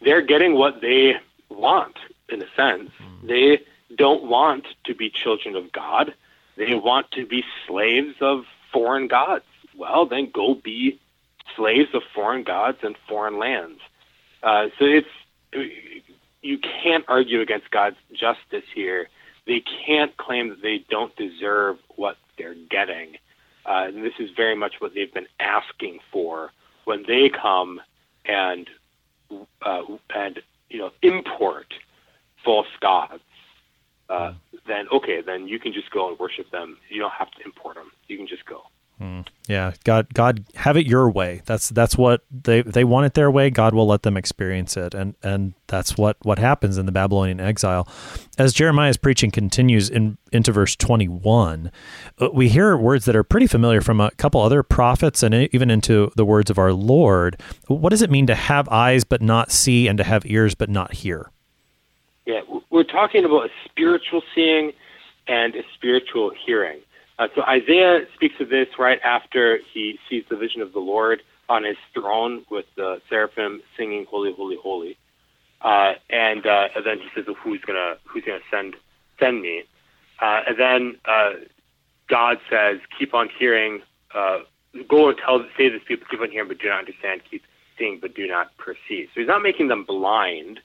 they're 0.00 0.22
getting 0.22 0.54
what 0.54 0.80
they 0.80 1.16
want 1.48 1.96
in 2.28 2.42
a 2.42 2.46
sense. 2.56 2.90
Mm. 3.00 3.28
They 3.28 3.60
don't 3.96 4.24
want 4.24 4.66
to 4.84 4.94
be 4.94 5.10
children 5.10 5.56
of 5.56 5.72
God. 5.72 6.14
They 6.56 6.74
want 6.74 7.10
to 7.12 7.26
be 7.26 7.44
slaves 7.66 8.16
of 8.20 8.44
foreign 8.72 9.08
gods. 9.08 9.44
Well, 9.74 10.06
then 10.06 10.30
go 10.30 10.54
be 10.54 11.00
slaves 11.56 11.90
of 11.94 12.02
foreign 12.14 12.42
gods 12.42 12.78
and 12.82 12.96
foreign 13.08 13.38
lands. 13.38 13.80
Uh, 14.42 14.66
so 14.78 14.84
it's 14.84 15.08
you 16.42 16.58
can't 16.58 17.04
argue 17.08 17.40
against 17.40 17.70
God's 17.70 17.96
justice 18.12 18.64
here. 18.74 19.08
They 19.46 19.62
can't 19.86 20.16
claim 20.16 20.48
that 20.50 20.62
they 20.62 20.84
don't 20.88 21.14
deserve 21.16 21.78
what 21.96 22.16
they're 22.38 22.54
getting. 22.54 23.16
Uh, 23.64 23.86
and 23.88 24.04
this 24.04 24.14
is 24.18 24.30
very 24.36 24.56
much 24.56 24.74
what 24.80 24.94
they've 24.94 25.12
been 25.12 25.28
asking 25.38 25.98
for 26.10 26.50
when 26.84 27.04
they 27.06 27.28
come 27.28 27.80
and 28.24 28.68
uh, 29.62 29.82
and 30.14 30.40
you 30.68 30.78
know 30.78 30.90
import 31.02 31.74
false 32.44 32.66
gods. 32.80 33.22
Uh, 34.08 34.34
then 34.66 34.86
okay, 34.92 35.22
then 35.22 35.48
you 35.48 35.58
can 35.58 35.72
just 35.72 35.90
go 35.90 36.08
and 36.08 36.18
worship 36.18 36.50
them. 36.50 36.78
You 36.88 37.00
don't 37.00 37.12
have 37.12 37.30
to 37.32 37.44
import 37.44 37.76
them. 37.76 37.92
You 38.08 38.16
can 38.16 38.26
just 38.26 38.44
go. 38.46 38.62
Mm, 39.02 39.26
yeah, 39.48 39.72
God, 39.82 40.14
God, 40.14 40.44
have 40.54 40.76
it 40.76 40.86
your 40.86 41.10
way. 41.10 41.42
That's 41.44 41.70
that's 41.70 41.98
what 41.98 42.22
they 42.30 42.62
they 42.62 42.84
want 42.84 43.06
it 43.06 43.14
their 43.14 43.32
way. 43.32 43.50
God 43.50 43.74
will 43.74 43.86
let 43.88 44.04
them 44.04 44.16
experience 44.16 44.76
it, 44.76 44.94
and 44.94 45.16
and 45.24 45.54
that's 45.66 45.96
what 45.96 46.18
what 46.22 46.38
happens 46.38 46.78
in 46.78 46.86
the 46.86 46.92
Babylonian 46.92 47.40
exile. 47.40 47.88
As 48.38 48.52
Jeremiah's 48.52 48.96
preaching 48.96 49.32
continues 49.32 49.90
in 49.90 50.18
into 50.30 50.52
verse 50.52 50.76
twenty 50.76 51.08
one, 51.08 51.72
uh, 52.20 52.28
we 52.32 52.48
hear 52.48 52.76
words 52.76 53.04
that 53.06 53.16
are 53.16 53.24
pretty 53.24 53.48
familiar 53.48 53.80
from 53.80 54.00
a 54.00 54.12
couple 54.12 54.40
other 54.40 54.62
prophets, 54.62 55.24
and 55.24 55.34
even 55.34 55.68
into 55.68 56.12
the 56.14 56.24
words 56.24 56.48
of 56.48 56.56
our 56.56 56.72
Lord. 56.72 57.40
What 57.66 57.90
does 57.90 58.02
it 58.02 58.10
mean 58.10 58.28
to 58.28 58.36
have 58.36 58.68
eyes 58.68 59.02
but 59.02 59.20
not 59.20 59.50
see, 59.50 59.88
and 59.88 59.98
to 59.98 60.04
have 60.04 60.24
ears 60.26 60.54
but 60.54 60.70
not 60.70 60.94
hear? 60.94 61.32
Yeah, 62.24 62.42
we're 62.70 62.84
talking 62.84 63.24
about 63.24 63.46
a 63.46 63.50
spiritual 63.64 64.22
seeing 64.32 64.70
and 65.26 65.56
a 65.56 65.62
spiritual 65.74 66.30
hearing. 66.46 66.78
Uh, 67.22 67.28
so 67.36 67.42
Isaiah 67.42 68.00
speaks 68.14 68.34
of 68.40 68.48
this 68.48 68.66
right 68.80 68.98
after 69.04 69.60
he 69.72 69.96
sees 70.10 70.24
the 70.28 70.34
vision 70.36 70.60
of 70.60 70.72
the 70.72 70.80
Lord 70.80 71.22
on 71.48 71.62
his 71.62 71.76
throne 71.94 72.44
with 72.50 72.64
the 72.76 73.00
seraphim 73.08 73.62
singing 73.76 74.06
"Holy, 74.10 74.32
Holy, 74.32 74.56
Holy," 74.60 74.98
uh, 75.60 75.92
and, 76.10 76.44
uh, 76.44 76.68
and 76.74 76.84
then 76.84 76.98
he 76.98 77.06
says, 77.14 77.26
well, 77.28 77.36
"Who's 77.36 77.60
gonna 77.60 77.96
Who's 78.06 78.24
gonna 78.24 78.40
send 78.50 78.74
send 79.20 79.40
me?" 79.40 79.62
Uh, 80.20 80.40
and 80.48 80.58
then 80.58 80.96
uh, 81.04 81.34
God 82.08 82.38
says, 82.50 82.80
"Keep 82.98 83.14
on 83.14 83.28
hearing. 83.38 83.82
Uh, 84.12 84.38
go 84.88 85.08
and 85.08 85.16
tell 85.16 85.46
say 85.56 85.68
this 85.68 85.80
people 85.86 86.08
keep 86.10 86.20
on 86.20 86.30
hearing, 86.32 86.48
but 86.48 86.58
do 86.58 86.70
not 86.70 86.80
understand. 86.80 87.20
Keep 87.30 87.44
seeing, 87.78 88.00
but 88.00 88.16
do 88.16 88.26
not 88.26 88.56
perceive." 88.56 89.10
So 89.14 89.20
he's 89.20 89.28
not 89.28 89.42
making 89.42 89.68
them 89.68 89.84
blind 89.84 90.58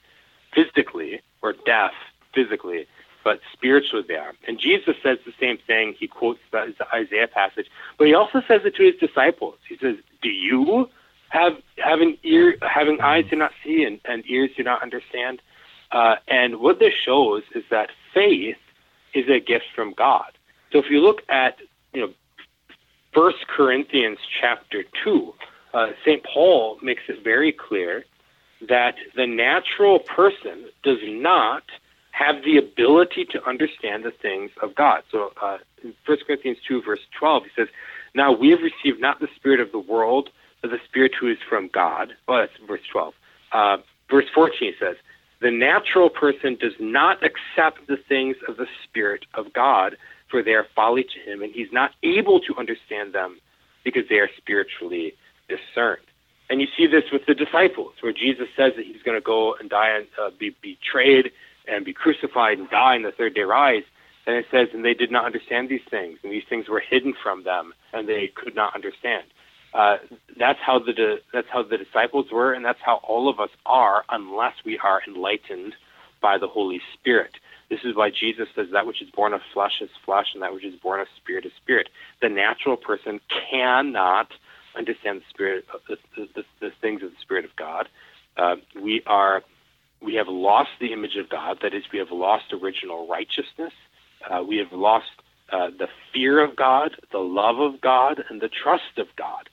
physically 0.52 1.20
or 1.40 1.52
deaf 1.52 1.92
physically 2.34 2.88
but 3.24 3.40
spiritually 3.52 4.04
they 4.06 4.16
are. 4.16 4.32
And 4.46 4.58
Jesus 4.58 4.96
says 5.02 5.18
the 5.24 5.32
same 5.40 5.58
thing. 5.66 5.94
He 5.98 6.08
quotes 6.08 6.40
the, 6.50 6.74
Isaiah 6.94 7.28
passage, 7.28 7.66
but 7.98 8.06
he 8.06 8.14
also 8.14 8.42
says 8.46 8.62
it 8.64 8.74
to 8.76 8.84
his 8.84 8.96
disciples. 8.96 9.56
He 9.68 9.76
says, 9.76 9.96
"Do 10.22 10.28
you 10.28 10.88
have 11.28 11.54
having 11.76 12.16
ear, 12.22 12.56
having 12.62 13.00
eyes 13.00 13.26
do 13.30 13.36
not 13.36 13.52
see 13.64 13.84
and, 13.84 14.00
and 14.04 14.24
ears 14.28 14.50
do 14.56 14.62
not 14.62 14.82
understand?" 14.82 15.42
Uh, 15.90 16.16
and 16.26 16.60
what 16.60 16.78
this 16.78 16.94
shows 16.94 17.42
is 17.54 17.64
that 17.70 17.90
faith 18.12 18.58
is 19.14 19.28
a 19.28 19.40
gift 19.40 19.66
from 19.74 19.94
God. 19.94 20.32
So 20.72 20.78
if 20.78 20.90
you 20.90 21.00
look 21.00 21.22
at 21.28 21.58
you 21.92 22.00
know 22.02 22.12
First 23.12 23.46
Corinthians 23.48 24.18
chapter 24.40 24.84
two, 25.02 25.34
uh, 25.74 25.88
Saint 26.04 26.24
Paul 26.24 26.78
makes 26.82 27.02
it 27.08 27.22
very 27.24 27.52
clear 27.52 28.04
that 28.68 28.96
the 29.14 29.26
natural 29.26 30.00
person 30.00 30.66
does 30.82 30.98
not 31.04 31.62
have 32.18 32.42
the 32.44 32.56
ability 32.56 33.24
to 33.24 33.44
understand 33.46 34.04
the 34.04 34.10
things 34.10 34.50
of 34.60 34.74
God. 34.74 35.02
So 35.10 35.32
uh, 35.40 35.58
in 35.82 35.94
1 36.04 36.18
Corinthians 36.26 36.58
2, 36.66 36.82
verse 36.82 37.00
12, 37.18 37.44
he 37.44 37.50
says, 37.56 37.68
Now 38.14 38.32
we 38.32 38.50
have 38.50 38.60
received 38.60 39.00
not 39.00 39.20
the 39.20 39.28
spirit 39.36 39.60
of 39.60 39.70
the 39.70 39.78
world, 39.78 40.30
but 40.60 40.70
the 40.70 40.80
spirit 40.88 41.12
who 41.18 41.30
is 41.30 41.38
from 41.48 41.68
God. 41.68 42.14
Well, 42.26 42.40
that's 42.40 42.52
verse 42.66 42.80
12. 42.90 43.14
Uh, 43.52 43.76
verse 44.10 44.24
14 44.34 44.74
says, 44.80 44.96
The 45.40 45.52
natural 45.52 46.10
person 46.10 46.56
does 46.60 46.72
not 46.80 47.18
accept 47.22 47.86
the 47.86 47.96
things 47.96 48.36
of 48.48 48.56
the 48.56 48.66
spirit 48.84 49.24
of 49.34 49.52
God, 49.52 49.96
for 50.28 50.42
they 50.42 50.54
are 50.54 50.66
folly 50.74 51.04
to 51.04 51.30
him, 51.30 51.42
and 51.42 51.52
he's 51.52 51.72
not 51.72 51.92
able 52.02 52.40
to 52.40 52.56
understand 52.58 53.12
them 53.12 53.38
because 53.84 54.08
they 54.08 54.16
are 54.16 54.28
spiritually 54.36 55.14
discerned. 55.48 56.02
And 56.50 56.60
you 56.60 56.66
see 56.76 56.86
this 56.86 57.04
with 57.12 57.26
the 57.26 57.34
disciples, 57.34 57.92
where 58.00 58.12
Jesus 58.12 58.48
says 58.56 58.72
that 58.76 58.84
he's 58.84 59.02
going 59.02 59.16
to 59.16 59.24
go 59.24 59.54
and 59.54 59.70
die 59.70 59.90
and 59.90 60.06
uh, 60.20 60.30
be 60.36 60.56
betrayed 60.60 61.30
and 61.68 61.84
be 61.84 61.92
crucified 61.92 62.58
and 62.58 62.68
die 62.70 62.96
and 62.96 63.04
the 63.04 63.12
third 63.12 63.34
day 63.34 63.42
rise. 63.42 63.84
And 64.26 64.36
it 64.36 64.46
says, 64.50 64.68
and 64.74 64.84
they 64.84 64.94
did 64.94 65.10
not 65.10 65.24
understand 65.24 65.70
these 65.70 65.86
things, 65.90 66.18
and 66.22 66.30
these 66.30 66.42
things 66.48 66.68
were 66.68 66.80
hidden 66.80 67.14
from 67.22 67.44
them, 67.44 67.72
and 67.94 68.06
they 68.06 68.30
could 68.34 68.54
not 68.54 68.74
understand. 68.74 69.24
Uh, 69.72 69.96
that's 70.38 70.58
how 70.64 70.78
the 70.78 71.18
that's 71.32 71.48
how 71.50 71.62
the 71.62 71.78
disciples 71.78 72.26
were, 72.30 72.52
and 72.52 72.64
that's 72.64 72.80
how 72.84 72.96
all 72.96 73.28
of 73.28 73.40
us 73.40 73.50
are, 73.64 74.04
unless 74.10 74.54
we 74.64 74.78
are 74.78 75.00
enlightened 75.06 75.74
by 76.20 76.36
the 76.38 76.46
Holy 76.46 76.80
Spirit. 76.94 77.32
This 77.70 77.80
is 77.84 77.94
why 77.94 78.10
Jesus 78.10 78.48
says 78.54 78.68
that 78.72 78.86
which 78.86 79.02
is 79.02 79.10
born 79.10 79.34
of 79.34 79.40
flesh 79.52 79.80
is 79.80 79.90
flesh, 80.04 80.28
and 80.32 80.42
that 80.42 80.54
which 80.54 80.64
is 80.64 80.74
born 80.80 81.00
of 81.00 81.06
spirit 81.16 81.44
is 81.44 81.52
spirit. 81.62 81.88
The 82.22 82.30
natural 82.30 82.76
person 82.76 83.20
cannot 83.50 84.28
understand 84.76 85.20
the 85.20 85.24
spirit, 85.28 85.66
the, 85.88 85.96
the, 86.16 86.44
the, 86.60 86.70
things 86.80 87.02
of 87.02 87.10
the 87.10 87.16
Spirit 87.20 87.44
of 87.44 87.54
God. 87.56 87.88
Uh, 88.36 88.56
we 88.80 89.02
are 89.06 89.42
have 90.18 90.28
lost 90.28 90.70
the 90.80 90.92
image 90.92 91.16
of 91.16 91.28
God. 91.28 91.58
That 91.62 91.74
is, 91.74 91.84
we 91.92 91.98
have 91.98 92.12
lost 92.12 92.52
original 92.52 93.08
righteousness. 93.08 93.72
Uh, 94.28 94.42
we 94.42 94.58
have 94.58 94.72
lost 94.72 95.06
uh, 95.52 95.68
the 95.76 95.88
fear 96.12 96.44
of 96.44 96.54
God, 96.54 96.92
the 97.10 97.18
love 97.18 97.58
of 97.58 97.80
God, 97.80 98.22
and 98.28 98.40
the 98.40 98.48
trust 98.48 98.98
of 98.98 99.06
God. 99.16 99.48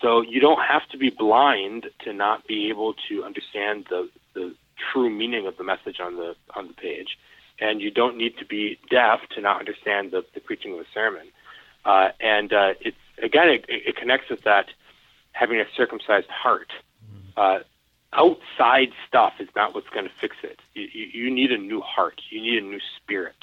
So 0.00 0.22
you 0.22 0.40
don't 0.40 0.60
have 0.60 0.86
to 0.90 0.98
be 0.98 1.10
blind 1.10 1.86
to 2.04 2.12
not 2.12 2.46
be 2.46 2.68
able 2.68 2.94
to 3.08 3.24
understand 3.24 3.86
the, 3.88 4.08
the 4.34 4.54
true 4.92 5.10
meaning 5.10 5.46
of 5.46 5.56
the 5.56 5.64
message 5.64 5.98
on 6.00 6.16
the 6.16 6.34
on 6.54 6.68
the 6.68 6.74
page, 6.74 7.16
and 7.60 7.80
you 7.80 7.90
don't 7.90 8.16
need 8.16 8.36
to 8.38 8.44
be 8.44 8.78
deaf 8.90 9.20
to 9.34 9.40
not 9.40 9.60
understand 9.60 10.10
the, 10.10 10.24
the 10.34 10.40
preaching 10.40 10.72
of 10.72 10.78
the 10.78 10.86
sermon. 10.92 11.28
Uh, 11.84 12.08
and 12.20 12.52
uh, 12.52 12.74
it's 12.80 12.96
again, 13.22 13.48
it, 13.48 13.64
it, 13.68 13.96
connects 13.96 14.30
with 14.30 14.42
that 14.44 14.66
having 15.32 15.60
a 15.60 15.64
circumcised 15.76 16.28
heart. 16.28 16.72
Uh, 17.36 17.58
outside 18.54 18.92
stuff 19.06 19.34
is 19.38 19.48
not 19.54 19.74
what's 19.74 19.88
going 19.90 20.06
to 20.06 20.12
fix 20.20 20.36
it. 20.42 20.58
You, 20.74 20.86
you, 21.12 21.30
need 21.30 21.52
a 21.52 21.58
new 21.58 21.80
heart. 21.80 22.20
You 22.30 22.40
need 22.40 22.62
a 22.62 22.66
new 22.66 22.80
spirit. 22.96 23.36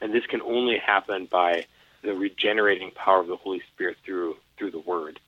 And 0.00 0.12
this 0.12 0.26
can 0.26 0.42
only 0.42 0.78
happen 0.78 1.26
by 1.30 1.66
the 2.02 2.14
regenerating 2.14 2.90
power 2.90 3.20
of 3.20 3.28
the 3.28 3.36
Holy 3.36 3.62
Spirit 3.72 3.96
through 4.04 4.36
through 4.58 4.70
the 4.70 4.78
Word. 4.78 5.18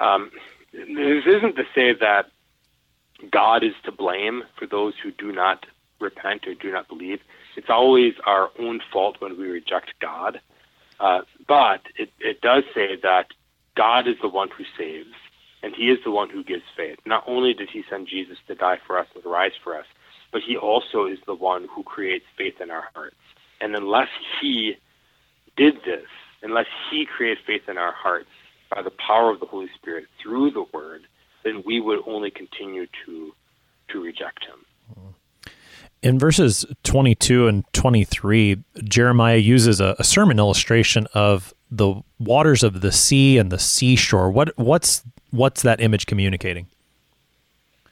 Um, 0.00 0.30
this 0.72 1.26
isn't 1.26 1.56
to 1.56 1.64
say 1.74 1.92
that 1.94 2.30
God 3.30 3.62
is 3.62 3.74
to 3.84 3.92
blame 3.92 4.44
for 4.58 4.66
those 4.66 4.94
who 5.02 5.10
do 5.10 5.32
not 5.32 5.66
repent 6.00 6.46
or 6.46 6.54
do 6.54 6.72
not 6.72 6.88
believe. 6.88 7.20
It's 7.56 7.70
always 7.70 8.14
our 8.24 8.50
own 8.58 8.80
fault 8.92 9.16
when 9.20 9.38
we 9.38 9.48
reject 9.48 9.94
God. 10.00 10.40
Uh, 10.98 11.22
but 11.46 11.82
it, 11.96 12.10
it 12.20 12.40
does 12.40 12.64
say 12.74 12.96
that 13.02 13.28
God 13.74 14.08
is 14.08 14.16
the 14.20 14.28
one 14.28 14.48
who 14.48 14.64
saves, 14.78 14.95
he 15.76 15.90
is 15.90 15.98
the 16.04 16.10
one 16.10 16.30
who 16.30 16.42
gives 16.42 16.62
faith. 16.76 16.98
Not 17.04 17.24
only 17.26 17.54
did 17.54 17.68
he 17.70 17.84
send 17.88 18.08
Jesus 18.08 18.38
to 18.48 18.54
die 18.54 18.78
for 18.86 18.98
us 18.98 19.06
and 19.14 19.24
rise 19.24 19.52
for 19.62 19.76
us, 19.78 19.86
but 20.32 20.42
he 20.46 20.56
also 20.56 21.06
is 21.06 21.18
the 21.26 21.34
one 21.34 21.68
who 21.74 21.82
creates 21.82 22.24
faith 22.36 22.60
in 22.60 22.70
our 22.70 22.84
hearts. 22.94 23.16
And 23.60 23.74
unless 23.74 24.08
he 24.40 24.74
did 25.56 25.76
this, 25.84 26.06
unless 26.42 26.66
he 26.90 27.06
created 27.06 27.38
faith 27.46 27.68
in 27.68 27.78
our 27.78 27.92
hearts 27.92 28.28
by 28.70 28.82
the 28.82 28.90
power 28.90 29.30
of 29.30 29.40
the 29.40 29.46
Holy 29.46 29.68
Spirit 29.74 30.06
through 30.22 30.50
the 30.50 30.64
word, 30.72 31.02
then 31.44 31.62
we 31.64 31.80
would 31.80 32.00
only 32.06 32.30
continue 32.30 32.86
to 33.04 33.32
to 33.88 34.02
reject 34.02 34.44
him. 34.44 35.14
In 36.02 36.18
verses 36.18 36.64
22 36.82 37.46
and 37.46 37.64
23, 37.72 38.62
Jeremiah 38.84 39.36
uses 39.36 39.80
a, 39.80 39.94
a 39.98 40.04
sermon 40.04 40.38
illustration 40.38 41.06
of 41.14 41.54
the 41.70 42.02
waters 42.18 42.62
of 42.62 42.80
the 42.80 42.92
sea 42.92 43.38
and 43.38 43.50
the 43.50 43.58
seashore. 43.58 44.30
What 44.30 44.56
what's 44.58 45.02
what's 45.30 45.62
that 45.62 45.80
image 45.80 46.06
communicating? 46.06 46.66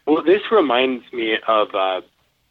Well, 0.06 0.22
this 0.22 0.42
reminds 0.50 1.10
me 1.12 1.38
of 1.48 1.74
uh, 1.74 2.02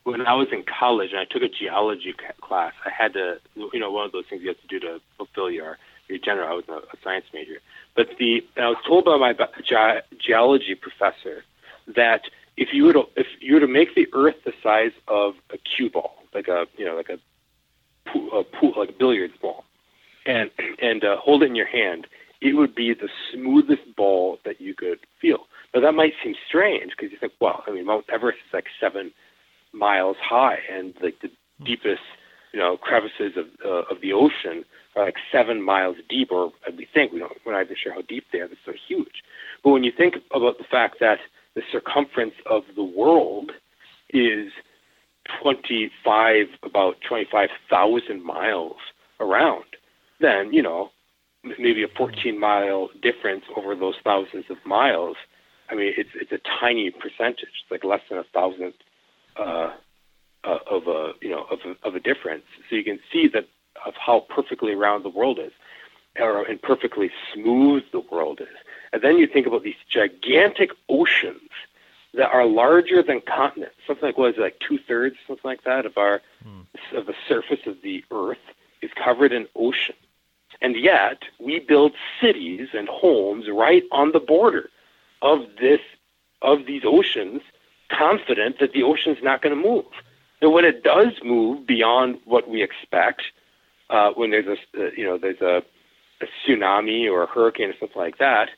when 0.03 0.25
I 0.25 0.33
was 0.33 0.47
in 0.51 0.63
college 0.63 1.11
and 1.11 1.19
I 1.19 1.25
took 1.25 1.43
a 1.43 1.49
geology 1.49 2.15
class. 2.41 2.73
I 2.85 2.89
had 2.89 3.13
to, 3.13 3.39
you 3.55 3.79
know, 3.79 3.91
one 3.91 4.05
of 4.05 4.11
those 4.11 4.25
things 4.29 4.41
you 4.41 4.49
have 4.49 4.61
to 4.61 4.67
do 4.67 4.79
to 4.79 5.01
fulfill 5.17 5.49
your 5.49 5.77
your 6.07 6.17
general. 6.17 6.47
I 6.49 6.53
was 6.53 6.65
a, 6.67 6.73
a 6.73 6.99
science 7.03 7.25
major, 7.33 7.59
but 7.95 8.09
the 8.17 8.45
I 8.57 8.67
was 8.67 8.77
told 8.87 9.05
by 9.05 9.17
my 9.17 9.33
ge- 9.33 10.03
geology 10.19 10.75
professor 10.75 11.43
that 11.95 12.23
if 12.57 12.73
you 12.73 12.85
were 12.85 12.93
to 12.93 13.03
if 13.15 13.27
you 13.39 13.55
were 13.55 13.59
to 13.59 13.67
make 13.67 13.95
the 13.95 14.07
Earth 14.13 14.35
the 14.45 14.53
size 14.61 14.91
of 15.07 15.35
a 15.51 15.57
cue 15.57 15.89
ball, 15.89 16.15
like 16.33 16.47
a 16.47 16.67
you 16.77 16.85
know 16.85 16.95
like 16.95 17.09
a 17.09 17.19
pool, 18.09 18.39
a 18.39 18.43
pool 18.43 18.73
like 18.75 18.89
a 18.89 18.93
billiards 18.93 19.33
ball, 19.41 19.63
and 20.25 20.49
and 20.81 21.03
uh, 21.03 21.17
hold 21.17 21.43
it 21.43 21.47
in 21.47 21.55
your 21.55 21.67
hand, 21.67 22.07
it 22.43 22.57
would 22.57 22.75
be 22.75 22.93
the 22.93 23.09
smoothest 23.31 23.95
ball 23.95 24.37
that 24.43 24.59
you 24.59 24.75
could 24.75 24.99
feel. 25.21 25.47
Now 25.73 25.79
that 25.81 25.93
might 25.93 26.13
seem 26.21 26.35
strange 26.47 26.91
because 26.91 27.11
you 27.11 27.17
think, 27.17 27.33
well, 27.39 27.63
I 27.65 27.71
mean, 27.71 27.85
Mount 27.85 28.05
Everest 28.11 28.39
is 28.45 28.53
like 28.53 28.65
seven 28.79 29.11
miles 29.71 30.17
high, 30.21 30.59
and 30.71 30.93
like 31.01 31.21
the 31.21 31.31
deepest, 31.65 32.03
you 32.51 32.59
know, 32.59 32.75
crevices 32.75 33.37
of 33.37 33.45
uh, 33.65 33.83
of 33.89 34.01
the 34.01 34.11
ocean 34.11 34.65
are 34.95 35.05
like 35.05 35.15
seven 35.31 35.63
miles 35.63 35.95
deep, 36.09 36.31
or 36.31 36.51
we 36.77 36.85
think 36.93 37.13
we 37.13 37.19
don't, 37.19 37.31
we're 37.45 37.53
not 37.53 37.63
even 37.63 37.77
sure 37.81 37.93
how 37.93 38.01
deep 38.01 38.25
they 38.31 38.39
are. 38.39 38.47
They're 38.47 38.57
so 38.65 38.73
huge. 38.87 39.23
But 39.63 39.71
when 39.71 39.83
you 39.85 39.91
think 39.95 40.15
about 40.33 40.57
the 40.57 40.65
fact 40.69 40.97
that 40.99 41.19
the 41.55 41.61
circumference 41.71 42.35
of 42.45 42.63
the 42.75 42.83
world 42.83 43.51
is 44.09 44.51
25, 45.41 46.47
about 46.63 46.97
25,000 47.07 48.23
miles 48.23 48.75
around, 49.19 49.63
then, 50.19 50.51
you 50.51 50.61
know, 50.61 50.89
maybe 51.43 51.83
a 51.83 51.87
14 51.87 52.39
mile 52.39 52.89
difference 53.01 53.43
over 53.55 53.75
those 53.75 53.95
thousands 54.03 54.45
of 54.49 54.57
miles. 54.65 55.17
I 55.69 55.75
mean, 55.75 55.93
it's 55.97 56.09
it's 56.13 56.31
a 56.31 56.39
tiny 56.59 56.91
percentage. 56.91 57.49
It's 57.63 57.71
like 57.71 57.83
less 57.83 58.01
than 58.09 58.17
a 58.17 58.23
thousandth 58.23 58.75
uh, 59.37 59.71
uh, 60.43 60.59
of 60.69 60.87
a 60.87 61.13
you 61.21 61.29
know 61.29 61.45
of 61.49 61.59
a, 61.65 61.87
of 61.87 61.95
a 61.95 61.99
difference. 61.99 62.45
So 62.69 62.75
you 62.75 62.83
can 62.83 62.99
see 63.11 63.27
that 63.29 63.47
of 63.85 63.93
how 63.95 64.21
perfectly 64.21 64.75
round 64.75 65.03
the 65.03 65.09
world 65.09 65.39
is, 65.39 65.51
or 66.19 66.43
and 66.43 66.61
perfectly 66.61 67.11
smooth 67.33 67.83
the 67.91 68.01
world 68.01 68.41
is. 68.41 68.47
And 68.91 69.01
then 69.01 69.17
you 69.17 69.27
think 69.27 69.47
about 69.47 69.63
these 69.63 69.75
gigantic 69.89 70.71
oceans 70.89 71.49
that 72.13 72.29
are 72.31 72.45
larger 72.45 73.01
than 73.01 73.21
continents. 73.21 73.75
Something 73.87 74.07
like 74.07 74.17
what 74.17 74.31
is 74.31 74.37
it, 74.37 74.41
like 74.41 74.59
two 74.59 74.77
thirds, 74.77 75.15
something 75.27 75.49
like 75.49 75.63
that, 75.63 75.85
of 75.85 75.97
our 75.97 76.21
hmm. 76.43 76.61
of 76.95 77.05
the 77.05 77.15
surface 77.27 77.65
of 77.65 77.81
the 77.81 78.03
Earth 78.11 78.37
is 78.81 78.91
covered 79.01 79.31
in 79.31 79.47
ocean. 79.55 79.95
And 80.63 80.77
yet 80.77 81.23
we 81.39 81.59
build 81.59 81.91
cities 82.21 82.69
and 82.73 82.87
homes 82.87 83.45
right 83.51 83.83
on 83.91 84.13
the 84.13 84.19
border 84.19 84.69
of 85.21 85.39
this 85.59 85.81
of 86.41 86.65
these 86.65 86.83
oceans, 86.85 87.41
confident 87.89 88.59
that 88.59 88.73
the 88.73 88.83
ocean's 88.83 89.19
not 89.21 89.41
going 89.41 89.55
to 89.55 89.61
move. 89.61 89.85
And 90.41 90.51
when 90.51 90.65
it 90.65 90.83
does 90.83 91.13
move 91.23 91.65
beyond 91.67 92.19
what 92.25 92.49
we 92.49 92.63
expect, 92.63 93.21
uh, 93.89 94.11
when 94.11 94.31
there's 94.31 94.47
a 94.47 94.85
uh, 94.85 94.89
you 94.95 95.05
know 95.05 95.17
there's 95.17 95.41
a, 95.41 95.63
a 96.21 96.25
tsunami 96.25 97.11
or 97.11 97.23
a 97.23 97.27
hurricane 97.27 97.69
or 97.69 97.75
something 97.79 98.01
like 98.01 98.17
that, 98.17 98.49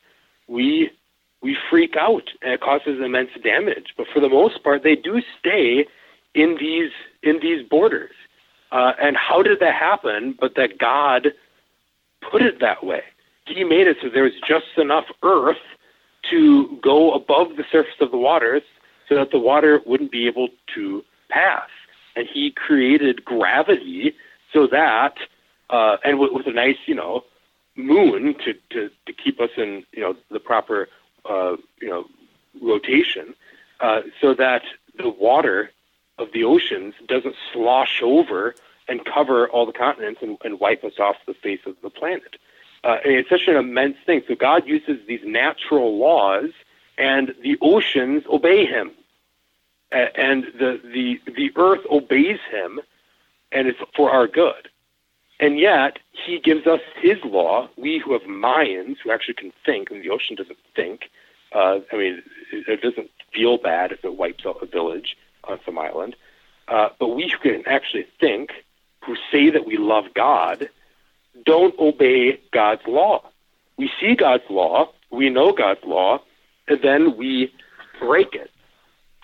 we 0.47 0.91
we 1.41 1.57
freak 1.69 1.95
out 1.95 2.29
and 2.43 2.53
it 2.53 2.61
causes 2.61 3.01
immense 3.03 3.31
damage. 3.43 3.93
But 3.97 4.07
for 4.13 4.19
the 4.19 4.29
most 4.29 4.63
part, 4.63 4.83
they 4.83 4.95
do 4.95 5.21
stay 5.39 5.87
in 6.35 6.57
these 6.59 6.91
in 7.23 7.39
these 7.41 7.67
borders. 7.67 8.13
Uh, 8.71 8.93
and 9.01 9.15
how 9.15 9.41
did 9.41 9.59
that 9.59 9.73
happen? 9.73 10.35
But 10.39 10.55
that 10.55 10.77
God 10.77 11.33
put 12.32 12.41
it 12.41 12.59
that 12.59 12.84
way. 12.84 13.03
He 13.47 13.63
made 13.63 13.88
it 13.88 13.97
so 14.01 14.09
there 14.09 14.23
was 14.23 14.34
just 14.47 14.78
enough 14.78 15.05
earth 15.23 15.57
to 16.32 16.80
go 16.82 17.13
above 17.13 17.55
the 17.55 17.65
surface 17.71 17.93
of 18.01 18.11
the 18.11 18.17
waters 18.17 18.63
so 19.07 19.15
that 19.15 19.32
the 19.32 19.39
water 19.39 19.82
wouldn't 19.86 20.11
be 20.11 20.28
able 20.28 20.49
to 20.73 21.03
pass. 21.30 21.69
And 22.15 22.28
he 22.28 22.51
created 22.51 23.23
gravity 23.23 24.15
so 24.51 24.67
that, 24.67 25.17
uh, 25.69 25.97
and 26.03 26.19
with, 26.19 26.32
with 26.32 26.47
a 26.47 26.51
nice, 26.51 26.78
you 26.86 26.95
know, 26.95 27.23
moon 27.76 28.36
to, 28.45 28.53
to, 28.71 28.89
to 29.05 29.13
keep 29.13 29.39
us 29.39 29.51
in, 29.57 29.86
you 29.91 30.01
know, 30.01 30.15
the 30.32 30.39
proper, 30.39 30.88
uh, 31.30 31.57
you 31.82 31.89
know, 31.89 32.05
rotation, 32.61 33.36
uh, 33.82 34.01
so 34.21 34.34
that 34.34 34.63
the 34.97 35.09
water 35.09 35.71
of 36.17 36.32
the 36.32 36.43
oceans 36.45 36.93
doesn't 37.07 37.36
slosh 37.51 38.01
over 38.01 38.55
and 38.88 39.03
cover 39.05 39.47
all 39.49 39.65
the 39.65 39.73
continents 39.73 40.21
and, 40.21 40.38
and 40.43 40.59
wipe 40.59 40.83
us 40.83 40.99
off 40.99 41.15
the 41.25 41.33
face 41.33 41.61
of 41.65 41.75
the 41.81 41.89
planet. 41.89 42.36
Uh, 42.83 42.97
it's 43.03 43.29
such 43.29 43.47
an 43.47 43.55
immense 43.55 43.97
thing. 44.05 44.21
So 44.27 44.36
God 44.36 44.67
uses 44.67 44.99
these 45.07 45.21
natural 45.23 45.97
laws, 45.97 46.51
and 46.97 47.33
the 47.41 47.57
oceans 47.61 48.23
obey 48.29 48.65
Him, 48.65 48.91
and 49.91 50.45
the 50.59 50.79
the 50.83 51.19
the 51.31 51.51
earth 51.55 51.81
obeys 51.89 52.39
Him, 52.51 52.79
and 53.51 53.67
it's 53.67 53.79
for 53.95 54.11
our 54.11 54.27
good. 54.27 54.69
And 55.39 55.59
yet 55.59 55.97
He 56.11 56.39
gives 56.39 56.67
us 56.67 56.81
His 57.01 57.17
law. 57.23 57.69
We 57.75 57.97
who 57.97 58.13
have 58.13 58.27
minds, 58.27 58.99
who 59.03 59.11
actually 59.11 59.33
can 59.33 59.51
think, 59.65 59.89
and 59.89 60.03
the 60.03 60.11
ocean 60.11 60.36
doesn't 60.36 60.59
think. 60.75 61.09
Uh, 61.51 61.79
I 61.91 61.95
mean, 61.95 62.21
it, 62.51 62.67
it 62.67 62.81
doesn't 62.81 63.09
feel 63.33 63.57
bad 63.57 63.91
if 63.91 64.05
it 64.05 64.15
wipes 64.15 64.45
out 64.45 64.61
a 64.61 64.65
village 64.65 65.17
on 65.45 65.59
some 65.65 65.79
island. 65.79 66.15
Uh, 66.67 66.89
but 66.99 67.09
we 67.09 67.29
can 67.41 67.63
actually 67.67 68.05
think 68.19 68.51
who 69.05 69.15
say 69.31 69.49
that 69.49 69.65
we 69.65 69.77
love 69.77 70.05
God 70.13 70.69
don't 71.43 71.77
obey 71.79 72.39
God's 72.51 72.81
law. 72.87 73.23
We 73.77 73.89
see 73.99 74.15
God's 74.15 74.43
law, 74.49 74.89
we 75.11 75.29
know 75.29 75.51
God's 75.51 75.83
law, 75.83 76.21
and 76.67 76.79
then 76.81 77.17
we 77.17 77.53
break 77.99 78.33
it. 78.33 78.51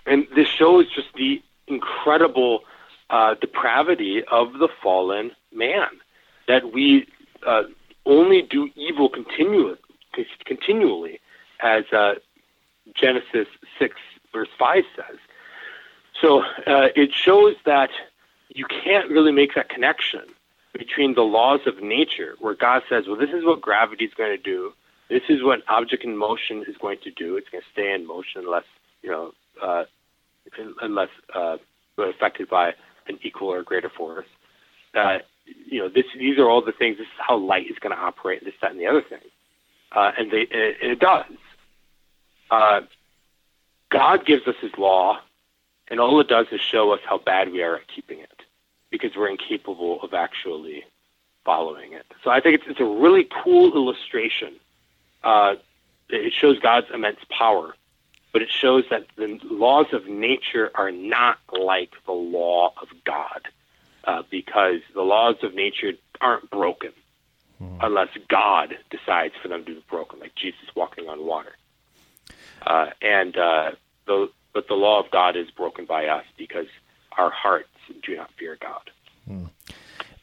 And 0.05 0.27
this 0.35 0.47
shows 0.47 0.89
just 0.93 1.07
the 1.15 1.41
incredible 1.67 2.63
uh, 3.09 3.35
depravity 3.35 4.23
of 4.29 4.53
the 4.53 4.67
fallen 4.81 5.31
man, 5.53 5.87
that 6.47 6.73
we 6.73 7.07
uh, 7.45 7.63
only 8.05 8.41
do 8.41 8.69
evil 8.75 9.09
continu- 9.09 9.77
continually, 10.45 11.19
as 11.61 11.85
uh, 11.93 12.15
Genesis 12.93 13.47
6, 13.79 13.95
verse 14.33 14.49
5 14.57 14.83
says. 14.95 15.17
So 16.19 16.41
uh, 16.41 16.89
it 16.95 17.13
shows 17.13 17.55
that 17.65 17.89
you 18.53 18.65
can't 18.65 19.09
really 19.09 19.31
make 19.31 19.55
that 19.55 19.69
connection 19.69 20.21
between 20.73 21.15
the 21.15 21.21
laws 21.21 21.61
of 21.65 21.81
nature, 21.81 22.35
where 22.39 22.53
God 22.55 22.83
says, 22.89 23.05
well, 23.07 23.17
this 23.17 23.29
is 23.29 23.43
what 23.43 23.61
gravity 23.61 24.05
is 24.05 24.13
going 24.13 24.35
to 24.35 24.41
do. 24.41 24.73
This 25.09 25.23
is 25.29 25.43
what 25.43 25.61
object 25.67 26.03
in 26.03 26.15
motion 26.15 26.63
is 26.67 26.77
going 26.77 26.97
to 27.03 27.11
do. 27.11 27.35
It's 27.35 27.49
going 27.49 27.61
to 27.61 27.69
stay 27.71 27.93
in 27.93 28.07
motion 28.07 28.41
unless, 28.45 28.63
you 29.01 29.11
know, 29.11 29.33
uh, 29.61 29.83
unless 30.81 31.09
uh, 31.35 31.57
affected 31.97 32.49
by 32.49 32.73
an 33.07 33.19
equal 33.21 33.49
or 33.49 33.63
greater 33.63 33.89
force. 33.89 34.27
Uh, 34.93 35.19
you 35.65 35.79
know, 35.79 35.89
this, 35.89 36.05
these 36.17 36.37
are 36.37 36.49
all 36.49 36.61
the 36.61 36.71
things. 36.71 36.97
This 36.97 37.07
is 37.07 37.13
how 37.19 37.37
light 37.37 37.69
is 37.69 37.77
going 37.79 37.95
to 37.95 38.01
operate. 38.01 38.43
This, 38.45 38.53
that, 38.61 38.71
and 38.71 38.79
the 38.79 38.87
other 38.87 39.01
thing. 39.01 39.19
Uh, 39.91 40.11
and 40.17 40.31
they, 40.31 40.41
and 40.41 40.91
it 40.91 40.99
does. 40.99 41.25
Uh, 42.49 42.81
God 43.89 44.25
gives 44.25 44.47
us 44.47 44.55
His 44.61 44.71
law, 44.77 45.19
and 45.89 45.99
all 45.99 46.19
it 46.21 46.29
does 46.29 46.47
is 46.53 46.61
show 46.61 46.91
us 46.91 47.01
how 47.05 47.17
bad 47.17 47.51
we 47.51 47.61
are 47.61 47.75
at 47.75 47.87
keeping 47.93 48.19
it 48.19 48.30
because 48.91 49.15
we're 49.15 49.29
incapable 49.29 50.01
of 50.03 50.13
actually 50.13 50.83
following 51.43 51.93
it. 51.93 52.05
So 52.23 52.29
I 52.29 52.39
think 52.39 52.55
it's, 52.55 52.65
it's 52.67 52.79
a 52.79 52.85
really 52.85 53.27
cool 53.43 53.73
illustration. 53.73 54.53
Uh, 55.23 55.55
it 56.09 56.33
shows 56.33 56.59
God's 56.59 56.87
immense 56.93 57.19
power, 57.29 57.73
but 58.33 58.41
it 58.41 58.49
shows 58.51 58.83
that 58.89 59.05
the 59.15 59.39
laws 59.49 59.87
of 59.93 60.07
nature 60.07 60.69
are 60.75 60.91
not 60.91 61.39
like 61.51 61.91
the 62.05 62.11
law 62.11 62.73
of 62.81 62.89
God 63.05 63.47
uh, 64.03 64.23
because 64.29 64.81
the 64.93 65.01
laws 65.01 65.37
of 65.41 65.55
nature 65.55 65.93
aren't 66.19 66.49
broken 66.49 66.91
hmm. 67.57 67.77
unless 67.81 68.09
God 68.27 68.77
decides 68.89 69.33
for 69.41 69.47
them 69.47 69.65
to 69.65 69.75
be 69.75 69.83
broken, 69.89 70.19
like 70.19 70.35
Jesus 70.35 70.61
walking 70.75 71.07
on 71.07 71.25
water. 71.25 71.55
Uh, 72.65 72.87
and 73.01 73.37
uh, 73.37 73.71
the, 74.05 74.29
but 74.53 74.67
the 74.67 74.75
law 74.75 74.99
of 74.99 75.09
God 75.11 75.35
is 75.35 75.49
broken 75.49 75.85
by 75.85 76.07
us 76.07 76.25
because 76.37 76.67
our 77.17 77.31
hearts 77.31 77.69
do 78.03 78.15
not 78.15 78.31
fear 78.37 78.57
God. 78.59 78.91
Hmm. 79.27 79.45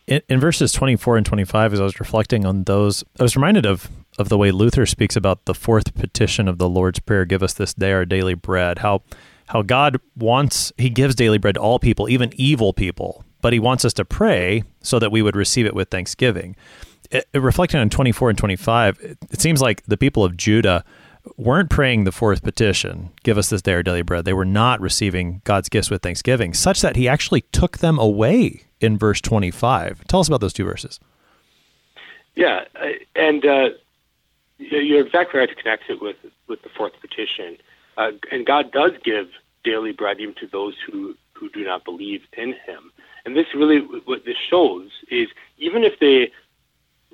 In, 0.06 0.22
in, 0.28 0.40
verses 0.40 0.72
24 0.72 1.18
and 1.18 1.26
25, 1.26 1.74
as 1.74 1.80
I 1.80 1.84
was 1.84 2.00
reflecting 2.00 2.46
on 2.46 2.64
those, 2.64 3.04
I 3.20 3.22
was 3.22 3.36
reminded 3.36 3.66
of, 3.66 3.90
of 4.18 4.30
the 4.30 4.38
way 4.38 4.50
Luther 4.50 4.86
speaks 4.86 5.16
about 5.16 5.44
the 5.44 5.54
fourth 5.54 5.94
petition 5.94 6.48
of 6.48 6.58
the 6.58 6.68
Lord's 6.68 6.98
Prayer 6.98 7.26
give 7.26 7.42
us 7.42 7.52
this 7.52 7.74
day 7.74 7.92
our 7.92 8.06
daily 8.06 8.34
bread. 8.34 8.78
How, 8.78 9.02
how 9.48 9.62
God 9.62 10.00
wants, 10.16 10.72
He 10.78 10.88
gives 10.88 11.14
daily 11.14 11.36
bread 11.36 11.56
to 11.56 11.60
all 11.60 11.78
people, 11.78 12.08
even 12.08 12.32
evil 12.36 12.72
people, 12.72 13.24
but 13.42 13.52
He 13.52 13.58
wants 13.58 13.84
us 13.84 13.92
to 13.94 14.04
pray 14.04 14.64
so 14.80 14.98
that 14.98 15.12
we 15.12 15.20
would 15.20 15.36
receive 15.36 15.66
it 15.66 15.74
with 15.74 15.90
thanksgiving. 15.90 16.56
It, 17.10 17.28
it, 17.34 17.38
reflecting 17.38 17.80
on 17.80 17.90
24 17.90 18.30
and 18.30 18.38
25, 18.38 19.00
it, 19.00 19.18
it 19.30 19.40
seems 19.42 19.60
like 19.60 19.82
the 19.84 19.98
people 19.98 20.24
of 20.24 20.38
Judah 20.38 20.84
weren't 21.36 21.70
praying 21.70 22.04
the 22.04 22.12
fourth 22.12 22.42
petition, 22.42 23.10
give 23.22 23.38
us 23.38 23.50
this 23.50 23.62
day 23.62 23.74
our 23.74 23.82
daily 23.82 24.02
bread. 24.02 24.24
They 24.24 24.32
were 24.32 24.44
not 24.44 24.80
receiving 24.80 25.40
God's 25.44 25.68
gifts 25.68 25.90
with 25.90 26.02
thanksgiving, 26.02 26.54
such 26.54 26.80
that 26.82 26.96
he 26.96 27.08
actually 27.08 27.42
took 27.52 27.78
them 27.78 27.98
away 27.98 28.64
in 28.80 28.98
verse 28.98 29.20
25. 29.20 30.04
Tell 30.06 30.20
us 30.20 30.28
about 30.28 30.40
those 30.40 30.52
two 30.52 30.64
verses. 30.64 31.00
Yeah, 32.34 32.64
and 33.16 33.44
uh, 33.44 33.70
you're 34.58 35.04
exactly 35.04 35.40
right 35.40 35.48
to 35.48 35.54
connect 35.54 35.90
it 35.90 36.00
with, 36.00 36.16
with 36.46 36.62
the 36.62 36.68
fourth 36.68 36.92
petition. 37.00 37.56
Uh, 37.96 38.12
and 38.30 38.46
God 38.46 38.70
does 38.70 38.92
give 39.02 39.28
daily 39.64 39.92
bread 39.92 40.20
even 40.20 40.34
to 40.36 40.46
those 40.46 40.74
who, 40.86 41.16
who 41.32 41.48
do 41.50 41.64
not 41.64 41.84
believe 41.84 42.22
in 42.36 42.52
him. 42.52 42.92
And 43.24 43.36
this 43.36 43.46
really, 43.54 43.80
what 43.80 44.24
this 44.24 44.36
shows 44.36 44.90
is 45.10 45.28
even 45.58 45.82
if 45.82 45.98
they 45.98 46.30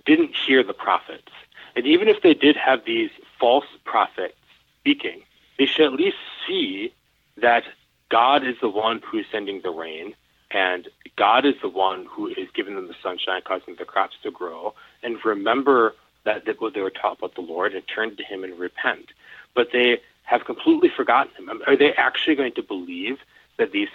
didn't 0.04 0.34
hear 0.34 0.62
the 0.62 0.74
prophets, 0.74 1.32
and 1.76 1.86
even 1.86 2.08
if 2.08 2.22
they 2.22 2.34
did 2.34 2.56
have 2.56 2.84
these 2.84 3.10
false 3.38 3.66
prophets 3.84 4.34
speaking, 4.80 5.22
they 5.58 5.66
should 5.66 5.86
at 5.86 5.92
least 5.92 6.16
see 6.46 6.92
that 7.36 7.64
God 8.08 8.46
is 8.46 8.56
the 8.60 8.68
one 8.68 9.00
who 9.04 9.18
is 9.18 9.26
sending 9.30 9.60
the 9.62 9.70
rain, 9.70 10.14
and 10.50 10.88
God 11.16 11.44
is 11.44 11.54
the 11.62 11.68
one 11.68 12.06
who 12.08 12.28
is 12.28 12.48
giving 12.54 12.74
them 12.74 12.86
the 12.86 12.94
sunshine, 13.02 13.42
causing 13.44 13.76
the 13.76 13.84
crops 13.84 14.16
to 14.22 14.30
grow, 14.30 14.74
and 15.02 15.24
remember 15.24 15.94
that, 16.24 16.44
that 16.46 16.60
what 16.60 16.74
they 16.74 16.80
were 16.80 16.90
taught 16.90 17.18
about 17.18 17.34
the 17.34 17.40
Lord 17.40 17.74
and 17.74 17.82
turn 17.86 18.16
to 18.16 18.24
Him 18.24 18.44
and 18.44 18.58
repent. 18.58 19.12
But 19.54 19.68
they 19.72 20.00
have 20.24 20.44
completely 20.44 20.88
forgotten 20.88 21.48
Him. 21.48 21.62
Are 21.66 21.76
they 21.76 21.92
actually 21.94 22.36
going 22.36 22.52
to 22.52 22.62
believe 22.62 23.18
that 23.58 23.72
these 23.72 23.88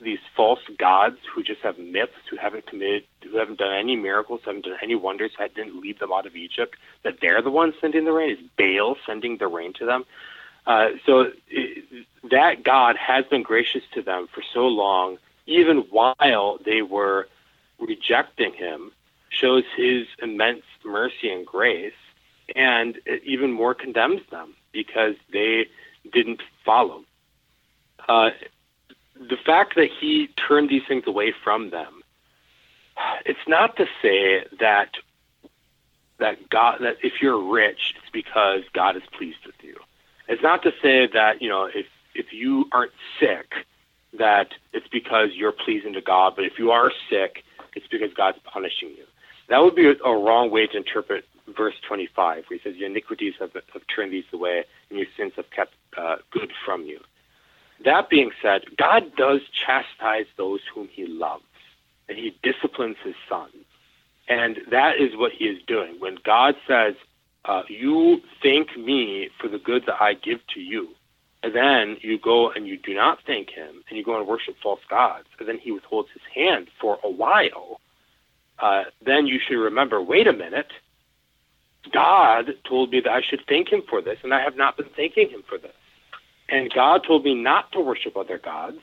these 0.00 0.18
false 0.36 0.60
gods 0.78 1.16
who 1.32 1.42
just 1.42 1.60
have 1.62 1.78
myths, 1.78 2.12
who 2.30 2.36
haven't 2.36 2.66
committed, 2.66 3.04
who 3.22 3.38
haven't 3.38 3.58
done 3.58 3.72
any 3.72 3.96
miracles, 3.96 4.40
haven't 4.44 4.64
done 4.64 4.76
any 4.82 4.94
wonders, 4.94 5.32
that 5.38 5.54
didn't 5.54 5.80
lead 5.80 5.98
them 5.98 6.12
out 6.12 6.26
of 6.26 6.36
Egypt, 6.36 6.76
that 7.02 7.18
they're 7.20 7.42
the 7.42 7.50
ones 7.50 7.74
sending 7.80 8.04
the 8.04 8.12
rain? 8.12 8.30
Is 8.30 8.38
Baal 8.56 8.96
sending 9.06 9.38
the 9.38 9.46
rain 9.46 9.72
to 9.74 9.86
them? 9.86 10.04
Uh, 10.66 10.88
so 11.04 11.30
it, 11.48 12.06
that 12.30 12.62
God 12.62 12.96
has 12.96 13.24
been 13.26 13.42
gracious 13.42 13.82
to 13.94 14.02
them 14.02 14.28
for 14.32 14.42
so 14.52 14.66
long, 14.66 15.18
even 15.46 15.78
while 15.90 16.58
they 16.64 16.82
were 16.82 17.28
rejecting 17.78 18.52
Him, 18.52 18.90
shows 19.30 19.64
His 19.76 20.06
immense 20.20 20.62
mercy 20.84 21.30
and 21.30 21.46
grace, 21.46 21.92
and 22.54 22.98
even 23.24 23.52
more 23.52 23.74
condemns 23.74 24.22
them 24.30 24.54
because 24.72 25.14
they 25.32 25.66
didn't 26.12 26.42
follow. 26.64 27.04
Uh, 28.08 28.30
the 29.18 29.36
fact 29.36 29.74
that 29.76 29.88
he 30.00 30.28
turned 30.48 30.68
these 30.68 30.82
things 30.86 31.04
away 31.06 31.32
from 31.44 31.70
them, 31.70 32.02
it's 33.24 33.46
not 33.46 33.76
to 33.76 33.86
say 34.02 34.44
that 34.60 34.90
that 36.18 36.48
God 36.48 36.78
that 36.80 36.96
if 37.02 37.20
you're 37.20 37.40
rich, 37.40 37.94
it's 37.96 38.10
because 38.12 38.62
God 38.72 38.96
is 38.96 39.02
pleased 39.16 39.44
with 39.44 39.56
you. 39.62 39.76
It's 40.28 40.42
not 40.42 40.62
to 40.62 40.72
say 40.82 41.06
that 41.12 41.42
you 41.42 41.48
know 41.48 41.66
if 41.66 41.86
if 42.14 42.32
you 42.32 42.66
aren't 42.72 42.92
sick, 43.20 43.52
that 44.18 44.48
it's 44.72 44.88
because 44.88 45.30
you're 45.34 45.52
pleasing 45.52 45.92
to 45.92 46.00
God. 46.00 46.34
But 46.36 46.46
if 46.46 46.58
you 46.58 46.70
are 46.70 46.90
sick, 47.10 47.44
it's 47.74 47.86
because 47.86 48.12
God's 48.14 48.38
punishing 48.44 48.90
you. 48.90 49.04
That 49.48 49.62
would 49.62 49.74
be 49.74 49.86
a, 49.86 50.12
wrong 50.12 50.50
way 50.50 50.66
to 50.66 50.76
interpret 50.76 51.24
verse 51.56 51.74
25, 51.86 52.44
where 52.48 52.58
he 52.58 52.62
says, 52.62 52.76
"Your 52.76 52.88
iniquities 52.88 53.34
have, 53.38 53.52
have 53.52 53.82
turned 53.94 54.12
these 54.12 54.24
away, 54.32 54.64
and 54.90 54.98
your 54.98 55.08
sins 55.16 55.32
have 55.36 55.50
kept 55.50 55.74
uh, 55.96 56.16
good 56.30 56.52
from 56.64 56.82
you." 56.84 57.00
That 57.84 58.08
being 58.08 58.30
said, 58.42 58.62
God 58.76 59.14
does 59.16 59.40
chastise 59.66 60.26
those 60.36 60.60
whom 60.74 60.88
he 60.88 61.06
loves, 61.06 61.44
and 62.08 62.18
he 62.18 62.36
disciplines 62.42 62.96
his 63.04 63.14
sons. 63.28 63.52
And 64.28 64.58
that 64.70 64.96
is 64.98 65.16
what 65.16 65.32
he 65.32 65.44
is 65.44 65.62
doing. 65.66 65.96
When 65.98 66.18
God 66.24 66.54
says, 66.66 66.94
uh, 67.44 67.62
You 67.68 68.20
thank 68.42 68.76
me 68.76 69.30
for 69.40 69.48
the 69.48 69.58
good 69.58 69.84
that 69.86 70.00
I 70.00 70.14
give 70.14 70.40
to 70.54 70.60
you, 70.60 70.88
and 71.42 71.54
then 71.54 71.96
you 72.00 72.18
go 72.18 72.50
and 72.50 72.66
you 72.66 72.76
do 72.78 72.94
not 72.94 73.18
thank 73.26 73.50
him, 73.50 73.82
and 73.88 73.96
you 73.96 74.04
go 74.04 74.18
and 74.18 74.26
worship 74.26 74.56
false 74.62 74.80
gods, 74.88 75.28
and 75.38 75.46
then 75.46 75.58
he 75.58 75.70
withholds 75.70 76.08
his 76.12 76.22
hand 76.34 76.68
for 76.80 76.98
a 77.04 77.10
while, 77.10 77.80
uh, 78.58 78.84
then 79.04 79.26
you 79.26 79.38
should 79.38 79.58
remember 79.58 80.00
wait 80.02 80.26
a 80.26 80.32
minute. 80.32 80.72
God 81.92 82.46
told 82.68 82.90
me 82.90 83.00
that 83.00 83.12
I 83.12 83.20
should 83.22 83.42
thank 83.48 83.68
him 83.68 83.82
for 83.88 84.00
this, 84.00 84.18
and 84.24 84.34
I 84.34 84.40
have 84.42 84.56
not 84.56 84.76
been 84.76 84.88
thanking 84.96 85.30
him 85.30 85.42
for 85.48 85.58
this. 85.58 85.72
And 86.48 86.72
God 86.72 87.02
told 87.06 87.24
me 87.24 87.34
not 87.34 87.72
to 87.72 87.80
worship 87.80 88.16
other 88.16 88.38
gods, 88.38 88.78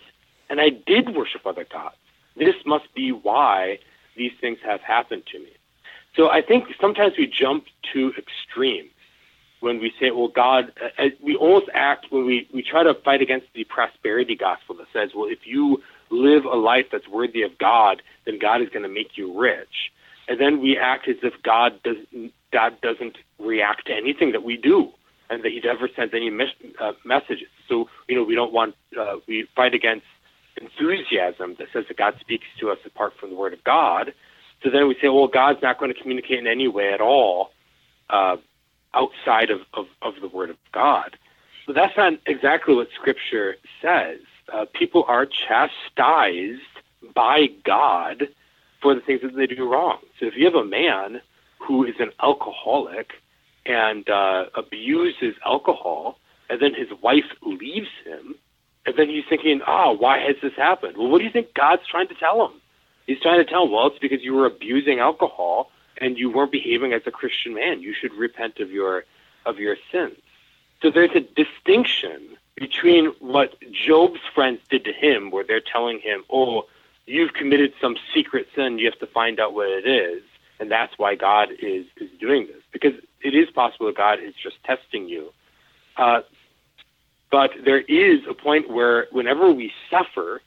and 0.50 0.60
I 0.60 0.70
did 0.70 1.16
worship 1.16 1.46
other 1.46 1.66
gods. 1.66 1.96
This 2.36 2.56
must 2.66 2.94
be 2.94 3.12
why 3.12 3.80
these 4.16 4.32
things 4.42 4.60
have 4.64 4.82
happened 4.82 5.24
to 5.32 5.40
me. 5.40 5.52
So 6.16 6.30
I 6.30 6.42
think 6.42 6.66
sometimes 6.80 7.14
we 7.18 7.28
jump 7.28 7.66
to 7.94 8.14
extremes 8.18 8.90
when 9.62 9.80
we 9.80 9.94
say, 10.00 10.12
well, 10.12 10.28
God, 10.28 10.74
uh, 10.82 11.04
uh, 11.04 11.10
we 11.24 11.36
almost 11.36 11.68
act 11.74 12.08
when 12.10 12.26
we, 12.26 12.48
we 12.54 12.62
try 12.62 12.84
to 12.84 12.94
fight 12.94 13.22
against 13.22 13.48
the 13.54 13.64
prosperity 13.64 14.36
gospel 14.36 14.76
that 14.76 14.88
says, 14.92 15.12
well, 15.16 15.30
if 15.30 15.40
you 15.46 15.82
live 16.10 16.44
a 16.44 16.56
life 16.56 16.88
that's 16.92 17.08
worthy 17.08 17.44
of 17.44 17.58
God, 17.58 18.02
then 18.26 18.38
God 18.40 18.62
is 18.62 18.70
going 18.70 18.84
to 18.84 18.90
make 18.90 19.18
you 19.18 19.40
rich. 19.40 19.92
And 20.28 20.40
then 20.40 20.62
we 20.62 20.78
act 20.78 21.08
as 21.08 21.16
if 21.24 21.34
God, 21.44 21.82
does, 21.84 21.98
God 22.52 22.80
doesn't 22.82 23.18
react 23.40 23.88
to 23.88 23.94
anything 23.94 24.34
that 24.34 24.44
we 24.44 24.58
do 24.58 24.92
and 25.30 25.44
that 25.44 25.52
he 25.52 25.62
never 25.62 25.90
sends 25.96 26.14
any 26.14 26.30
mes- 26.30 26.50
uh, 26.80 26.94
messages. 27.06 27.48
So, 27.68 27.90
you 28.08 28.16
know, 28.16 28.24
we 28.24 28.36
don't 28.36 28.54
want, 28.54 28.76
uh, 29.00 29.18
we 29.28 29.48
fight 29.56 29.74
against 29.74 30.06
enthusiasm 30.58 31.56
that 31.60 31.68
says 31.74 31.86
that 31.88 31.98
God 31.98 32.16
speaks 32.20 32.46
to 32.60 32.70
us 32.70 32.78
apart 32.86 33.14
from 33.20 33.30
the 33.30 33.36
Word 33.36 33.54
of 33.54 33.64
God. 33.64 34.14
So 34.64 34.70
then 34.70 34.88
we 34.88 34.96
say, 35.02 35.10
well, 35.10 35.28
God's 35.28 35.62
not 35.62 35.80
going 35.80 35.94
to 35.94 36.00
communicate 36.00 36.40
in 36.40 36.48
any 36.48 36.68
way 36.68 36.94
at 36.94 37.02
all 37.02 37.52
uh, 38.10 38.38
outside 38.94 39.50
of, 39.50 39.62
of, 39.74 39.88
of 40.02 40.14
the 40.22 40.28
Word 40.28 40.50
of 40.50 40.58
God. 40.72 41.18
But 41.66 41.76
that's 41.76 41.96
not 41.98 42.14
exactly 42.26 42.76
what 42.76 42.90
Scripture 42.96 43.56
says. 43.82 44.20
Uh, 44.52 44.66
people 44.74 45.06
are 45.08 45.26
chastised 45.26 46.62
by 47.16 47.48
God 47.64 48.28
for 48.82 48.94
the 48.94 49.02
things 49.02 49.22
that 49.22 49.36
they 49.36 49.48
do 49.48 49.72
wrong. 49.72 50.00
So 50.20 50.26
if 50.28 50.36
you 50.36 50.46
have 50.46 50.56
a 50.56 50.66
man 50.66 51.22
who 51.60 51.86
is 51.86 51.96
an 52.00 52.12
alcoholic 52.22 53.14
and 53.66 54.08
uh, 54.10 54.46
abuses 54.56 55.36
alcohol, 55.46 56.20
and 56.50 56.60
then 56.62 56.74
his 56.74 56.90
wife 57.02 57.26
leaves 57.42 57.90
him, 58.06 58.36
and 58.86 58.96
then 58.98 59.10
he's 59.10 59.26
thinking, 59.30 59.62
oh, 59.66 59.94
why 59.94 60.20
has 60.20 60.36
this 60.42 60.54
happened? 60.56 60.98
Well, 60.98 61.08
what 61.08 61.20
do 61.20 61.24
you 61.24 61.32
think 61.32 61.54
God's 61.54 61.88
trying 61.88 62.08
to 62.10 62.16
tell 62.16 62.46
him? 62.46 62.54
He's 63.08 63.20
trying 63.20 63.44
to 63.44 63.50
tell 63.50 63.64
him, 63.64 63.72
well, 63.72 63.88
it's 63.88 64.00
because 64.00 64.22
you 64.22 64.34
were 64.34 64.46
abusing 64.46 65.00
alcohol 65.00 65.72
and 65.98 66.18
you 66.18 66.30
weren't 66.30 66.52
behaving 66.52 66.94
as 66.94 67.02
a 67.06 67.12
Christian 67.12 67.54
man. 67.54 67.82
You 67.82 67.94
should 67.94 68.14
repent 68.14 68.60
of 68.60 68.72
your 68.72 69.06
of 69.46 69.60
your 69.60 69.76
sins. 69.92 70.18
So 70.82 70.90
there's 70.90 71.12
a 71.16 71.22
distinction 71.22 72.38
between 72.56 73.08
what 73.20 73.56
Job's 73.72 74.20
friends 74.34 74.60
did 74.70 74.86
to 74.86 74.94
him, 74.94 75.32
where 75.32 75.44
they're 75.44 75.62
telling 75.62 76.00
him, 76.00 76.24
oh, 76.30 76.68
you've 77.06 77.34
committed 77.34 77.74
some 77.82 77.98
secret 78.14 78.48
sin, 78.56 78.80
you 78.80 78.86
have 78.86 79.00
to 79.00 79.08
find 79.08 79.40
out 79.40 79.54
what 79.54 79.70
it 79.70 79.88
is, 79.88 80.24
and 80.60 80.72
that's 80.72 80.98
why 80.98 81.16
God 81.16 81.50
is 81.60 81.86
is 81.98 82.10
doing 82.20 82.48
this. 82.48 82.62
Because 82.72 82.94
it 83.22 83.34
is 83.34 83.50
possible 83.50 83.88
that 83.88 83.98
God 83.98 84.20
is 84.20 84.34
just 84.42 84.62
testing 84.64 85.08
you. 85.08 85.34
Uh, 85.98 86.22
but 87.34 87.50
there 87.66 87.82
is 87.82 88.20
a 88.30 88.34
point 88.36 88.70
where 88.70 89.08
whenever 89.12 89.52
we 89.52 89.74
suffer, 89.90 90.40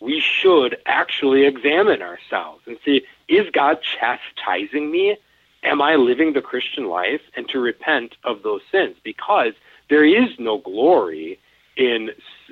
we 0.00 0.20
should 0.20 0.78
actually 0.86 1.44
examine 1.44 2.00
ourselves 2.00 2.62
and 2.66 2.78
see, 2.82 3.02
is 3.28 3.50
God 3.50 3.80
chastising 3.82 4.90
me? 4.90 5.18
Am 5.62 5.82
I 5.82 5.96
living 5.96 6.32
the 6.32 6.40
Christian 6.40 6.86
life? 6.86 7.20
And 7.36 7.46
to 7.50 7.60
repent 7.60 8.16
of 8.24 8.42
those 8.42 8.62
sins 8.72 8.96
because 9.04 9.52
there 9.90 10.02
is 10.02 10.30
no 10.38 10.56
glory 10.56 11.38
in, 11.76 12.08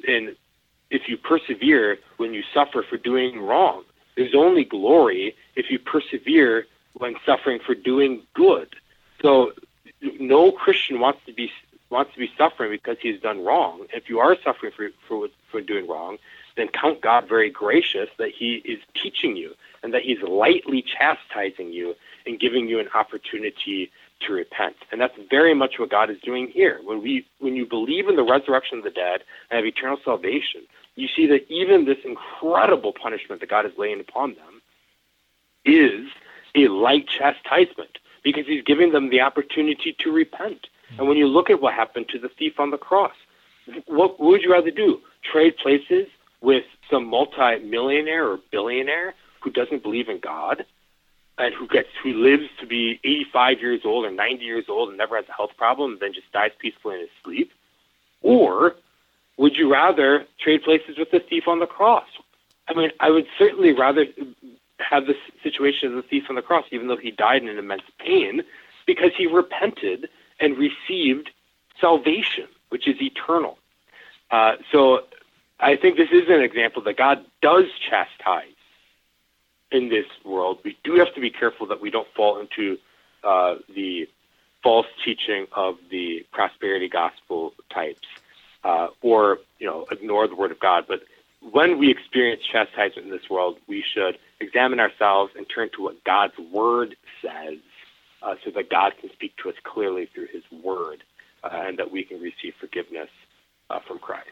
in 0.06 0.36
if 0.90 1.08
you 1.08 1.16
persevere 1.16 1.96
when 2.18 2.34
you 2.34 2.42
suffer 2.52 2.82
for 2.82 2.98
doing 2.98 3.40
wrong. 3.40 3.84
There's 4.16 4.34
only 4.34 4.64
glory 4.64 5.34
if 5.56 5.70
you 5.70 5.78
persevere 5.78 6.66
when 6.92 7.14
suffering 7.24 7.58
for 7.64 7.74
doing 7.74 8.20
good. 8.34 8.68
So 9.22 9.52
no 10.20 10.52
Christian 10.52 11.00
wants 11.00 11.20
to 11.24 11.32
be 11.32 11.50
wants 11.90 12.12
to 12.12 12.18
be 12.18 12.30
suffering 12.36 12.70
because 12.70 12.96
he's 13.00 13.20
done 13.20 13.44
wrong. 13.44 13.86
If 13.92 14.08
you 14.08 14.18
are 14.18 14.36
suffering 14.44 14.72
for 14.76 14.88
for 15.06 15.28
for 15.50 15.60
doing 15.60 15.88
wrong, 15.88 16.18
then 16.56 16.68
count 16.68 17.00
God 17.00 17.28
very 17.28 17.50
gracious 17.50 18.10
that 18.18 18.30
He 18.36 18.56
is 18.64 18.78
teaching 19.00 19.36
you 19.36 19.54
and 19.82 19.94
that 19.94 20.02
He's 20.02 20.20
lightly 20.22 20.82
chastising 20.82 21.72
you 21.72 21.94
and 22.26 22.38
giving 22.38 22.68
you 22.68 22.78
an 22.80 22.88
opportunity 22.94 23.90
to 24.20 24.32
repent. 24.32 24.76
And 24.90 25.00
that's 25.00 25.14
very 25.30 25.54
much 25.54 25.78
what 25.78 25.90
God 25.90 26.10
is 26.10 26.18
doing 26.20 26.48
here. 26.48 26.80
When 26.84 27.00
we 27.02 27.24
when 27.38 27.56
you 27.56 27.64
believe 27.64 28.08
in 28.08 28.16
the 28.16 28.24
resurrection 28.24 28.78
of 28.78 28.84
the 28.84 28.90
dead 28.90 29.22
and 29.50 29.56
have 29.56 29.64
eternal 29.64 29.98
salvation, 30.04 30.62
you 30.96 31.08
see 31.08 31.26
that 31.26 31.48
even 31.50 31.84
this 31.84 31.98
incredible 32.04 32.92
punishment 32.92 33.40
that 33.40 33.50
God 33.50 33.64
is 33.64 33.72
laying 33.78 34.00
upon 34.00 34.34
them 34.34 34.60
is 35.64 36.08
a 36.54 36.68
light 36.68 37.06
chastisement 37.06 37.98
because 38.24 38.46
he's 38.46 38.64
giving 38.64 38.92
them 38.92 39.10
the 39.10 39.20
opportunity 39.20 39.94
to 40.00 40.10
repent. 40.10 40.66
And 40.96 41.08
when 41.08 41.16
you 41.16 41.26
look 41.26 41.50
at 41.50 41.60
what 41.60 41.74
happened 41.74 42.08
to 42.10 42.18
the 42.18 42.28
thief 42.28 42.58
on 42.58 42.70
the 42.70 42.78
cross, 42.78 43.12
what, 43.86 44.18
would 44.18 44.42
you 44.42 44.52
rather 44.52 44.70
do? 44.70 45.00
Trade 45.30 45.56
places 45.58 46.06
with 46.40 46.64
some 46.90 47.06
multi-millionaire 47.06 48.26
or 48.26 48.38
billionaire 48.50 49.14
who 49.42 49.50
doesn't 49.50 49.82
believe 49.82 50.08
in 50.08 50.18
God 50.18 50.64
and 51.36 51.54
who 51.54 51.68
gets 51.68 51.88
who 52.02 52.14
lives 52.14 52.44
to 52.60 52.66
be 52.66 53.00
85 53.04 53.60
years 53.60 53.80
old 53.84 54.04
or 54.04 54.10
90 54.10 54.44
years 54.44 54.64
old 54.68 54.88
and 54.88 54.98
never 54.98 55.16
has 55.16 55.26
a 55.28 55.32
health 55.32 55.50
problem 55.56 55.92
and 55.92 56.00
then 56.00 56.12
just 56.12 56.30
dies 56.32 56.50
peacefully 56.58 56.96
in 56.96 57.00
his 57.02 57.10
sleep? 57.22 57.52
Or 58.22 58.74
would 59.36 59.56
you 59.56 59.70
rather 59.70 60.26
trade 60.40 60.62
places 60.62 60.98
with 60.98 61.10
the 61.10 61.20
thief 61.20 61.44
on 61.46 61.60
the 61.60 61.66
cross? 61.66 62.06
I 62.68 62.74
mean, 62.74 62.90
I 63.00 63.10
would 63.10 63.26
certainly 63.38 63.72
rather 63.72 64.06
have 64.78 65.06
the 65.06 65.14
situation 65.42 65.88
of 65.88 65.94
the 65.94 66.02
thief 66.02 66.24
on 66.28 66.34
the 66.34 66.42
cross, 66.42 66.64
even 66.70 66.88
though 66.88 66.96
he 66.96 67.10
died 67.10 67.42
in 67.42 67.56
immense 67.56 67.82
pain, 67.98 68.42
because 68.86 69.10
he 69.16 69.26
repented 69.26 70.08
and 70.40 70.56
received 70.56 71.30
salvation, 71.80 72.46
which 72.68 72.86
is 72.86 73.00
eternal. 73.00 73.58
Uh, 74.30 74.56
so 74.72 75.04
I 75.60 75.76
think 75.76 75.96
this 75.96 76.10
is 76.10 76.28
an 76.28 76.42
example 76.42 76.82
that 76.82 76.96
God 76.96 77.24
does 77.42 77.64
chastise 77.88 78.44
in 79.70 79.88
this 79.88 80.06
world. 80.24 80.58
We 80.64 80.76
do 80.84 80.94
have 80.94 81.14
to 81.14 81.20
be 81.20 81.30
careful 81.30 81.66
that 81.68 81.80
we 81.80 81.90
don't 81.90 82.08
fall 82.14 82.40
into 82.40 82.78
uh, 83.24 83.56
the 83.74 84.08
false 84.62 84.86
teaching 85.04 85.46
of 85.52 85.78
the 85.90 86.26
prosperity 86.32 86.88
gospel 86.88 87.54
types, 87.70 88.06
uh, 88.64 88.88
or 89.02 89.38
you 89.58 89.66
know, 89.66 89.86
ignore 89.90 90.26
the 90.26 90.34
word 90.34 90.50
of 90.50 90.58
God. 90.58 90.84
But 90.88 91.02
when 91.40 91.78
we 91.78 91.90
experience 91.90 92.42
chastisement 92.42 93.06
in 93.06 93.10
this 93.10 93.28
world, 93.30 93.58
we 93.66 93.82
should 93.82 94.18
examine 94.40 94.80
ourselves 94.80 95.32
and 95.36 95.46
turn 95.48 95.70
to 95.74 95.82
what 95.82 96.02
God's 96.04 96.38
Word 96.38 96.96
says 97.22 97.58
uh, 98.22 98.34
so 98.44 98.50
that 98.54 98.70
God 98.70 98.92
can 99.00 99.10
speak 99.12 99.36
to 99.42 99.48
us 99.48 99.54
clearly 99.64 100.08
through 100.14 100.28
His 100.32 100.42
Word 100.62 101.04
uh, 101.44 101.50
and 101.52 101.78
that 101.78 101.90
we 101.90 102.04
can 102.04 102.20
receive 102.20 102.54
forgiveness 102.60 103.08
uh, 103.70 103.78
from 103.86 103.98
Christ. 103.98 104.28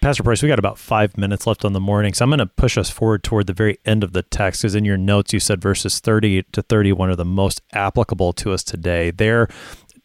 Pastor 0.00 0.22
Preuss, 0.22 0.42
we 0.42 0.48
got 0.48 0.58
about 0.58 0.78
five 0.78 1.16
minutes 1.16 1.46
left 1.46 1.64
on 1.64 1.72
the 1.72 1.80
morning, 1.80 2.12
so 2.12 2.24
I'm 2.24 2.30
going 2.30 2.38
to 2.38 2.46
push 2.46 2.76
us 2.76 2.90
forward 2.90 3.22
toward 3.22 3.46
the 3.46 3.54
very 3.54 3.78
end 3.86 4.04
of 4.04 4.12
the 4.12 4.22
text 4.22 4.62
because 4.62 4.74
in 4.74 4.84
your 4.84 4.98
notes 4.98 5.32
you 5.32 5.40
said 5.40 5.62
verses 5.62 5.98
30 5.98 6.42
to 6.52 6.62
31 6.62 7.10
are 7.10 7.16
the 7.16 7.24
most 7.24 7.62
applicable 7.72 8.34
to 8.34 8.52
us 8.52 8.62
today. 8.62 9.10
There, 9.10 9.48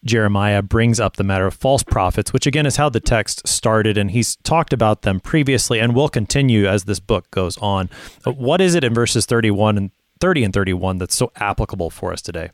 Jeremiah 0.05 0.61
brings 0.61 0.99
up 0.99 1.17
the 1.17 1.25
matter 1.25 1.45
of 1.45 1.53
false 1.53 1.83
prophets, 1.83 2.31
which 2.31 2.47
again 2.47 2.65
is 2.65 2.77
how 2.77 2.87
the 2.87 3.01
text 3.01 3.45
started, 3.47 3.97
and 3.97 4.11
he's 4.11 4.37
talked 4.37 4.71
about 4.71 5.01
them 5.01 5.19
previously 5.19 5.79
and 5.79 5.93
will 5.93 6.09
continue 6.09 6.65
as 6.65 6.85
this 6.85 7.01
book 7.01 7.29
goes 7.31 7.57
on. 7.57 7.89
What 8.23 8.61
is 8.61 8.75
it 8.75 8.85
in 8.85 8.93
verses 8.93 9.25
31 9.25 9.77
and 9.77 9.91
30 10.21 10.45
and 10.45 10.53
31 10.53 10.99
that's 10.99 11.15
so 11.15 11.31
applicable 11.35 11.89
for 11.89 12.13
us 12.13 12.21
today? 12.21 12.51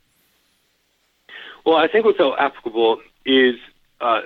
Well, 1.66 1.78
I 1.78 1.88
think 1.88 2.06
what's 2.06 2.18
so 2.18 2.38
applicable 2.38 3.02
is 3.26 3.56
uh, 4.00 4.22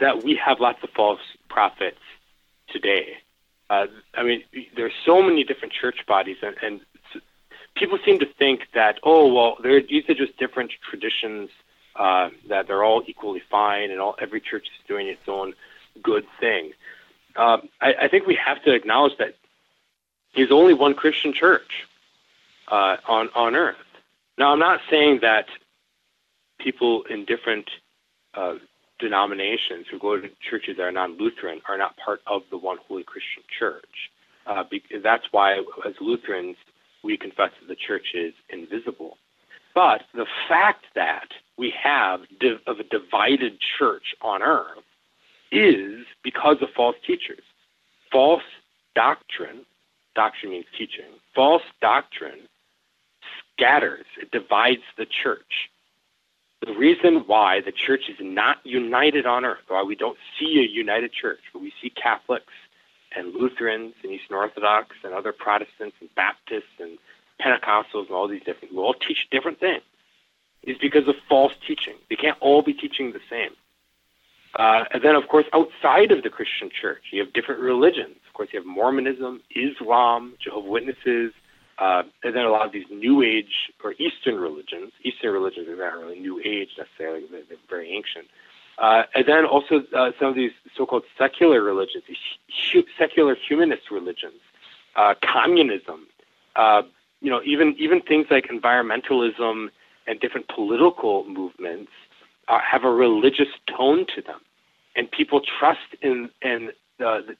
that 0.00 0.22
we 0.22 0.36
have 0.36 0.60
lots 0.60 0.82
of 0.82 0.90
false 0.90 1.20
prophets 1.48 2.00
today. 2.68 3.16
Uh, 3.70 3.86
I 4.14 4.22
mean, 4.22 4.42
there's 4.76 4.92
so 5.06 5.22
many 5.22 5.44
different 5.44 5.72
church 5.72 6.04
bodies, 6.06 6.36
and, 6.42 6.54
and 6.62 6.80
people 7.74 7.98
seem 8.04 8.18
to 8.18 8.26
think 8.26 8.68
that, 8.74 8.98
oh, 9.02 9.32
well, 9.32 9.56
these 9.62 10.04
are 10.10 10.14
just 10.14 10.36
different 10.36 10.72
traditions, 10.88 11.48
uh, 11.96 12.28
that 12.48 12.66
they're 12.66 12.84
all 12.84 13.02
equally 13.06 13.42
fine, 13.50 13.90
and 13.90 13.98
all 14.00 14.14
every 14.20 14.40
church 14.40 14.66
is 14.66 14.86
doing 14.86 15.08
its 15.08 15.26
own 15.26 15.54
good 16.02 16.26
thing. 16.40 16.72
Um, 17.36 17.68
I, 17.80 17.94
I 18.02 18.08
think 18.08 18.26
we 18.26 18.34
have 18.34 18.62
to 18.64 18.74
acknowledge 18.74 19.16
that 19.18 19.34
there's 20.34 20.52
only 20.52 20.74
one 20.74 20.94
Christian 20.94 21.32
church 21.32 21.86
uh, 22.68 22.96
on 23.06 23.30
on 23.34 23.54
earth. 23.54 23.76
Now, 24.38 24.52
I'm 24.52 24.58
not 24.58 24.80
saying 24.90 25.20
that 25.20 25.46
people 26.62 27.04
in 27.10 27.24
different 27.24 27.68
uh, 28.34 28.54
denominations 28.98 29.86
who 29.90 29.98
go 29.98 30.20
to 30.20 30.28
churches 30.48 30.76
that 30.76 30.82
are 30.84 30.92
non-Lutheran 30.92 31.60
are 31.68 31.76
not 31.76 31.96
part 31.96 32.20
of 32.26 32.42
the 32.50 32.58
one 32.58 32.78
holy 32.86 33.04
Christian 33.04 33.42
church. 33.58 34.10
Uh, 34.46 34.64
that's 35.02 35.24
why, 35.30 35.58
as 35.86 35.94
Lutherans, 36.00 36.56
we 37.04 37.16
confess 37.16 37.50
that 37.60 37.68
the 37.68 37.76
church 37.76 38.06
is 38.14 38.32
invisible. 38.50 39.18
But 39.74 40.02
the 40.14 40.26
fact 40.48 40.84
that 40.94 41.28
we 41.56 41.72
have 41.82 42.20
div- 42.40 42.60
of 42.66 42.78
a 42.78 42.84
divided 42.84 43.58
church 43.78 44.14
on 44.20 44.42
earth 44.42 44.84
is 45.50 46.04
because 46.22 46.56
of 46.60 46.68
false 46.76 46.96
teachers. 47.06 47.42
False 48.10 48.42
doctrine, 48.94 49.64
doctrine 50.14 50.52
means 50.52 50.66
teaching, 50.76 51.06
false 51.34 51.62
doctrine 51.80 52.48
scatters, 53.54 54.06
it 54.20 54.30
divides 54.30 54.82
the 54.98 55.06
church. 55.22 55.70
The 56.64 56.74
reason 56.74 57.24
why 57.26 57.60
the 57.60 57.72
church 57.72 58.08
is 58.08 58.16
not 58.20 58.58
united 58.64 59.26
on 59.26 59.44
earth, 59.44 59.64
why 59.66 59.82
we 59.82 59.96
don't 59.96 60.18
see 60.38 60.60
a 60.60 60.72
united 60.72 61.12
church, 61.12 61.40
but 61.52 61.60
we 61.60 61.72
see 61.82 61.90
Catholics 61.90 62.52
and 63.16 63.34
Lutherans 63.34 63.94
and 64.04 64.12
Eastern 64.12 64.36
Orthodox 64.36 64.94
and 65.02 65.12
other 65.12 65.32
Protestants 65.32 65.96
and 66.00 66.08
Baptists 66.14 66.78
and 66.78 66.98
Pentecostals 67.40 68.06
and 68.06 68.10
all 68.12 68.28
these 68.28 68.44
different, 68.44 68.72
who 68.72 68.80
all 68.80 68.94
teach 68.94 69.26
different 69.32 69.58
things, 69.58 69.82
is 70.62 70.78
because 70.78 71.08
of 71.08 71.16
false 71.28 71.52
teaching. 71.66 71.94
They 72.08 72.16
can't 72.16 72.38
all 72.40 72.62
be 72.62 72.74
teaching 72.74 73.12
the 73.12 73.20
same. 73.28 73.50
Uh, 74.54 74.84
and 74.92 75.02
then, 75.02 75.16
of 75.16 75.26
course, 75.28 75.46
outside 75.52 76.12
of 76.12 76.22
the 76.22 76.30
Christian 76.30 76.70
church, 76.70 77.02
you 77.10 77.24
have 77.24 77.32
different 77.32 77.60
religions. 77.60 78.16
Of 78.28 78.34
course, 78.34 78.50
you 78.52 78.60
have 78.60 78.66
Mormonism, 78.66 79.40
Islam, 79.50 80.34
Jehovah 80.38 80.70
Witnesses, 80.70 81.32
uh, 81.78 82.02
and 82.22 82.34
then 82.34 82.44
a 82.44 82.50
lot 82.50 82.66
of 82.66 82.72
these 82.72 82.86
New 82.90 83.22
Age 83.22 83.72
or 83.82 83.94
Eastern 83.98 84.36
religions. 84.36 84.92
Eastern 85.02 85.32
religions 85.32 85.68
are 85.68 85.76
not 85.76 85.98
really 85.98 86.20
New 86.20 86.40
Age 86.44 86.70
necessarily; 86.78 87.24
they're, 87.30 87.42
they're 87.48 87.58
very 87.68 87.90
ancient. 87.90 88.26
Uh, 88.78 89.04
and 89.14 89.26
then 89.26 89.44
also 89.44 89.82
uh, 89.94 90.12
some 90.18 90.28
of 90.28 90.34
these 90.34 90.52
so-called 90.76 91.04
secular 91.18 91.62
religions, 91.62 92.04
hu- 92.72 92.84
secular 92.98 93.36
humanist 93.36 93.90
religions, 93.90 94.40
uh, 94.96 95.14
communism. 95.22 96.06
Uh, 96.56 96.82
you 97.20 97.30
know, 97.30 97.40
even 97.44 97.74
even 97.78 98.00
things 98.00 98.26
like 98.30 98.48
environmentalism 98.48 99.68
and 100.06 100.20
different 100.20 100.48
political 100.48 101.24
movements 101.26 101.92
uh, 102.48 102.58
have 102.58 102.84
a 102.84 102.90
religious 102.90 103.48
tone 103.66 104.06
to 104.14 104.22
them, 104.22 104.40
and 104.96 105.10
people 105.10 105.40
trust 105.40 105.94
in 106.00 106.30
in 106.42 106.72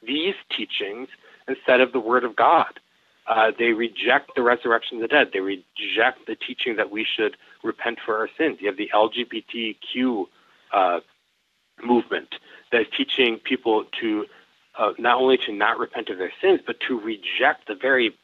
these 0.03 0.35
teachings 0.57 1.09
instead 1.49 1.81
of 1.81 1.93
the 1.93 2.01
Word 2.01 2.25
of 2.25 2.37
God. 2.37 2.81
Uh, 3.27 3.53
they 3.57 3.73
reject 3.73 4.33
the 4.35 4.43
resurrection 4.43 4.97
of 4.97 5.03
the 5.03 5.09
dead. 5.09 5.31
They 5.33 5.41
reject 5.41 6.27
the 6.27 6.35
teaching 6.35 6.77
that 6.77 6.91
we 6.91 7.05
should 7.05 7.37
repent 7.63 7.99
for 8.05 8.17
our 8.17 8.29
sins. 8.37 8.59
You 8.61 8.67
have 8.67 8.77
the 8.77 8.91
LGBTQ 8.93 10.27
uh, 10.73 11.01
movement 11.83 12.35
that 12.73 12.81
is 12.83 12.87
teaching 12.97 13.39
people 13.39 13.85
to 14.01 14.27
uh, 14.79 14.93
not 14.99 15.21
only 15.21 15.37
to 15.37 15.53
not 15.53 15.79
repent 15.79 16.09
of 16.09 16.19
their 16.19 16.33
sins, 16.41 16.61
but 16.67 16.81
to 16.89 16.99
reject 16.99 17.69
the 17.69 17.75
very, 17.75 18.17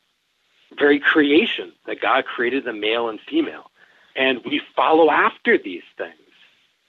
very 0.79 0.99
creation 0.99 1.73
that 1.87 2.01
God 2.01 2.25
created 2.25 2.65
the 2.65 2.73
male 2.73 3.09
and 3.09 3.21
female. 3.21 3.71
And 4.17 4.41
we 4.45 4.61
follow 4.75 5.11
after 5.11 5.59
these 5.59 5.83
things. 5.97 6.15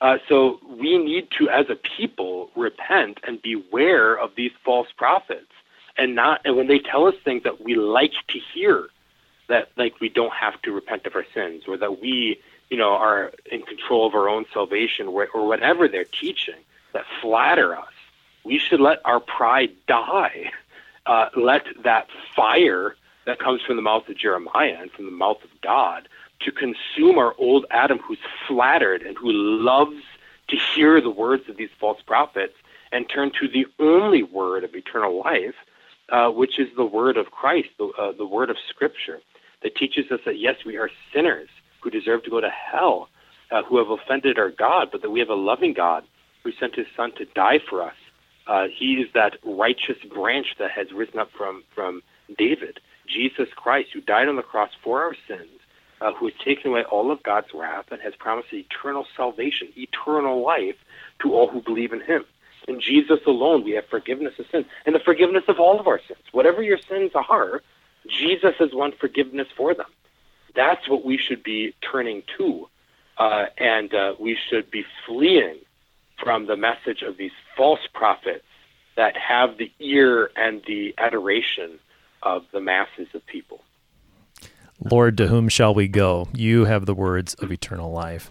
Uh, 0.01 0.17
so 0.29 0.59
we 0.65 0.97
need 0.97 1.27
to, 1.37 1.49
as 1.49 1.65
a 1.69 1.75
people, 1.75 2.49
repent 2.55 3.19
and 3.27 3.41
beware 3.41 4.17
of 4.17 4.31
these 4.35 4.51
false 4.63 4.87
prophets 4.97 5.51
and 5.99 6.15
not 6.15 6.41
and 6.45 6.55
when 6.55 6.67
they 6.67 6.79
tell 6.79 7.05
us 7.05 7.15
things 7.23 7.43
that 7.43 7.61
we 7.61 7.75
like 7.75 8.13
to 8.29 8.39
hear 8.53 8.87
that 9.47 9.69
like 9.77 9.99
we 9.99 10.09
don't 10.09 10.33
have 10.33 10.59
to 10.61 10.71
repent 10.71 11.05
of 11.05 11.15
our 11.15 11.25
sins 11.33 11.63
or 11.67 11.77
that 11.77 12.01
we 12.01 12.39
you 12.69 12.77
know 12.77 12.91
are 12.91 13.31
in 13.51 13.61
control 13.61 14.07
of 14.07 14.15
our 14.15 14.29
own 14.29 14.45
salvation 14.53 15.07
or, 15.07 15.27
or 15.33 15.47
whatever 15.47 15.87
they're 15.87 16.05
teaching 16.05 16.61
that 16.93 17.03
flatter 17.21 17.75
us 17.75 17.93
we 18.45 18.57
should 18.57 18.79
let 18.79 18.99
our 19.05 19.19
pride 19.19 19.71
die. 19.87 20.51
Uh, 21.05 21.27
let 21.35 21.65
that 21.83 22.07
fire 22.35 22.95
that 23.25 23.39
comes 23.39 23.61
from 23.63 23.77
the 23.77 23.81
mouth 23.81 24.07
of 24.09 24.15
jeremiah 24.15 24.77
and 24.79 24.91
from 24.91 25.05
the 25.05 25.11
mouth 25.11 25.43
of 25.43 25.49
god 25.61 26.07
to 26.39 26.51
consume 26.51 27.17
our 27.17 27.33
old 27.39 27.65
adam 27.71 27.97
who's 27.97 28.19
flattered 28.47 29.01
and 29.01 29.17
who 29.17 29.31
loves 29.31 30.03
to 30.49 30.55
hear 30.55 31.01
the 31.01 31.09
words 31.09 31.49
of 31.49 31.57
these 31.57 31.69
false 31.79 31.99
prophets 32.05 32.53
and 32.91 33.09
turn 33.09 33.31
to 33.31 33.47
the 33.47 33.65
only 33.79 34.21
word 34.21 34.63
of 34.63 34.75
eternal 34.75 35.17
life 35.23 35.55
uh, 36.11 36.29
which 36.29 36.59
is 36.59 36.67
the 36.75 36.85
word 36.85 37.17
of 37.17 37.27
Christ, 37.31 37.69
the, 37.77 37.85
uh, 37.99 38.11
the 38.17 38.25
word 38.25 38.49
of 38.49 38.57
Scripture, 38.69 39.19
that 39.63 39.75
teaches 39.75 40.11
us 40.11 40.19
that 40.25 40.39
yes, 40.39 40.55
we 40.65 40.77
are 40.77 40.89
sinners 41.13 41.49
who 41.81 41.89
deserve 41.89 42.23
to 42.23 42.29
go 42.29 42.41
to 42.41 42.49
hell, 42.49 43.09
uh, 43.51 43.63
who 43.63 43.77
have 43.77 43.89
offended 43.89 44.37
our 44.37 44.49
God, 44.49 44.89
but 44.91 45.01
that 45.01 45.09
we 45.09 45.19
have 45.19 45.29
a 45.29 45.35
loving 45.35 45.73
God 45.73 46.03
who 46.43 46.51
sent 46.59 46.75
His 46.75 46.87
Son 46.95 47.11
to 47.17 47.25
die 47.35 47.59
for 47.69 47.81
us. 47.81 47.95
Uh, 48.47 48.65
he 48.75 48.93
is 48.93 49.07
that 49.13 49.37
righteous 49.43 49.97
branch 50.11 50.55
that 50.57 50.71
has 50.71 50.91
risen 50.91 51.19
up 51.19 51.29
from 51.37 51.63
from 51.75 52.01
David, 52.37 52.79
Jesus 53.07 53.49
Christ, 53.55 53.89
who 53.93 54.01
died 54.01 54.27
on 54.27 54.35
the 54.35 54.41
cross 54.41 54.71
for 54.83 55.03
our 55.03 55.15
sins. 55.27 55.49
Uh, 56.01 56.13
who 56.13 56.27
has 56.27 56.33
taken 56.45 56.71
away 56.71 56.81
all 56.83 57.11
of 57.11 57.21
God's 57.23 57.49
wrath 57.53 57.87
and 57.91 57.99
has 58.01 58.13
promised 58.17 58.53
eternal 58.53 59.05
salvation, 59.17 59.67
eternal 59.75 60.41
life 60.41 60.77
to 61.21 61.33
all 61.33 61.49
who 61.49 61.61
believe 61.61 61.91
in 61.91 61.99
him. 61.99 62.23
In 62.69 62.79
Jesus 62.79 63.19
alone, 63.25 63.63
we 63.63 63.71
have 63.71 63.87
forgiveness 63.87 64.35
of 64.37 64.45
sins 64.51 64.67
and 64.85 64.93
the 64.93 64.99
forgiveness 64.99 65.43
of 65.47 65.59
all 65.59 65.79
of 65.79 65.87
our 65.87 65.99
sins. 66.07 66.21
Whatever 66.31 66.61
your 66.61 66.77
sins 66.77 67.11
are, 67.15 67.63
Jesus 68.07 68.53
has 68.59 68.69
won 68.73 68.91
forgiveness 68.91 69.47
for 69.57 69.73
them. 69.73 69.87
That's 70.55 70.87
what 70.87 71.03
we 71.03 71.17
should 71.17 71.41
be 71.41 71.73
turning 71.91 72.21
to. 72.37 72.69
Uh, 73.17 73.47
and 73.57 73.91
uh, 73.95 74.13
we 74.19 74.37
should 74.49 74.69
be 74.69 74.85
fleeing 75.07 75.57
from 76.23 76.45
the 76.45 76.55
message 76.55 77.01
of 77.01 77.17
these 77.17 77.31
false 77.57 77.87
prophets 77.91 78.45
that 78.95 79.17
have 79.17 79.57
the 79.57 79.71
ear 79.79 80.29
and 80.35 80.61
the 80.67 80.93
adoration 80.99 81.79
of 82.21 82.45
the 82.51 82.61
masses 82.61 83.07
of 83.15 83.25
people. 83.25 83.61
Lord, 84.79 85.17
to 85.17 85.27
whom 85.27 85.49
shall 85.49 85.73
we 85.73 85.87
go? 85.87 86.29
You 86.35 86.65
have 86.65 86.85
the 86.85 86.93
words 86.93 87.33
of 87.35 87.51
eternal 87.51 87.91
life. 87.91 88.29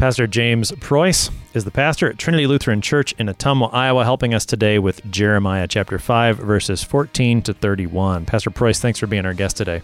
Pastor 0.00 0.26
James 0.26 0.72
Preuss 0.80 1.28
is 1.52 1.66
the 1.66 1.70
pastor 1.70 2.08
at 2.08 2.16
Trinity 2.16 2.46
Lutheran 2.46 2.80
Church 2.80 3.12
in 3.18 3.26
Ottumwa, 3.26 3.68
Iowa, 3.70 4.02
helping 4.02 4.32
us 4.32 4.46
today 4.46 4.78
with 4.78 5.04
Jeremiah 5.10 5.68
chapter 5.68 5.98
5, 5.98 6.38
verses 6.38 6.82
14 6.82 7.42
to 7.42 7.52
31. 7.52 8.24
Pastor 8.24 8.48
Preuss, 8.48 8.80
thanks 8.80 8.98
for 8.98 9.06
being 9.06 9.26
our 9.26 9.34
guest 9.34 9.58
today. 9.58 9.82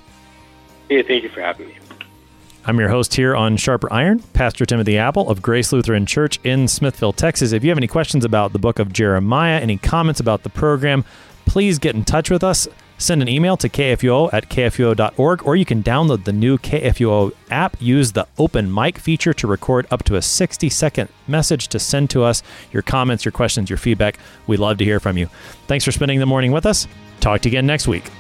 Yeah, 0.89 1.03
thank 1.07 1.23
you 1.23 1.29
for 1.29 1.43
having 1.43 1.69
me. 1.69 1.77
I'm 2.65 2.81
your 2.81 2.89
host 2.89 3.15
here 3.15 3.37
on 3.37 3.59
Sharper 3.59 3.93
Iron, 3.93 4.21
Pastor 4.33 4.65
Timothy 4.65 4.97
Appel 4.97 5.29
of 5.29 5.43
Grace 5.43 5.71
Lutheran 5.71 6.07
Church 6.07 6.41
in 6.43 6.67
Smithville, 6.67 7.13
Texas. 7.13 7.53
If 7.53 7.63
you 7.63 7.69
have 7.69 7.77
any 7.77 7.87
questions 7.87 8.25
about 8.25 8.55
the 8.55 8.59
book 8.59 8.79
of 8.79 8.95
Jeremiah, 8.95 9.61
any 9.61 9.77
comments 9.77 10.19
about 10.19 10.45
the 10.45 10.49
program, 10.49 11.05
please 11.45 11.79
get 11.79 11.95
in 11.95 12.07
touch 12.07 12.31
with 12.31 12.43
us 12.43 12.67
send 12.99 13.23
an 13.23 13.29
email 13.29 13.57
to 13.57 13.69
kfuo 13.69 14.33
at 14.33 14.49
kfuo.org, 14.49 15.47
or 15.47 15.57
you 15.57 15.65
can 15.65 15.83
download 15.83 16.25
the 16.25 16.33
new 16.33 16.59
KFUO 16.59 17.33
app. 17.51 17.77
Use 17.81 18.13
the 18.13 18.27
open 18.39 18.73
mic 18.73 18.99
feature 18.99 19.35
to 19.35 19.47
record 19.47 19.87
up 19.91 20.03
to 20.05 20.17
a 20.17 20.23
60 20.23 20.69
second 20.69 21.09
message 21.27 21.69
to 21.69 21.79
send 21.79 22.11
to 22.11 22.23
us 22.23 22.43
your 22.73 22.83
comments, 22.83 23.25
your 23.25 23.33
questions, 23.33 23.71
your 23.71 23.77
feedback. 23.77 24.19
We'd 24.47 24.61
love 24.61 24.79
to 24.79 24.85
hear 24.85 25.01
from 25.01 25.17
you. 25.17 25.27
Thanks 25.67 25.85
for 25.85 25.93
spending 25.93 26.21
the 26.21 26.27
morning 26.27 26.53
with 26.53 26.67
us. 26.67 26.87
Talk 27.21 27.41
to 27.43 27.49
you 27.49 27.53
again 27.53 27.67
next 27.67 27.89
week. 27.89 28.11